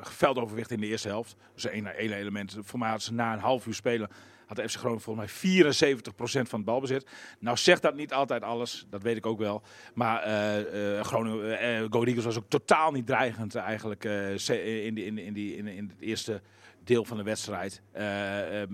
veldoverwicht 0.00 0.70
in 0.70 0.80
de 0.80 0.86
eerste 0.86 1.08
helft. 1.08 1.36
Dus 1.54 1.66
één 1.66 1.96
één 1.96 2.12
element. 2.12 2.56
Voor 2.60 2.78
mij 2.78 2.90
had 2.90 3.02
ze 3.02 3.12
na 3.12 3.32
een 3.32 3.38
half 3.38 3.66
uur 3.66 3.74
spelen 3.74 4.08
had 4.46 4.60
FC 4.60 4.76
Groningen 4.76 5.02
volgens 5.02 5.42
mij 5.42 5.62
74% 5.62 6.48
van 6.48 6.58
het 6.58 6.64
balbezit. 6.64 7.06
Nou 7.38 7.56
zegt 7.56 7.82
dat 7.82 7.94
niet 7.94 8.12
altijd 8.12 8.42
alles, 8.42 8.86
dat 8.90 9.02
weet 9.02 9.16
ik 9.16 9.26
ook 9.26 9.38
wel. 9.38 9.62
Maar 9.94 10.22
eh 10.22 10.98
eh 10.98 11.04
Groningen, 11.04 11.58
eh 11.58 11.84
Go 11.90 12.04
Eagles 12.04 12.24
was 12.24 12.36
ook 12.38 12.48
totaal 12.48 12.92
niet 12.92 13.06
dreigend 13.06 13.54
eigenlijk 13.54 14.04
in, 14.04 14.94
die- 14.94 15.04
in, 15.04 15.32
die, 15.32 15.56
in, 15.56 15.66
in 15.66 15.88
het 15.88 16.00
eerste 16.00 16.40
deel 16.84 17.04
van 17.04 17.16
de 17.16 17.22
wedstrijd. 17.22 17.82
Eh 17.92 18.62
eh, 18.62 18.68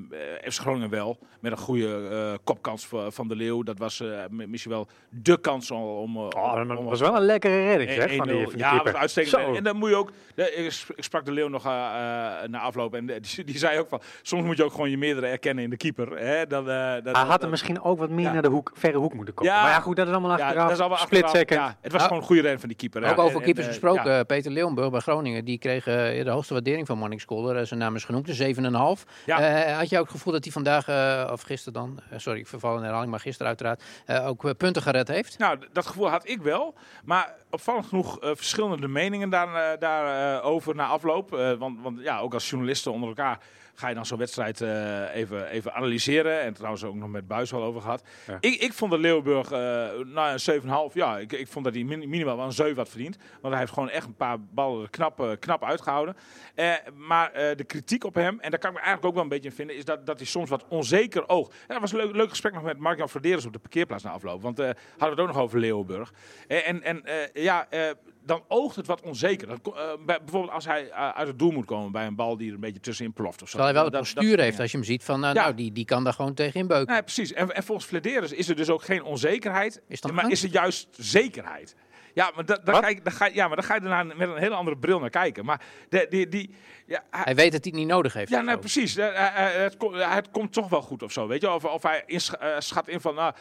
FC 0.44 0.60
Groningen 0.60 0.90
wel, 0.90 1.18
met 1.40 1.52
een 1.52 1.58
goede 1.58 2.08
eh, 2.10 2.38
kopkans 2.44 2.88
van 3.08 3.28
de 3.28 3.36
Leeuw. 3.36 3.62
Dat 3.62 3.78
was 3.78 4.00
eh, 4.00 4.08
misschien 4.30 4.70
wel 4.72 4.86
de 5.08 5.40
kans 5.40 5.70
om... 5.70 5.82
om, 5.82 6.16
Oh, 6.16 6.54
dat 6.68 6.78
om- 6.78 6.84
was 6.84 7.00
wel 7.00 7.16
een 7.16 7.22
lekkere 7.22 7.62
redding 7.64 7.90
zeg, 7.90 8.16
van 8.16 8.26
die, 8.26 8.36
1-0. 8.36 8.42
van 8.42 8.50
die 8.52 8.58
ja, 8.58 8.82
uitstekend. 8.92 9.34
Zo. 9.34 9.48
En, 9.48 9.56
en 9.56 9.64
dan 9.64 9.76
moet 9.76 9.88
je 9.90 9.96
ook. 9.96 10.10
ik, 10.34 10.70
sp- 10.72 10.92
ik 10.96 11.04
sprak 11.04 11.24
de 11.24 11.32
Leeuw 11.32 11.48
nog 11.48 11.64
na 11.64 12.58
afloop 12.60 12.94
en 12.94 13.06
die, 13.06 13.44
die 13.44 13.58
zei 13.58 13.78
ook 13.78 13.88
van. 13.88 14.00
Soms 14.22 14.44
moet 14.44 14.56
je 14.56 14.64
ook 14.64 14.70
gewoon 14.72 14.90
je 14.90 14.98
meerdere 14.98 15.26
erkennen 15.26 15.64
in 15.64 15.70
de 15.70 15.76
keeper. 15.76 16.18
Hè? 16.18 16.34
Eh, 16.42 16.48
dat, 16.48 16.64
Hij 16.66 17.12
had 17.12 17.28
dat- 17.28 17.40
hem 17.40 17.50
misschien 17.50 17.82
ook 17.82 17.98
wat 17.98 18.10
meer 18.10 18.24
Ja. 18.24 18.32
naar 18.32 18.42
de 18.42 18.48
hoek, 18.48 18.72
verre 18.74 18.98
hoek 18.98 19.14
moeten 19.14 19.34
komen. 19.34 19.52
Ja. 19.52 19.62
Maar 19.62 19.70
ja, 19.70 19.80
goed, 19.80 19.96
dat 19.96 20.06
is 20.06 20.12
allemaal 20.12 20.36
ja, 20.38 20.44
achteraf. 20.44 20.62
dat 20.66 20.72
is 20.76 20.80
allemaal 20.80 20.98
Split 20.98 21.22
achteraf. 21.22 21.48
second. 21.48 21.60
Ja, 21.66 21.76
het 21.80 21.92
was 21.92 22.02
gewoon 22.02 22.18
een 22.18 22.24
goede 22.24 22.42
ren 22.42 22.58
van 22.60 22.68
die 22.68 22.76
keeper. 22.78 23.02
Ook 23.10 23.16
ja. 23.16 23.22
over 23.22 23.36
En- 23.38 23.42
keepers 23.44 23.66
en, 23.66 23.72
gesproken. 23.72 24.10
ja. 24.12 24.22
Peter 24.24 24.50
Leeuwenburg 24.52 24.90
bij 24.90 25.00
Groningen, 25.00 25.44
die 25.44 25.58
kreeg 25.58 25.84
de 25.84 26.24
hoogste 26.30 26.52
waardering 26.52 26.86
van 26.86 26.98
Marnix 26.98 27.24
Kolder. 27.24 27.56
Eh, 27.56 27.64
zijn 27.64 27.80
genoemd, 28.04 28.26
de 28.26 28.34
7,5. 28.34 29.04
Ja. 29.26 29.40
Eh, 29.40 29.76
had 29.76 29.88
je 29.88 29.98
ook 29.98 30.04
het 30.04 30.12
gevoel 30.12 30.32
dat 30.32 30.44
hij 30.44 30.52
vandaag, 30.52 30.88
eh, 30.88 31.30
of 31.32 31.42
gisteren 31.42 31.72
dan, 31.72 32.00
eh, 32.10 32.18
sorry, 32.18 32.38
ik 32.38 32.46
verval 32.46 32.76
in 32.76 32.82
herhaling, 32.82 33.10
maar 33.10 33.20
gisteren 33.20 33.46
uiteraard, 33.46 33.82
ook 34.26 34.56
punten 34.56 34.82
gered 34.82 35.08
heeft? 35.08 35.38
Nou, 35.38 35.58
dat 35.72 35.86
gevoel 35.86 36.10
had 36.10 36.28
ik 36.28 36.42
wel. 36.42 36.74
Maar 37.04 37.34
opvallend 37.50 37.86
genoeg 37.86 38.20
eh, 38.20 38.30
verschillende 38.34 38.88
meningen 38.88 39.30
daarover 39.30 39.78
daar, 39.78 40.36
eh, 40.38 40.46
over 40.46 40.74
na 40.74 40.86
afloop. 40.86 41.34
Eh, 41.34 41.52
want, 41.52 41.78
want 41.82 42.00
ja, 42.00 42.18
ook 42.18 42.34
als 42.34 42.50
journalisten 42.50 42.92
onder 42.92 43.08
elkaar 43.08 43.38
ga 43.74 43.88
je 43.88 43.94
dan 43.94 44.06
zo'n 44.06 44.18
wedstrijd 44.18 44.60
eh, 44.60 45.14
even, 45.14 45.46
even 45.46 45.72
analyseren. 45.74 46.40
En 46.40 46.54
trouwens 46.54 46.84
ook 46.84 46.94
nog 46.94 47.08
met 47.08 47.26
Buis 47.28 47.52
al 47.52 47.62
over 47.62 47.80
gehad. 47.80 48.02
Ja. 48.26 48.36
Ik, 48.40 48.60
ik 48.60 48.72
vond 48.72 48.90
dat 48.90 49.00
Leeuwenburg, 49.00 49.50
eh 49.50 49.58
nou 50.06 50.38
een 50.44 50.88
7,5, 50.90 50.94
ja, 50.94 51.18
ik, 51.18 51.32
ik 51.32 51.48
vond 51.48 51.64
dat 51.64 51.74
hij 51.74 51.84
min- 51.84 52.08
minimaal 52.08 52.36
wel 52.36 52.44
een 52.46 52.52
7 52.52 52.76
had 52.76 52.88
verdiend. 52.88 53.16
Want 53.40 53.52
hij 53.52 53.58
heeft 53.62 53.72
gewoon 53.72 53.88
echt 53.90 54.06
een 54.06 54.14
paar 54.14 54.40
ballen 54.40 54.90
knap, 54.90 55.20
eh, 55.20 55.30
knap 55.38 55.64
uitgehouden. 55.64 56.16
Eh, 56.54 56.72
maar 56.96 57.32
eh, 57.32 57.56
de 57.56 57.64
kritiek 57.64 58.04
op 58.04 58.14
hem, 58.14 58.40
en 58.40 58.50
daar 58.50 58.60
kan 58.60 58.70
ik 58.70 58.76
me 58.76 58.82
eigenlijk 58.82 59.04
ook 59.06 59.14
wel 59.14 59.22
een 59.22 59.28
beetje 59.28 59.48
in 59.48 59.54
vinden, 59.54 59.76
is 59.76 59.84
dat, 59.84 60.06
dat 60.06 60.16
hij 60.18 60.26
soms 60.26 60.50
wat 60.50 60.64
onzeker 60.68 61.28
oogt. 61.28 61.50
En 61.52 61.58
dat 61.68 61.80
was 61.80 61.92
een 61.92 61.98
leuk, 61.98 62.14
leuk 62.16 62.30
gesprek 62.30 62.52
nog 62.52 62.62
met 62.62 62.78
Mark-Jan 62.78 63.08
Verderes 63.08 63.46
op 63.46 63.52
de 63.52 63.58
parkeerplaats 63.58 64.02
na 64.02 64.10
afloop. 64.10 64.42
Want 64.42 64.58
eh 64.58 64.64
hadden 64.66 64.76
we 64.98 65.04
het 65.08 65.20
ook 65.20 65.26
nog 65.26 65.38
over 65.38 65.58
Leeuwenburg. 65.58 66.12
Eh, 66.48 66.68
en 66.68 66.82
en 66.82 67.04
eh, 67.04 67.39
ja, 67.42 67.66
eh, 67.70 67.90
dan 68.24 68.42
oogt 68.48 68.76
het 68.76 68.86
wat 68.86 69.00
onzeker. 69.00 69.46
Dat, 69.48 69.58
eh, 69.76 69.82
bij, 70.06 70.18
bijvoorbeeld 70.18 70.52
als 70.52 70.64
hij 70.64 70.88
eh, 70.90 71.08
uit 71.08 71.28
het 71.28 71.38
doel 71.38 71.50
moet 71.50 71.64
komen 71.64 71.92
bij 71.92 72.06
een 72.06 72.14
bal 72.14 72.36
die 72.36 72.48
er 72.48 72.54
een 72.54 72.60
beetje 72.60 72.80
tussenin 72.80 73.12
ploft. 73.12 73.42
Of 73.42 73.48
zo. 73.48 73.56
Terwijl 73.58 73.64
hij 73.64 73.74
wel 73.74 73.84
het 73.84 73.92
dat- 74.14 74.24
dat- 74.30 74.40
heeft 74.44 74.60
als 74.60 74.70
je 74.70 74.76
hem 74.76 74.86
ziet 74.86 75.04
van, 75.04 75.20
nou, 75.20 75.34
Ja. 75.34 75.42
nou 75.42 75.54
die, 75.54 75.72
die 75.72 75.84
kan 75.84 76.04
daar 76.04 76.12
gewoon 76.12 76.34
tegen 76.34 76.60
inbeuken. 76.60 76.92
Nee, 76.92 77.02
precies. 77.02 77.32
En, 77.32 77.54
en 77.54 77.62
volgens 77.62 77.86
Flederis 77.86 78.32
is 78.32 78.48
er 78.48 78.56
dus 78.56 78.70
ook 78.70 78.82
geen 78.82 79.02
onzekerheid, 79.02 79.82
Is 79.88 80.02
maar 80.02 80.30
is 80.30 80.42
er 80.42 80.50
juist 80.50 80.88
zekerheid. 80.96 81.74
Ja, 82.14 82.32
maar, 82.34 82.44
da, 82.46 82.58
dan 82.64 82.74
Wat? 82.74 82.94
ga 83.04 83.26
ja, 83.26 83.46
maar 83.46 83.56
dan 83.56 83.64
ga 83.64 83.74
je 83.74 83.80
er 83.80 84.06
met 84.06 84.28
een 84.28 84.36
hele 84.36 84.54
andere 84.54 84.76
bril 84.78 84.98
naar 85.00 85.10
kijken. 85.10 85.44
Maar 85.44 85.60
de, 85.88 86.06
die, 86.10 86.28
die, 86.28 86.54
ja, 86.86 87.02
hij- 87.10 87.20
Hij 87.24 87.34
weet 87.34 87.52
dat 87.52 87.62
hij 87.64 87.70
het 87.72 87.80
niet 87.80 87.86
nodig 87.90 88.12
heeft. 88.12 88.30
ja, 88.30 88.50
zo. 88.50 88.58
precies. 88.58 88.96
Eh, 88.96 89.06
eh, 89.08 89.54
eh, 89.56 89.62
het, 89.62 89.76
kom- 89.76 89.94
het 89.94 90.30
komt 90.30 90.52
toch 90.52 90.68
wel 90.68 90.82
goed 90.82 91.02
of 91.02 91.12
zo, 91.12 91.26
weet 91.26 91.40
je. 91.40 91.50
Of, 91.50 91.64
of 91.64 91.82
hij 91.82 92.02
insch- 92.06 92.34
schat 92.58 92.88
in 92.88 93.00
van, 93.00 93.14
nou, 93.14 93.32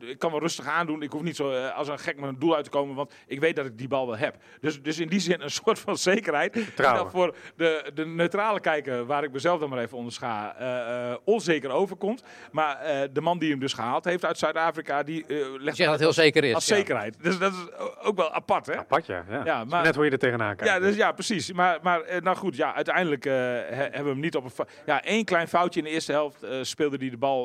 ik 0.00 0.18
kan 0.18 0.30
wel 0.30 0.40
rustig 0.40 0.66
aandoen. 0.66 1.02
Ik 1.02 1.12
hoef 1.12 1.22
niet 1.22 1.36
zo 1.36 1.52
als 1.68 1.88
een 1.88 1.98
gek 1.98 2.20
met 2.20 2.28
een 2.28 2.38
doel 2.38 2.54
uit 2.54 2.64
te 2.64 2.70
komen, 2.70 2.94
want 2.94 3.12
ik 3.26 3.40
weet 3.40 3.56
dat 3.56 3.66
ik 3.66 3.78
die 3.78 3.88
bal 3.88 4.06
wel 4.06 4.16
heb. 4.16 4.36
Dus, 4.60 4.82
dus 4.82 4.98
in 4.98 5.08
die 5.08 5.20
zin 5.20 5.40
een 5.40 5.50
soort 5.64 5.78
van 5.78 5.96
zekerheid. 5.98 6.76
Dat 6.76 7.10
voor 7.10 7.34
de, 7.56 7.90
de 7.94 8.06
neutrale 8.06 8.60
kijker, 8.60 9.06
waar 9.06 9.24
ik 9.24 9.32
mezelf 9.32 9.60
dan 9.60 9.68
maar 9.68 9.78
even 9.78 9.96
onder 9.96 10.12
scha, 10.12 11.18
onzeker 11.24 11.70
overkomt. 11.70 12.22
Maar 12.50 12.78
de 13.12 13.20
man 13.20 13.38
die 13.38 13.50
hem 13.50 13.60
dus 13.60 13.72
gehaald 13.72 14.04
heeft 14.04 14.24
uit 14.24 14.38
Zuid-Afrika, 14.38 15.02
die 15.02 15.24
legt 15.58 15.76
zeg 15.76 15.86
dat 15.86 15.94
het 15.94 16.00
heel 16.04 16.12
zeker 16.12 16.44
is. 16.44 16.54
als 16.54 16.66
ja. 16.66 16.74
zekerheid. 16.76 17.16
Dus 17.22 17.38
dat 17.38 17.52
is 17.52 17.58
ook 18.02 18.16
wel 18.16 18.32
apart, 18.32 18.66
hè? 18.66 18.76
Apart, 18.76 19.06
ja. 19.06 19.24
ja. 19.44 19.64
Maar- 19.64 19.82
Net 19.82 19.94
hoe 19.94 20.04
je 20.04 20.10
er 20.10 20.18
tegenaan 20.18 20.56
kijkt. 20.56 20.72
Ja, 20.72 20.78
dus, 20.80 20.96
ja, 20.96 21.12
precies. 21.12 21.52
Maar, 21.52 21.78
maar 21.82 22.00
eh, 22.00 22.20
nou 22.20 22.36
goed, 22.36 22.56
ja, 22.56 22.74
uiteindelijk 22.74 23.24
eh, 23.26 23.32
he- 23.32 23.74
hebben 23.74 24.02
we 24.04 24.08
hem 24.10 24.20
niet 24.20 24.36
op 24.36 24.44
een... 24.44 24.66
Ja, 24.86 25.02
één 25.04 25.24
klein 25.24 25.48
foutje 25.48 25.80
in 25.80 25.86
de 25.86 25.92
eerste 25.92 26.12
helft 26.12 26.42
eh, 26.42 26.58
speelde 26.62 26.96
hij 26.96 27.10
de 27.10 27.16
bal 27.16 27.44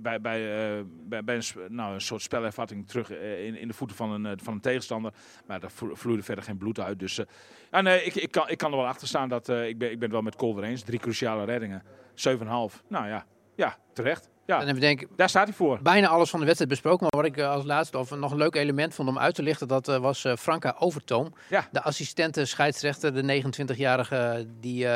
bij, 0.00 0.20
bij, 0.20 0.20
bij, 0.20 1.24
bij 1.24 1.34
een, 1.36 1.42
nou, 1.74 1.94
een 1.94 2.00
soort 2.00 2.22
spelervatting 2.22 2.88
terug 2.88 3.10
in, 3.10 3.56
in 3.56 3.68
de 3.68 3.74
voeten 3.74 3.96
van 3.96 4.24
een, 4.24 4.38
van 4.42 4.52
een 4.52 4.60
tegenstander. 4.60 5.12
Maar 5.46 5.60
daar 5.60 5.70
vlo- 5.70 5.94
vloeide 5.94 6.22
verder 6.22 6.44
geen 6.44 6.58
bloed 6.58 6.80
uit. 6.80 6.98
Dus 6.98 7.20
ja, 7.70 7.80
nee, 7.80 8.02
ik, 8.04 8.14
ik, 8.14 8.30
kan, 8.30 8.48
ik 8.48 8.58
kan 8.58 8.70
er 8.70 8.76
wel 8.76 8.86
achter 8.86 9.08
staan 9.08 9.28
dat 9.28 9.48
ik, 9.48 9.78
ben, 9.78 9.90
ik 9.90 9.94
ben 9.94 10.02
het 10.02 10.12
wel 10.12 10.22
met 10.22 10.36
Kolder 10.36 10.64
eens. 10.64 10.82
Drie 10.82 10.98
cruciale 10.98 11.44
reddingen. 11.44 11.82
7,5. 12.38 12.42
Nou 12.88 13.06
ja, 13.06 13.24
ja, 13.56 13.76
terecht. 13.92 14.28
En 14.46 14.54
Ja, 14.58 14.64
dan 14.64 14.74
denk 14.80 15.00
ik, 15.00 15.08
daar 15.16 15.28
staat 15.28 15.46
hij 15.46 15.56
voor. 15.56 15.78
bijna 15.82 16.08
alles 16.08 16.30
van 16.30 16.38
de 16.38 16.44
wedstrijd 16.44 16.72
besproken. 16.72 17.06
Maar 17.10 17.22
wat 17.22 17.30
ik 17.30 17.36
eh, 17.36 17.50
als 17.50 17.64
laatste, 17.64 17.98
of 17.98 18.10
nog 18.16 18.30
een 18.30 18.36
leuk 18.38 18.54
element 18.54 18.94
vond 18.94 19.08
om 19.08 19.18
uit 19.18 19.34
te 19.34 19.42
lichten, 19.42 19.68
dat 19.68 19.88
eh, 19.88 19.96
was 19.96 20.24
eh, 20.24 20.36
Franka 20.36 20.76
Overtoom. 20.78 21.34
Ja. 21.48 21.68
De 21.72 21.82
assistente 21.82 22.44
scheidsrechter, 22.44 23.14
de 23.14 23.42
29-jarige 23.42 24.46
die 24.60 24.86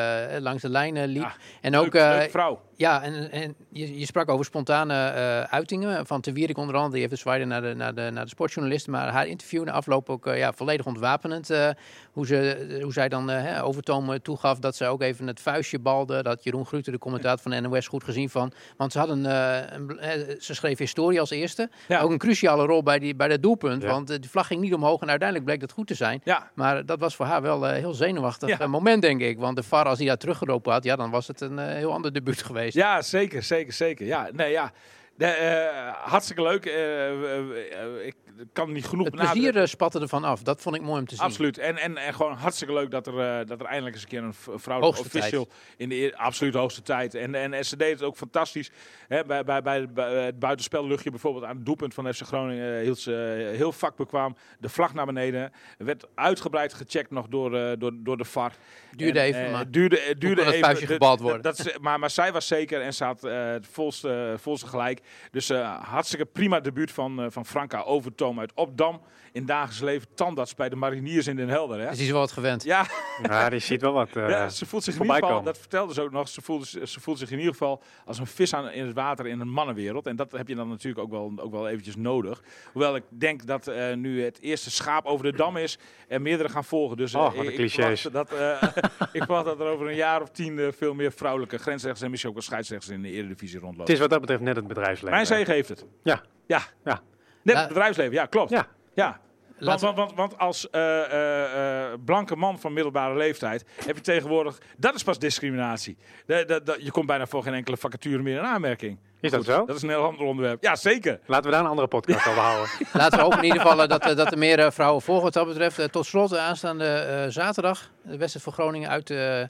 langs 0.41 0.63
de 0.63 0.69
lijn 0.69 0.97
eh, 0.97 1.07
liep. 1.07 1.23
Ja, 1.23 1.33
en 1.61 1.71
Leuk- 1.71 1.81
ook, 1.81 1.93
leuke 1.93 2.29
vrouw. 2.31 2.61
Ja, 2.79 3.03
en, 3.03 3.31
en 3.31 3.55
je, 3.73 3.99
je 3.99 4.07
sprak 4.07 4.29
over 4.29 4.45
spontane 4.45 4.95
eh, 4.95 5.41
uitingen. 5.41 6.07
Van 6.07 6.21
Te 6.21 6.33
Wierik 6.33 6.57
onder 6.57 6.75
andere, 6.75 6.93
die 6.93 7.01
heeft 7.01 7.12
de 7.12 7.19
zwaaide 7.19 7.45
naar 7.45 7.62
de, 7.62 7.75
naar, 7.75 7.95
de, 7.95 8.11
naar 8.12 8.25
de 8.25 8.31
sportjournalisten. 8.31 8.93
Maar 8.93 9.09
haar 9.09 9.27
interview 9.27 9.64
na 9.64 9.73
afloop 9.73 10.11
ook 10.11 10.27
eh, 10.27 10.38
ja, 10.38 10.53
volledig 10.53 10.87
ontwapenend. 10.87 11.51
eh, 11.51 11.69
hoe, 12.12 12.27
ze, 12.27 12.79
hoe 12.83 12.93
zij 12.93 13.09
dan 13.09 13.29
hè, 13.29 13.64
Overtoom 13.64 14.12
eh, 14.12 14.19
toegaf 14.19 14.59
dat 14.59 14.77
ze 14.77 14.85
ook 14.87 15.03
even 15.03 15.27
het 15.27 15.41
vuistje 15.41 15.79
balde. 15.79 16.23
Dat 16.23 16.45
Jeroen 16.45 16.67
Gruter, 16.67 16.93
de 16.93 16.99
commentator 16.99 17.38
van 17.43 17.51
de 17.51 17.61
NOS, 17.61 17.87
goed 17.87 18.05
gezien 18.05 18.31
van. 18.31 18.53
Want 18.77 18.93
ze, 18.93 18.99
hadden, 18.99 19.25
een, 19.25 20.37
ze 20.41 20.55
schreef 20.55 20.79
historie 20.79 21.21
als 21.21 21.31
eerste. 21.31 21.71
Ja. 21.88 22.01
Ook 22.01 22.11
een 22.11 22.19
cruciale 22.19 22.67
rol 22.67 22.83
bij, 22.83 22.99
die, 22.99 23.14
bij 23.17 23.29
dat 23.29 23.43
doelpunt. 23.43 23.83
Ja. 23.83 23.88
Want 23.88 24.07
de 24.09 24.29
vlag 24.29 24.47
ging 24.47 24.61
niet 24.61 24.75
omhoog 24.75 25.01
en 25.01 25.09
uiteindelijk 25.09 25.49
bleek 25.49 25.61
dat 25.61 25.73
goed 25.73 25.87
te 25.87 25.95
zijn. 25.95 26.21
Ja, 26.25 26.51
Maar 26.55 26.87
dat 26.87 27.01
was 27.01 27.17
voor 27.17 27.27
haar 27.27 27.43
wel 27.43 27.69
een 27.69 27.75
heel 27.75 27.95
zenuwachtig 27.95 28.67
moment, 28.67 29.03
denk 29.03 29.21
ik. 29.21 29.38
Want 29.38 29.57
de 29.57 29.62
VAR, 29.62 29.87
als 29.87 29.99
hij 29.99 30.07
daar 30.07 30.17
teruggeroepen 30.17 30.73
had, 30.73 30.85
ja, 30.85 30.97
dan 30.97 31.11
was 31.11 31.27
het 31.27 31.41
een 31.41 31.59
heel 31.59 31.93
ander 31.93 32.12
debuut 32.12 32.43
geweest. 32.43 32.68
Ja, 32.75 33.03
zeker, 33.03 33.43
zeker, 33.43 33.73
zeker. 33.73 34.07
Ja, 34.07 34.29
nee, 34.33 34.51
ja. 34.51 34.73
De, 35.19 35.27
eh, 35.27 35.93
hartstikke 36.11 36.43
leuk. 36.43 36.67
Eh, 36.67 37.11
eh, 37.11 38.07
ik 38.07 38.15
kan 38.53 38.73
niet 38.73 38.87
genoeg 38.87 39.07
Het 39.07 39.15
plezier 39.15 39.69
spatte 39.69 40.01
ervan 40.01 40.25
af. 40.25 40.43
Dat 40.43 40.61
vond 40.63 40.77
ik 40.77 40.83
mooi 40.83 41.01
om 41.01 41.07
te 41.07 41.15
zien. 41.15 41.25
Absoluut. 41.25 41.59
En, 41.59 41.77
en, 41.77 41.97
en 41.97 42.15
gewoon 42.15 42.33
hartstikke 42.33 42.73
leuk 42.73 42.91
dat 42.91 43.07
er, 43.07 43.47
dat 43.47 43.61
er 43.61 43.67
eindelijk 43.67 43.95
eens 43.95 44.03
een 44.05 44.09
keer 44.09 44.23
een 44.23 44.35
vrouwelijke 44.61 45.01
Hoogste 45.01 45.19
official 45.19 45.49
in 45.77 45.89
de 45.89 46.13
absoluut 46.17 46.55
hoogste 46.55 46.83
tijd. 46.83 47.15
En, 47.15 47.35
en, 47.35 47.53
en 47.53 47.65
ze 47.65 47.77
deed 47.77 47.91
het 47.93 48.03
ook 48.03 48.17
fantastisch. 48.17 48.71
Hè, 49.09 49.25
bij, 49.25 49.45
bij, 49.45 49.63
bij, 49.63 49.93
bij 49.93 50.25
het 50.25 50.39
buitenspelluchtje 50.39 51.11
bijvoorbeeld 51.11 51.45
aan 51.45 51.57
het 51.57 51.67
doelpunt 51.67 51.95
van 51.95 52.15
FC 52.15 52.23
Groningen 52.23 52.81
hield 52.81 52.99
ze 52.99 53.51
heel 53.57 53.73
vakbekwaam 53.73 54.37
de 54.59 54.69
vlag 54.69 54.95
naar 54.95 55.07
beneden. 55.07 55.53
Er 55.79 55.85
werd 55.85 56.07
uitgebreid 56.15 56.75
gecheckt 56.75 57.11
nog 57.11 57.29
door, 57.29 57.79
door, 57.79 57.93
door 57.95 58.17
de 58.17 58.25
VAR. 58.25 58.53
Duurde 58.97 59.19
En, 59.19 59.25
even, 59.25 59.51
maar 59.51 59.61
het 59.61 59.73
duurde, 59.73 60.01
het 60.01 60.21
duurde 60.21 60.45
het 60.45 60.55
even. 60.55 60.75
De- 60.75 60.87
gebald 60.87 61.19
de- 61.19 61.25
worden. 61.25 61.43
Dat, 61.43 61.57
ze- 61.57 61.79
maar, 61.81 61.99
maar 61.99 62.11
zij 62.11 62.33
was 62.33 62.47
zeker 62.47 62.81
en 62.81 62.93
staat 62.93 63.25
eh 63.25 63.47
het 63.51 63.67
volste, 63.67 64.35
volste 64.39 64.67
gelijk. 64.67 65.01
Dus 65.31 65.51
eh, 65.51 65.85
hartstikke 65.85 66.25
prima 66.25 66.61
debuut 66.61 66.90
van, 66.90 67.23
eh, 67.23 67.27
van 67.31 67.47
Franka 67.47 67.81
Overtoom 67.81 68.40
uit 68.40 68.55
Opdam. 68.55 69.01
In 69.38 69.46
dagelijks 69.46 69.81
leven 69.81 70.09
tandarts 70.14 70.55
bij 70.55 70.68
de 70.68 70.77
mariniers 70.77 71.27
in 71.27 71.37
Den 71.37 71.48
Helder. 71.48 71.79
Hè? 71.81 71.88
Dus 71.88 71.96
die 71.96 72.07
is 72.07 72.11
wel 72.12 72.20
wat 72.20 72.33
gewend. 72.33 72.64
Ja, 72.64 72.87
Ja, 73.22 73.48
die 73.51 73.59
ziet 73.59 73.81
wel 73.81 73.92
wat. 73.92 74.09
eh, 74.16 74.29
ja, 74.29 74.48
ze 74.48 74.66
voelt 74.66 74.85
zich 74.85 74.94
in 74.94 75.01
ieder 75.01 75.14
geval, 75.14 75.29
komen. 75.31 75.44
dat 75.44 75.59
vertelde 75.59 75.94
ze 75.94 76.03
ook 76.03 76.11
nog, 76.11 76.29
ze 76.29 76.42
voelt, 76.42 76.66
ze 76.66 77.01
voelt 77.01 77.18
zich 77.18 77.31
in 77.31 77.38
ieder 77.38 77.53
geval 77.53 77.83
als 78.05 78.18
een 78.18 78.27
vis 78.27 78.55
aan, 78.55 78.70
in 78.70 78.87
het 78.87 78.94
water 78.94 79.27
in 79.27 79.40
een 79.40 79.48
mannenwereld. 79.48 80.07
En 80.07 80.16
dat 80.16 80.33
heb 80.33 80.48
je 80.48 80.55
dan 80.55 80.68
natuurlijk 80.68 81.05
ook 81.05 81.11
wel, 81.11 81.33
ook 81.37 81.51
wel 81.53 81.68
eventjes 81.68 81.96
nodig. 81.96 82.42
Hoewel 82.72 82.96
ik 82.96 83.03
denk 83.09 83.46
dat 83.46 83.66
eh, 83.66 83.94
nu 83.94 84.22
het 84.22 84.40
eerste 84.40 84.70
schaap 84.70 85.07
over 85.07 85.24
de 85.31 85.37
dam 85.37 85.57
is 85.57 85.79
en 86.09 86.22
meerdere 86.22 86.48
gaan 86.48 86.64
volgen. 86.64 86.96
Dus 86.96 87.14
eh, 87.14 87.20
Oh, 87.20 87.27
wat 87.35 87.46
een 87.46 87.59
ik, 87.61 87.70
verwacht 87.70 88.12
dat, 88.12 88.33
eh, 88.33 88.62
ik 89.12 89.22
verwacht 89.22 89.44
dat 89.44 89.61
er 89.61 89.66
over 89.66 89.88
een 89.88 89.94
jaar 89.96 90.22
of 90.22 90.31
tien 90.31 90.59
eh, 90.59 90.66
veel 90.77 90.94
meer 90.94 91.12
vrouwelijke 91.12 91.59
grensrechters 91.59 92.03
en 92.05 92.11
misschien 92.11 92.31
ook 92.33 92.37
wel 92.38 92.46
scheidsrechters 92.46 92.92
in 92.92 93.03
de 93.03 93.11
Eredivisie 93.11 93.55
Het 93.57 93.64
rondlopen. 93.64 93.94
is 93.94 94.01
wat 94.01 94.11
dat 94.11 94.20
betreft 94.20 94.40
net 94.42 94.57
het 94.57 94.66
bedrijfsleven. 94.66 95.11
Mijn 95.11 95.27
zege 95.27 95.53
heeft 95.53 95.68
het. 95.68 95.87
Ja. 96.03 96.22
Ja. 96.46 96.62
Ja. 96.85 97.01
Net 97.42 97.57
het 97.57 97.68
bedrijfsleven, 97.68 98.12
ja 98.12 98.27
klopt. 98.27 98.51
Ja. 98.51 98.66
Ja. 98.94 99.20
Want, 99.61 99.81
want, 99.81 99.97
want, 99.97 100.14
want 100.14 100.38
als 100.38 100.71
eh, 100.71 101.12
eh, 101.12 101.83
eh, 101.92 101.99
blanke 102.05 102.37
man 102.37 102.59
van 102.61 102.73
middelbare 102.73 103.16
leeftijd 103.16 103.64
heb 103.87 103.97
je 103.97 104.03
tegenwoordig, 104.03 104.59
dat 104.77 104.94
is 104.94 105.03
pas 105.03 105.18
discriminatie. 105.18 105.97
De- 106.27 106.44
de- 106.47 106.61
de- 106.64 106.79
je 106.83 106.90
komt 106.90 107.07
bijna 107.07 107.27
voor 107.27 107.42
geen 107.42 107.55
enkele 107.55 107.77
vacature 107.77 108.23
meer 108.23 108.37
in 108.38 108.44
aanmerking. 108.44 108.99
Is 109.21 109.31
dat 109.31 109.40
Goed, 109.44 109.49
zo? 109.49 109.64
Dat 109.66 109.77
is 109.77 109.83
een 109.83 109.88
heel 109.88 110.05
ander 110.05 110.27
onderwerp. 110.27 110.62
Ja, 110.62 110.77
zeker. 110.77 111.21
Laten 111.27 111.44
we 111.44 111.51
daar 111.51 111.61
een 111.61 111.71
andere 111.71 111.88
podcast 111.88 112.27
over 112.27 112.40
houden. 112.40 112.68
Laten 112.92 113.18
we 113.18 113.25
hopen 113.25 113.38
in 113.38 113.44
ieder 113.44 113.61
geval 113.61 113.88
dat, 113.88 114.03
dat 114.16 114.33
er 114.33 114.38
meer 114.38 114.73
vrouwen 114.73 115.03
volgen 115.03 115.25
wat 115.25 115.33
dat 115.33 115.47
betreft. 115.47 115.92
Tot 115.92 116.07
slot, 116.07 116.37
aanstaande 116.37 116.85
eh, 116.87 117.25
zaterdag, 117.29 117.90
de 118.03 118.16
wedstrijd 118.16 118.44
voor 118.44 118.53
Groningen 118.53 118.88
uit 118.90 119.11
eh, 119.11 119.42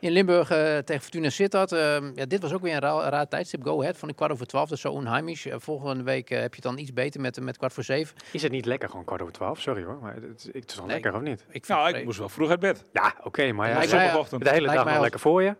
in 0.00 0.10
Limburg 0.10 0.50
eh, 0.50 0.78
tegen 0.78 1.02
Fortuna 1.02 1.30
Sittard. 1.30 1.72
Eh, 1.72 1.96
ja, 2.14 2.24
dit 2.26 2.42
was 2.42 2.52
ook 2.52 2.62
weer 2.62 2.74
een 2.74 2.80
raar, 2.80 3.08
raar 3.10 3.28
tijdstip. 3.28 3.62
Go 3.62 3.80
ahead 3.80 3.96
van 3.98 4.08
de 4.08 4.14
kwart 4.14 4.32
over 4.32 4.46
twaalf, 4.46 4.68
dat 4.68 4.76
is 4.76 4.82
zo 4.82 4.90
onheimisch. 4.92 5.46
Eh, 5.46 5.54
volgende 5.58 6.02
week 6.02 6.30
eh, 6.30 6.40
heb 6.40 6.48
je 6.54 6.60
het 6.62 6.62
dan 6.70 6.78
iets 6.78 6.92
beter 6.92 7.20
met, 7.20 7.40
met 7.40 7.56
kwart 7.56 7.72
voor 7.72 7.82
zeven. 7.84 8.16
Is 8.32 8.42
het 8.42 8.52
niet 8.52 8.66
lekker 8.66 8.88
gewoon 8.88 9.04
kwart 9.04 9.20
over 9.20 9.32
twaalf? 9.34 9.60
Sorry 9.60 9.82
hoor, 9.84 9.98
maar 10.02 10.14
het, 10.14 10.48
het 10.52 10.70
is 10.70 10.78
Nee. 10.78 10.86
lekker 10.86 11.14
of 11.14 11.20
niet? 11.20 11.44
Ik 11.50 11.66
Nou, 11.68 11.88
ik 11.96 12.04
moest 12.04 12.18
wel 12.18 12.28
vroeg 12.28 12.50
uit 12.50 12.60
bed. 12.60 12.84
Ja, 12.92 13.14
oké, 13.24 13.52
maar 13.52 13.68
ja, 13.68 13.82
Zondagochtend. 13.86 14.44
de 14.44 14.50
hele 14.50 14.66
dag 14.72 14.86
als- 14.86 14.98
lekker 15.00 15.20
voor 15.20 15.42
je. 15.42 15.56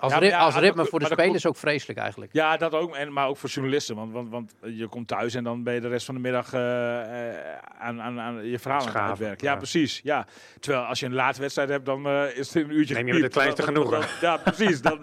Als, 0.00 0.12
Ja, 0.12 0.18
ri- 0.18 0.24
maar 0.28 0.38
ja, 0.38 0.44
als 0.44 0.54
maar 0.54 0.62
ritme 0.62 0.84
voor 0.84 0.98
de 0.98 1.04
spelers 1.06 1.46
ook 1.46 1.56
vreselijk 1.56 1.98
eigenlijk. 1.98 2.32
Ja, 2.32 2.56
dat 2.56 2.72
ook. 2.74 2.94
En, 2.94 3.12
maar 3.12 3.28
ook 3.28 3.36
voor 3.36 3.48
journalisten. 3.48 3.96
Want, 3.96 4.12
want, 4.12 4.30
want 4.30 4.52
je 4.60 4.86
komt 4.86 5.08
thuis 5.08 5.34
en 5.34 5.44
dan 5.44 5.62
ben 5.62 5.74
je 5.74 5.80
de 5.80 5.88
rest 5.88 6.06
van 6.06 6.14
de 6.14 6.20
middag 6.20 6.52
eh, 6.52 7.28
eh, 7.28 7.58
aan, 7.78 8.00
aan, 8.02 8.20
aan 8.20 8.46
je 8.46 8.58
verhaal 8.58 8.78
aan 8.80 8.84
het 8.86 8.92
Schaven, 8.94 9.10
uitwerken. 9.10 9.46
Ja, 9.46 9.52
ja. 9.52 9.58
precies. 9.58 10.00
Ja. 10.02 10.26
Terwijl 10.60 10.84
als 10.84 11.00
je 11.00 11.06
een 11.06 11.14
late 11.14 11.40
wedstrijd 11.40 11.68
hebt, 11.68 11.86
dan 11.86 12.06
eh, 12.06 12.36
is 12.36 12.54
het 12.54 12.64
een 12.64 12.70
uurtje 12.74 12.94
Neem 12.94 13.06
je 13.06 13.12
met 13.12 13.22
het 13.22 13.32
kleinste 13.32 13.62
genoegen. 13.62 14.00
dan- 14.00 14.08
Ja, 14.20 14.36
precies. 14.36 14.80
Dan, 14.82 14.98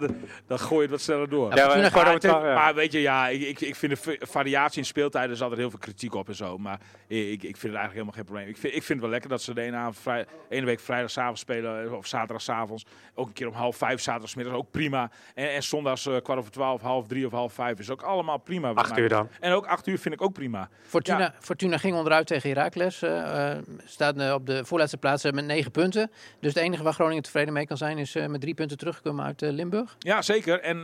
dan 0.46 0.58
gooi 0.58 0.74
je 0.76 0.82
het 0.82 0.90
wat 0.90 1.00
sneller 1.00 1.28
door. 1.28 1.54
Ja, 1.54 1.66
maar 1.66 1.90
Maar, 1.92 2.12
het- 2.12 2.22
maar 2.54 2.74
weet 2.74 2.92
je, 2.92 3.00
ja, 3.00 3.28
ik, 3.28 3.40
ik, 3.42 3.60
ik 3.60 3.76
vind 3.76 3.92
de 3.92 3.96
va- 4.18 4.26
variatie 4.26 4.78
in 4.78 4.84
speeltijden, 4.84 5.30
er 5.30 5.36
is 5.36 5.42
altijd 5.42 5.60
heel 5.60 5.70
veel 5.70 5.78
kritiek 5.78 6.14
op 6.14 6.28
en 6.28 6.34
zo. 6.34 6.58
Maar 6.58 6.80
ik, 7.06 7.18
ik 7.28 7.40
vind 7.40 7.52
het 7.62 7.62
eigenlijk 7.62 7.92
helemaal 7.92 8.12
geen 8.14 8.24
probleem. 8.24 8.48
Ik 8.48 8.56
vind, 8.56 8.74
ik 8.74 8.82
vind 8.82 8.88
het 8.88 9.00
wel 9.00 9.10
lekker 9.10 9.30
dat 9.30 9.42
ze 9.42 9.54
de 9.54 9.60
ene, 9.60 9.76
avond, 9.76 9.98
vrij, 9.98 10.26
ene 10.48 10.66
week 10.66 10.80
vrijdagavond 10.80 11.38
spelen 11.38 11.96
of 11.96 12.06
zaterdagavond. 12.06 12.84
Ook 13.14 13.26
een 13.26 13.32
keer 13.32 13.46
om 13.46 13.52
half 13.54 13.76
vijf, 13.76 14.00
zaterdagmiddag, 14.00 14.54
ook 14.54 14.70
prima. 14.70 14.87
En, 14.96 15.10
en 15.34 15.62
zondags 15.62 16.06
eh, 16.06 16.16
kwart 16.22 16.38
over 16.38 16.50
twaalf, 16.50 16.80
half 16.82 17.06
drie 17.06 17.26
of 17.26 17.32
half 17.32 17.52
vijf 17.52 17.78
is 17.78 17.90
ook 17.90 18.02
allemaal 18.02 18.38
prima. 18.38 18.72
Acht 18.72 18.90
mij 18.90 19.00
uur 19.00 19.08
dan. 19.08 19.28
En 19.40 19.52
ook 19.52 19.66
acht 19.66 19.86
uur 19.86 19.98
vind 19.98 20.14
ik 20.14 20.22
ook 20.22 20.32
prima. 20.32 20.68
Fortuna, 20.82 21.34
Fortuna 21.40 21.76
ging 21.78 21.96
onderuit 21.96 22.26
tegen 22.26 22.48
Heracles. 22.50 23.02
eh, 23.02 23.50
eh, 23.50 23.58
staat 23.84 24.16
eh, 24.18 24.32
op 24.32 24.46
de 24.46 24.64
voorlaatste 24.64 24.96
plaats 24.96 25.24
met 25.24 25.44
negen 25.44 25.70
punten. 25.70 26.10
Dus 26.40 26.54
het 26.54 26.62
enige 26.62 26.82
waar 26.82 26.92
Groningen 26.92 27.22
tevreden 27.22 27.52
mee 27.52 27.66
kan 27.66 27.76
zijn 27.76 27.98
is 27.98 28.14
eh, 28.14 28.26
met 28.26 28.40
drie 28.40 28.54
punten 28.54 28.78
teruggekomen 28.78 29.24
uit 29.24 29.42
eh, 29.42 29.50
Limburg. 29.50 29.96
Ja, 29.98 30.22
zeker. 30.22 30.60
En 30.60 30.76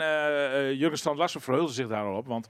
Jurgen 0.77 0.99
Strand 0.99 1.19
Larsen 1.19 1.41
verheugde 1.41 1.73
zich 1.73 1.89
daar 1.89 2.05
al 2.05 2.17
op. 2.17 2.27
Want 2.27 2.49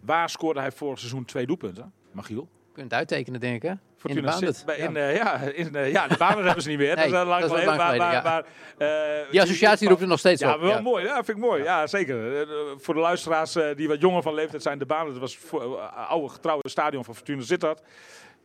waar 0.00 0.30
scoorde 0.30 0.60
hij 0.60 0.72
vorig 0.72 0.98
seizoen 0.98 1.24
twee 1.24 1.46
doelpunten? 1.46 1.92
Magiel. 2.12 2.48
Kunt 2.74 2.92
uittekenen, 2.92 3.40
denk 3.40 3.54
ik, 3.62 3.62
hè? 3.68 3.74
Fortuna 3.96 4.32
in 4.34 4.40
de 4.40 4.46
zit 4.52 4.62
bij- 4.66 4.76
in, 4.76 4.96
eh, 4.96 5.16
ja, 5.16 5.38
in, 5.40 5.74
eh, 5.74 5.92
ja, 5.92 6.08
de 6.08 6.16
banen 6.18 6.44
hebben 6.44 6.62
ze 6.62 6.68
niet 6.68 6.78
meer. 6.78 6.96
Nee, 6.96 7.04
dat 7.04 7.12
is 7.14 7.18
al 7.18 7.26
lang 7.26 7.42
geleden. 7.44 7.66
lang 7.66 7.78
maar, 7.78 7.96
maar, 7.96 8.22
geleden, 8.22 8.44
maar, 8.78 9.22
eh, 9.22 9.30
Die 9.30 9.40
associatie 9.42 9.88
roept 9.88 10.00
er 10.00 10.06
nog 10.06 10.18
steeds 10.18 10.40
Ja, 10.40 10.54
op. 10.54 10.60
wel 10.60 10.70
ja. 10.70 10.80
mooi. 10.80 11.04
Ja, 11.04 11.14
vind 11.14 11.28
ik 11.28 11.44
mooi. 11.44 11.62
Ja, 11.62 11.86
zeker. 11.86 12.46
Voor 12.78 12.94
de 12.94 13.00
luisteraars 13.00 13.56
eh, 13.56 13.66
die 13.76 13.88
wat 13.88 14.00
jonger 14.00 14.22
van 14.22 14.34
leeftijd 14.34 14.62
zijn, 14.62 14.78
de 14.78 14.86
banen. 14.86 15.12
Dat 15.12 15.20
was 15.20 15.36
voor, 15.36 15.78
oude 15.80 16.28
getrouwde 16.28 16.68
stadion 16.68 17.04
van 17.04 17.14
Fortuna 17.14 17.42
Sittard. 17.42 17.80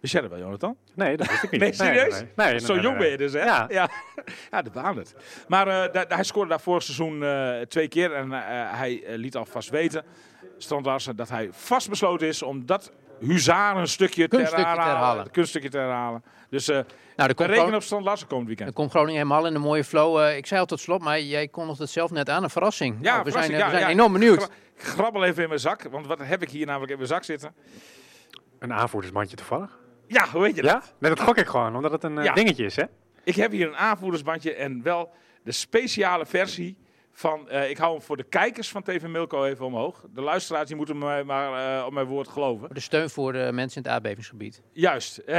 Wist 0.01 0.13
jij 0.13 0.21
dat 0.21 0.31
wel, 0.31 0.39
Jonathan? 0.39 0.77
Nee, 0.95 1.17
dat 1.17 1.27
wist 1.27 1.43
ik 1.43 1.51
niet. 1.51 1.59
Nee, 1.61 1.73
serieus? 1.73 2.13
Nee, 2.19 2.27
nee, 2.35 2.47
nee, 2.49 2.59
Zo 2.59 2.73
nee, 2.73 2.83
jong 2.83 2.97
nee, 2.97 3.03
ben 3.03 3.11
je 3.11 3.17
dus, 3.17 3.33
hè? 3.33 3.43
Ja. 3.43 3.65
ja. 3.69 3.89
Ja, 4.51 4.61
de 4.61 4.69
baan 4.69 4.97
het. 4.97 5.15
Maar 5.47 5.67
eh, 5.67 5.93
da- 5.93 6.15
hij 6.15 6.23
scoorde 6.23 6.49
daar 6.49 6.61
vorig 6.61 6.83
seizoen 6.83 7.23
eh, 7.23 7.59
twee 7.61 7.87
keer. 7.87 8.13
En 8.13 8.33
eh, 8.33 8.39
hij 8.79 9.03
liet 9.07 9.35
alvast 9.35 9.69
weten, 9.69 10.03
Strand 10.57 10.85
Larsen, 10.85 11.15
dat 11.15 11.29
hij 11.29 11.49
vastbesloten 11.51 12.27
is 12.27 12.41
om 12.43 12.65
dat 12.65 12.91
huzarenstukje 13.19 14.27
te 14.27 14.35
Kunststukje 14.35 14.63
te 14.73 14.79
herhalen. 14.81 15.23
Het 15.23 15.31
kunststukje 15.31 15.69
te 15.69 15.77
herhalen. 15.77 16.23
Dus 16.49 16.67
eh 16.67 16.75
Nou, 16.75 17.29
er 17.29 17.35
rekenen 17.37 17.59
Gron- 17.59 17.75
op 17.75 17.83
Strand 17.83 18.03
Larsen 18.05 18.27
komend 18.27 18.49
er 18.49 18.55
weekend. 18.55 18.75
komt 18.75 18.89
Groningen 18.91 19.15
helemaal 19.21 19.45
in 19.45 19.55
een 19.55 19.61
mooie 19.61 19.83
flow. 19.83 20.19
Eh, 20.19 20.37
ik 20.37 20.45
zei 20.45 20.59
al 20.59 20.65
tot 20.65 20.79
slot, 20.79 21.01
maar 21.01 21.21
jij 21.21 21.47
kondigt 21.47 21.79
het 21.79 21.89
zelf 21.89 22.11
net 22.11 22.29
aan. 22.29 22.43
Een 22.43 22.49
verrassing. 22.49 22.97
Ja, 23.01 23.01
we 23.01 23.07
zijn, 23.07 23.23
verrassing, 23.31 23.57
eh, 23.59 23.65
we 23.65 23.71
zijn 23.71 23.83
ja. 23.83 23.89
enorm 23.89 24.13
benieuwd. 24.13 24.43
Ik 24.75 24.83
grabbel 24.83 25.23
even 25.23 25.41
in 25.43 25.47
mijn 25.49 25.59
zak, 25.61 25.83
want 25.83 26.07
wat 26.07 26.19
heb 26.23 26.41
ik 26.41 26.49
hier 26.49 26.65
namelijk 26.65 26.91
in 26.91 26.97
mijn 26.97 27.09
zak 27.09 27.23
zitten? 27.23 27.53
Een 28.59 28.73
aanvoerdersbandje 28.73 29.35
toevallig. 29.35 29.77
Ja, 30.07 30.27
hoe 30.31 30.41
weet 30.41 30.55
je 30.55 30.61
dat? 30.61 30.71
Ja? 30.71 30.81
Nee, 30.99 31.15
dat 31.15 31.19
gok 31.25 31.37
ik 31.37 31.47
gewoon, 31.47 31.75
omdat 31.75 31.91
het 31.91 32.03
een 32.03 32.17
eh, 32.17 32.23
Ja. 32.23 32.33
dingetje 32.33 32.65
is, 32.65 32.75
hè? 32.75 32.83
Ik 33.23 33.35
heb 33.35 33.51
hier 33.51 33.67
een 33.67 33.77
aanvoerdersbandje 33.77 34.53
en 34.53 34.83
wel 34.83 35.11
de 35.43 35.51
speciale 35.51 36.25
versie 36.25 36.77
van... 37.19 37.49
eh, 37.49 37.69
ik 37.69 37.77
hou 37.77 37.91
hem 37.91 38.01
voor 38.01 38.17
de 38.17 38.23
kijkers 38.23 38.69
van 38.69 38.83
TV 38.83 39.01
Milko 39.07 39.43
even 39.45 39.65
omhoog. 39.65 40.03
De 40.13 40.21
luisteraars 40.21 40.67
die 40.67 40.75
moeten 40.75 40.97
mij 40.97 41.23
maar 41.23 41.77
eh, 41.79 41.85
op 41.85 41.93
mijn 41.93 42.05
woord 42.05 42.27
geloven. 42.27 42.69
De 42.73 42.79
steun 42.79 43.09
voor 43.09 43.33
de 43.33 43.49
mensen 43.53 43.77
in 43.77 43.83
het 43.83 43.91
aardbevingsgebied. 43.91 44.61
Juist. 44.71 45.17
Eh, 45.17 45.35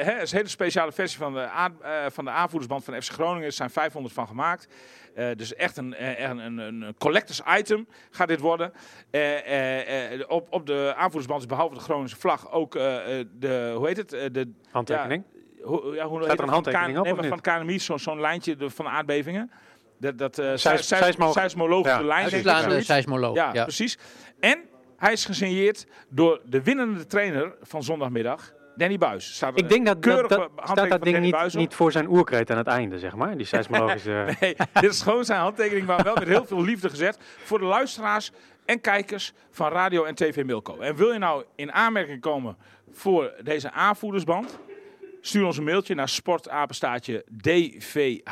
eh, 0.00 0.06
hè, 0.06 0.12
het 0.12 0.22
is 0.22 0.30
een 0.30 0.36
hele 0.36 0.48
speciale 0.48 0.92
versie 0.92 1.18
van 1.18 1.32
de, 1.34 1.40
eh, 1.40 2.04
van 2.08 2.24
de 2.24 2.30
aanvoerdersband 2.30 2.84
van 2.84 3.02
FC 3.02 3.12
Groningen. 3.12 3.44
Er 3.46 3.52
zijn 3.52 3.70
500 3.70 4.14
van 4.14 4.26
gemaakt. 4.26 4.68
Eh, 5.14 5.28
dus 5.36 5.54
echt 5.54 5.76
een, 5.76 5.94
eh, 5.94 6.28
een, 6.28 6.38
een, 6.38 6.58
een 6.58 6.94
collectors 6.98 7.40
item 7.58 7.86
gaat 8.10 8.28
dit 8.28 8.40
worden. 8.40 8.72
Eh, 9.10 9.38
eh, 9.38 10.12
eh, 10.12 10.20
op, 10.28 10.46
op 10.50 10.66
de 10.66 10.92
aanvoerdersband 10.96 11.40
is 11.40 11.46
behalve 11.46 11.74
de 11.74 11.80
Groningse 11.80 12.16
vlag 12.16 12.52
ook 12.52 12.74
eh, 12.74 13.18
eh, 13.20 13.26
de, 13.38 13.72
hoe 13.76 13.86
heet 13.86 13.96
het? 13.96 14.12
Eh, 14.12 14.26
de, 14.32 14.50
Handtekening. 14.70 15.24
hoe, 15.62 15.94
ja, 15.94 16.06
hoe 16.06 16.18
heet 16.28 16.38
er 16.38 16.44
een 16.44 16.48
handtekening 16.48 16.98
op, 16.98 17.04
nee, 17.04 17.12
of 17.12 17.18
maar 17.20 17.28
van 17.28 17.40
KNMI, 17.40 17.78
zo'n 17.78 17.98
zo'n 17.98 18.20
lijntje 18.20 18.56
de- 18.56 18.70
van 18.70 18.86
aardbevingen. 18.88 19.50
Dat, 20.04 20.18
dat 20.18 20.38
eh, 20.38 20.44
Seis- 20.44 20.60
seis- 20.62 20.86
seis- 20.86 21.02
seismo- 21.02 21.32
seismologische 21.32 21.98
Ja. 21.98 22.04
lijn. 22.04 22.30
Uitslaande 22.32 22.82
seismoloog. 22.82 23.34
Ja, 23.36 23.50
Ja, 23.52 23.62
precies. 23.62 23.98
En 24.40 24.58
hij 24.96 25.12
is 25.12 25.24
gesigneerd 25.24 25.86
door 26.08 26.40
de 26.44 26.62
winnende 26.62 27.06
trainer 27.06 27.54
van 27.62 27.82
zondagmiddag, 27.82 28.52
Danny 28.76 28.98
Buis. 28.98 29.34
Staat, 29.34 29.58
Ik 29.58 29.68
denk 29.68 29.86
dat, 29.86 30.02
dat, 30.02 30.28
dat 30.28 30.50
staat 30.64 30.76
dat 30.76 31.02
ding 31.02 31.14
Danny 31.16 31.42
niet, 31.44 31.54
niet 31.54 31.74
voor 31.74 31.92
zijn 31.92 32.08
oerkreet 32.08 32.50
aan 32.50 32.56
het 32.56 32.66
einde, 32.66 32.98
zeg 32.98 33.14
maar. 33.14 33.36
Die 33.36 33.46
seismologische... 33.46 34.24
Nee, 34.40 34.56
dit 34.72 34.90
is 34.90 35.02
gewoon 35.02 35.24
zijn 35.24 35.40
handtekening, 35.40 35.86
maar 35.86 36.02
wel 36.02 36.14
met 36.14 36.28
heel 36.28 36.44
veel 36.44 36.62
liefde 36.62 36.88
gezet 36.88 37.18
voor 37.44 37.58
de 37.58 37.64
luisteraars 37.64 38.30
en 38.64 38.80
kijkers 38.80 39.32
van 39.50 39.70
Radio 39.72 40.04
en 40.04 40.14
TV 40.14 40.44
Milko. 40.44 40.78
En 40.78 40.96
wil 40.96 41.12
je 41.12 41.18
nou 41.18 41.44
in 41.56 41.72
aanmerking 41.72 42.20
komen 42.20 42.56
voor 42.92 43.32
deze 43.42 43.70
aanvoerdersband? 43.70 44.58
Stuur 45.26 45.44
ons 45.46 45.56
een 45.56 45.64
mailtje 45.64 45.94
naar 45.94 46.08
sportapenstaatje 46.08 47.24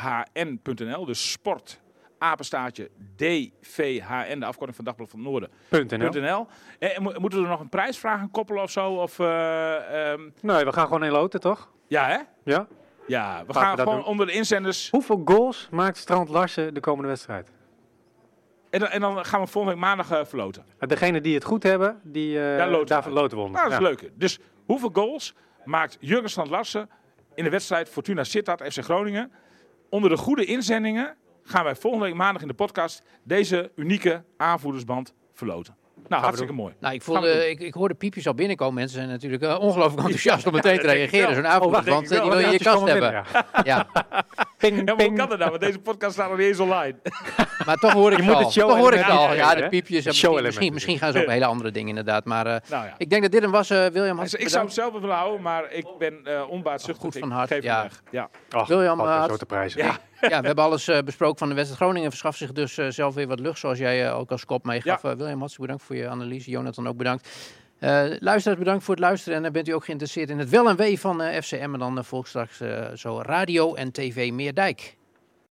dvhn.nl. 0.01 1.05
Dus 1.05 1.31
sport 1.31 1.81
apenstaartje 2.17 2.89
DVHN, 3.15 4.39
de 4.39 4.45
afkorting 4.45 4.75
van 4.75 4.85
Dagblad 4.85 5.09
van 5.09 5.19
het 5.19 5.29
Noorden. 5.29 5.49
Punt 5.69 5.97
NL. 5.97 6.09
.nl. 6.21 6.47
En 6.79 7.03
mo- 7.03 7.13
moeten 7.19 7.39
we 7.39 7.45
er 7.45 7.51
nog 7.51 7.59
een 7.59 7.69
prijsvraag 7.69 8.19
aan 8.19 8.31
koppelen 8.31 8.63
of 8.63 8.71
zo? 8.71 8.89
Of, 8.91 9.19
eh, 9.19 10.11
ehm, 10.11 10.29
Nee, 10.41 10.65
we 10.65 10.71
gaan 10.73 10.85
gewoon 10.85 11.03
in 11.03 11.11
loten, 11.11 11.39
toch? 11.39 11.69
ja, 11.87 12.07
hè? 12.07 12.17
Ja. 12.43 12.67
Ja, 13.07 13.43
we 13.47 13.53
gaan 13.53 13.77
gewoon 13.77 13.95
doen? 13.95 14.05
onder 14.05 14.25
de 14.25 14.31
inzenders. 14.31 14.89
Hoeveel 14.89 15.21
goals 15.25 15.67
maakt 15.71 15.97
Strand 15.97 16.29
Larsen 16.29 16.73
de 16.73 16.79
komende 16.79 17.07
wedstrijd? 17.09 17.51
En 18.69 18.79
dan, 18.79 18.89
en 18.89 19.01
dan 19.01 19.25
gaan 19.25 19.41
we 19.41 19.47
volgende 19.47 19.75
week 19.77 19.85
maandag 19.85 20.11
eh, 20.11 20.25
verloten. 20.25 20.65
Degene 20.79 21.21
die 21.21 21.33
het 21.33 21.43
goed 21.43 21.63
hebben, 21.63 21.99
die, 22.03 22.39
eh 22.51 22.57
Daar 22.57 22.69
loten 22.69 23.37
we 23.37 23.43
onder. 23.43 23.61
Nou, 23.61 23.69
dat 23.69 23.71
is 23.71 23.77
Ja. 23.77 23.79
leuk. 23.83 24.11
Dus 24.15 24.39
hoeveel 24.65 24.89
goals 24.93 25.35
maakt 25.65 25.97
Jurgen 25.99 26.29
Strand 26.29 26.49
Larsen 26.49 26.89
in 27.35 27.43
de 27.43 27.49
wedstrijd 27.49 27.89
Fortuna 27.89 28.23
Sittard 28.23 28.73
FC 28.73 28.83
Groningen? 28.83 29.31
Onder 29.89 30.09
de 30.09 30.17
goede 30.17 30.45
inzendingen 30.45 31.15
gaan 31.43 31.63
wij 31.63 31.75
volgende 31.75 32.05
week 32.05 32.15
maandag 32.15 32.41
in 32.41 32.47
de 32.47 32.53
podcast 32.53 33.03
deze 33.23 33.71
unieke 33.75 34.23
aanvoerdersband 34.37 35.13
verloten. 35.33 35.77
Nou, 36.07 36.21
hartstikke 36.23 36.53
mooi. 36.53 36.73
Nou, 36.79 36.93
ik, 36.93 37.01
voelde, 37.01 37.49
ik, 37.49 37.59
ik 37.59 37.73
hoorde 37.73 37.93
piepjes 37.93 38.27
al 38.27 38.33
binnenkomen. 38.33 38.73
Mensen 38.73 38.97
zijn 38.97 39.09
natuurlijk 39.09 39.43
eh, 39.43 39.59
ongelooflijk 39.59 39.97
enthousiast 40.01 40.47
om 40.47 40.53
meteen 40.53 40.79
te 40.79 40.87
reageren. 40.87 41.35
Zo'n 41.35 41.47
avond, 41.47 41.73
dat 41.73 41.83
denk 41.85 41.95
want 41.95 42.11
eh, 42.11 42.21
die 42.21 42.29
wil 42.29 42.39
je 42.39 42.45
in 42.45 42.51
je 42.51 42.57
kast 42.59 42.83
hebben. 42.87 43.23
Ja, 43.63 43.87
Ping, 44.57 44.75
Ja, 44.77 44.83
maar 44.83 44.93
hoe 44.95 44.95
ping. 44.95 45.17
kan 45.17 45.29
dat 45.29 45.37
nou? 45.37 45.49
Want 45.49 45.61
deze 45.61 45.79
podcast 45.79 46.13
staat 46.13 46.29
nog 46.29 46.37
niet 46.37 46.47
eens 46.47 46.59
online. 46.59 46.95
maar 47.65 47.75
toch 47.77 47.91
hoor 47.93 48.11
ik 48.11 48.17
Je 48.17 48.23
het 48.23 48.25
moet 48.31 48.35
al. 48.39 48.43
het 48.43 48.51
show 48.51 48.69
Toch 48.69 48.77
hoor 48.77 48.93
ik 48.93 48.99
het 48.99 49.09
al. 49.09 49.33
Ja, 49.33 49.55
de 49.55 49.67
piepjes. 49.69 50.05
Misschien, 50.05 50.43
misschien, 50.43 50.67
is 50.67 50.73
misschien 50.73 50.97
gaan 50.97 51.11
ze 51.11 51.21
ook 51.21 51.29
hele 51.29 51.45
andere 51.45 51.71
dingen 51.71 51.89
inderdaad. 51.89 52.25
Maar 52.25 52.45
eh, 52.47 52.55
Nou 52.69 52.85
ik 52.97 53.09
denk 53.09 53.21
dat 53.21 53.31
dit 53.31 53.41
hem 53.41 53.51
was, 53.51 53.69
eh, 53.69 53.85
William. 53.85 54.19
Ik 54.21 54.49
zou 54.49 54.63
het 54.65 54.73
zelf 54.73 54.91
wel 54.91 55.01
willen 55.01 55.15
houden, 55.15 55.41
maar 55.41 55.71
ik 55.71 55.85
ben 55.97 56.19
eh 56.23 56.49
onbaatzuchtig. 56.49 57.03
Goed 57.03 57.17
van 57.17 57.27
Ik 57.29 57.33
hart, 57.35 57.47
Geef 57.47 57.63
ja. 57.63 57.73
hem 57.73 57.83
weg. 57.83 58.01
Ja. 58.11 58.29
Ach, 58.49 58.67
William, 58.67 58.97
valt 58.97 59.07
eh, 59.09 59.13
weer 59.13 59.21
had- 59.21 59.29
zo 59.31 59.37
te 59.37 59.45
prijzen. 59.45 59.85
Ja. 60.33 60.39
We 60.41 60.45
hebben 60.47 60.63
alles 60.63 60.87
eh, 60.87 61.01
besproken 61.01 61.37
van 61.37 61.49
de 61.49 61.55
wedstrijd 61.55 61.81
Groningen. 61.81 62.09
Verschaft 62.09 62.37
zich 62.37 62.51
dus 62.51 62.77
eh, 62.77 62.87
zelf 62.89 63.13
weer 63.15 63.27
wat 63.27 63.39
lucht, 63.39 63.59
zoals 63.59 63.77
jij 63.77 64.07
eh, 64.07 64.17
ook 64.17 64.31
als 64.31 64.45
kop 64.45 64.65
meegaf. 64.65 65.03
Eh, 65.03 65.11
William, 65.11 65.39
hartstikke 65.39 65.61
bedankt 65.61 65.83
voor 65.83 65.95
je 65.95 66.07
analyse. 66.07 66.49
Jonathan 66.49 66.87
ook 66.87 66.97
bedankt. 66.97 67.29
Eh 67.79 68.05
luisteraars, 68.19 68.59
bedankt 68.59 68.83
voor 68.83 68.93
het 68.93 69.03
luisteren. 69.03 69.45
En 69.45 69.51
bent 69.51 69.67
u 69.67 69.71
ook 69.71 69.85
geïnteresseerd 69.85 70.29
in 70.29 70.39
het 70.39 70.49
wel 70.49 70.69
en 70.69 70.75
wee 70.75 70.99
van 70.99 71.21
FCM? 71.21 71.69
En 71.73 71.79
dan 71.79 71.97
eh, 71.97 72.03
volgt 72.03 72.27
straks 72.27 72.61
zo 72.95 73.21
radio 73.21 73.73
en 73.73 73.91
tv 73.91 74.31
Meerdijk. 74.31 74.95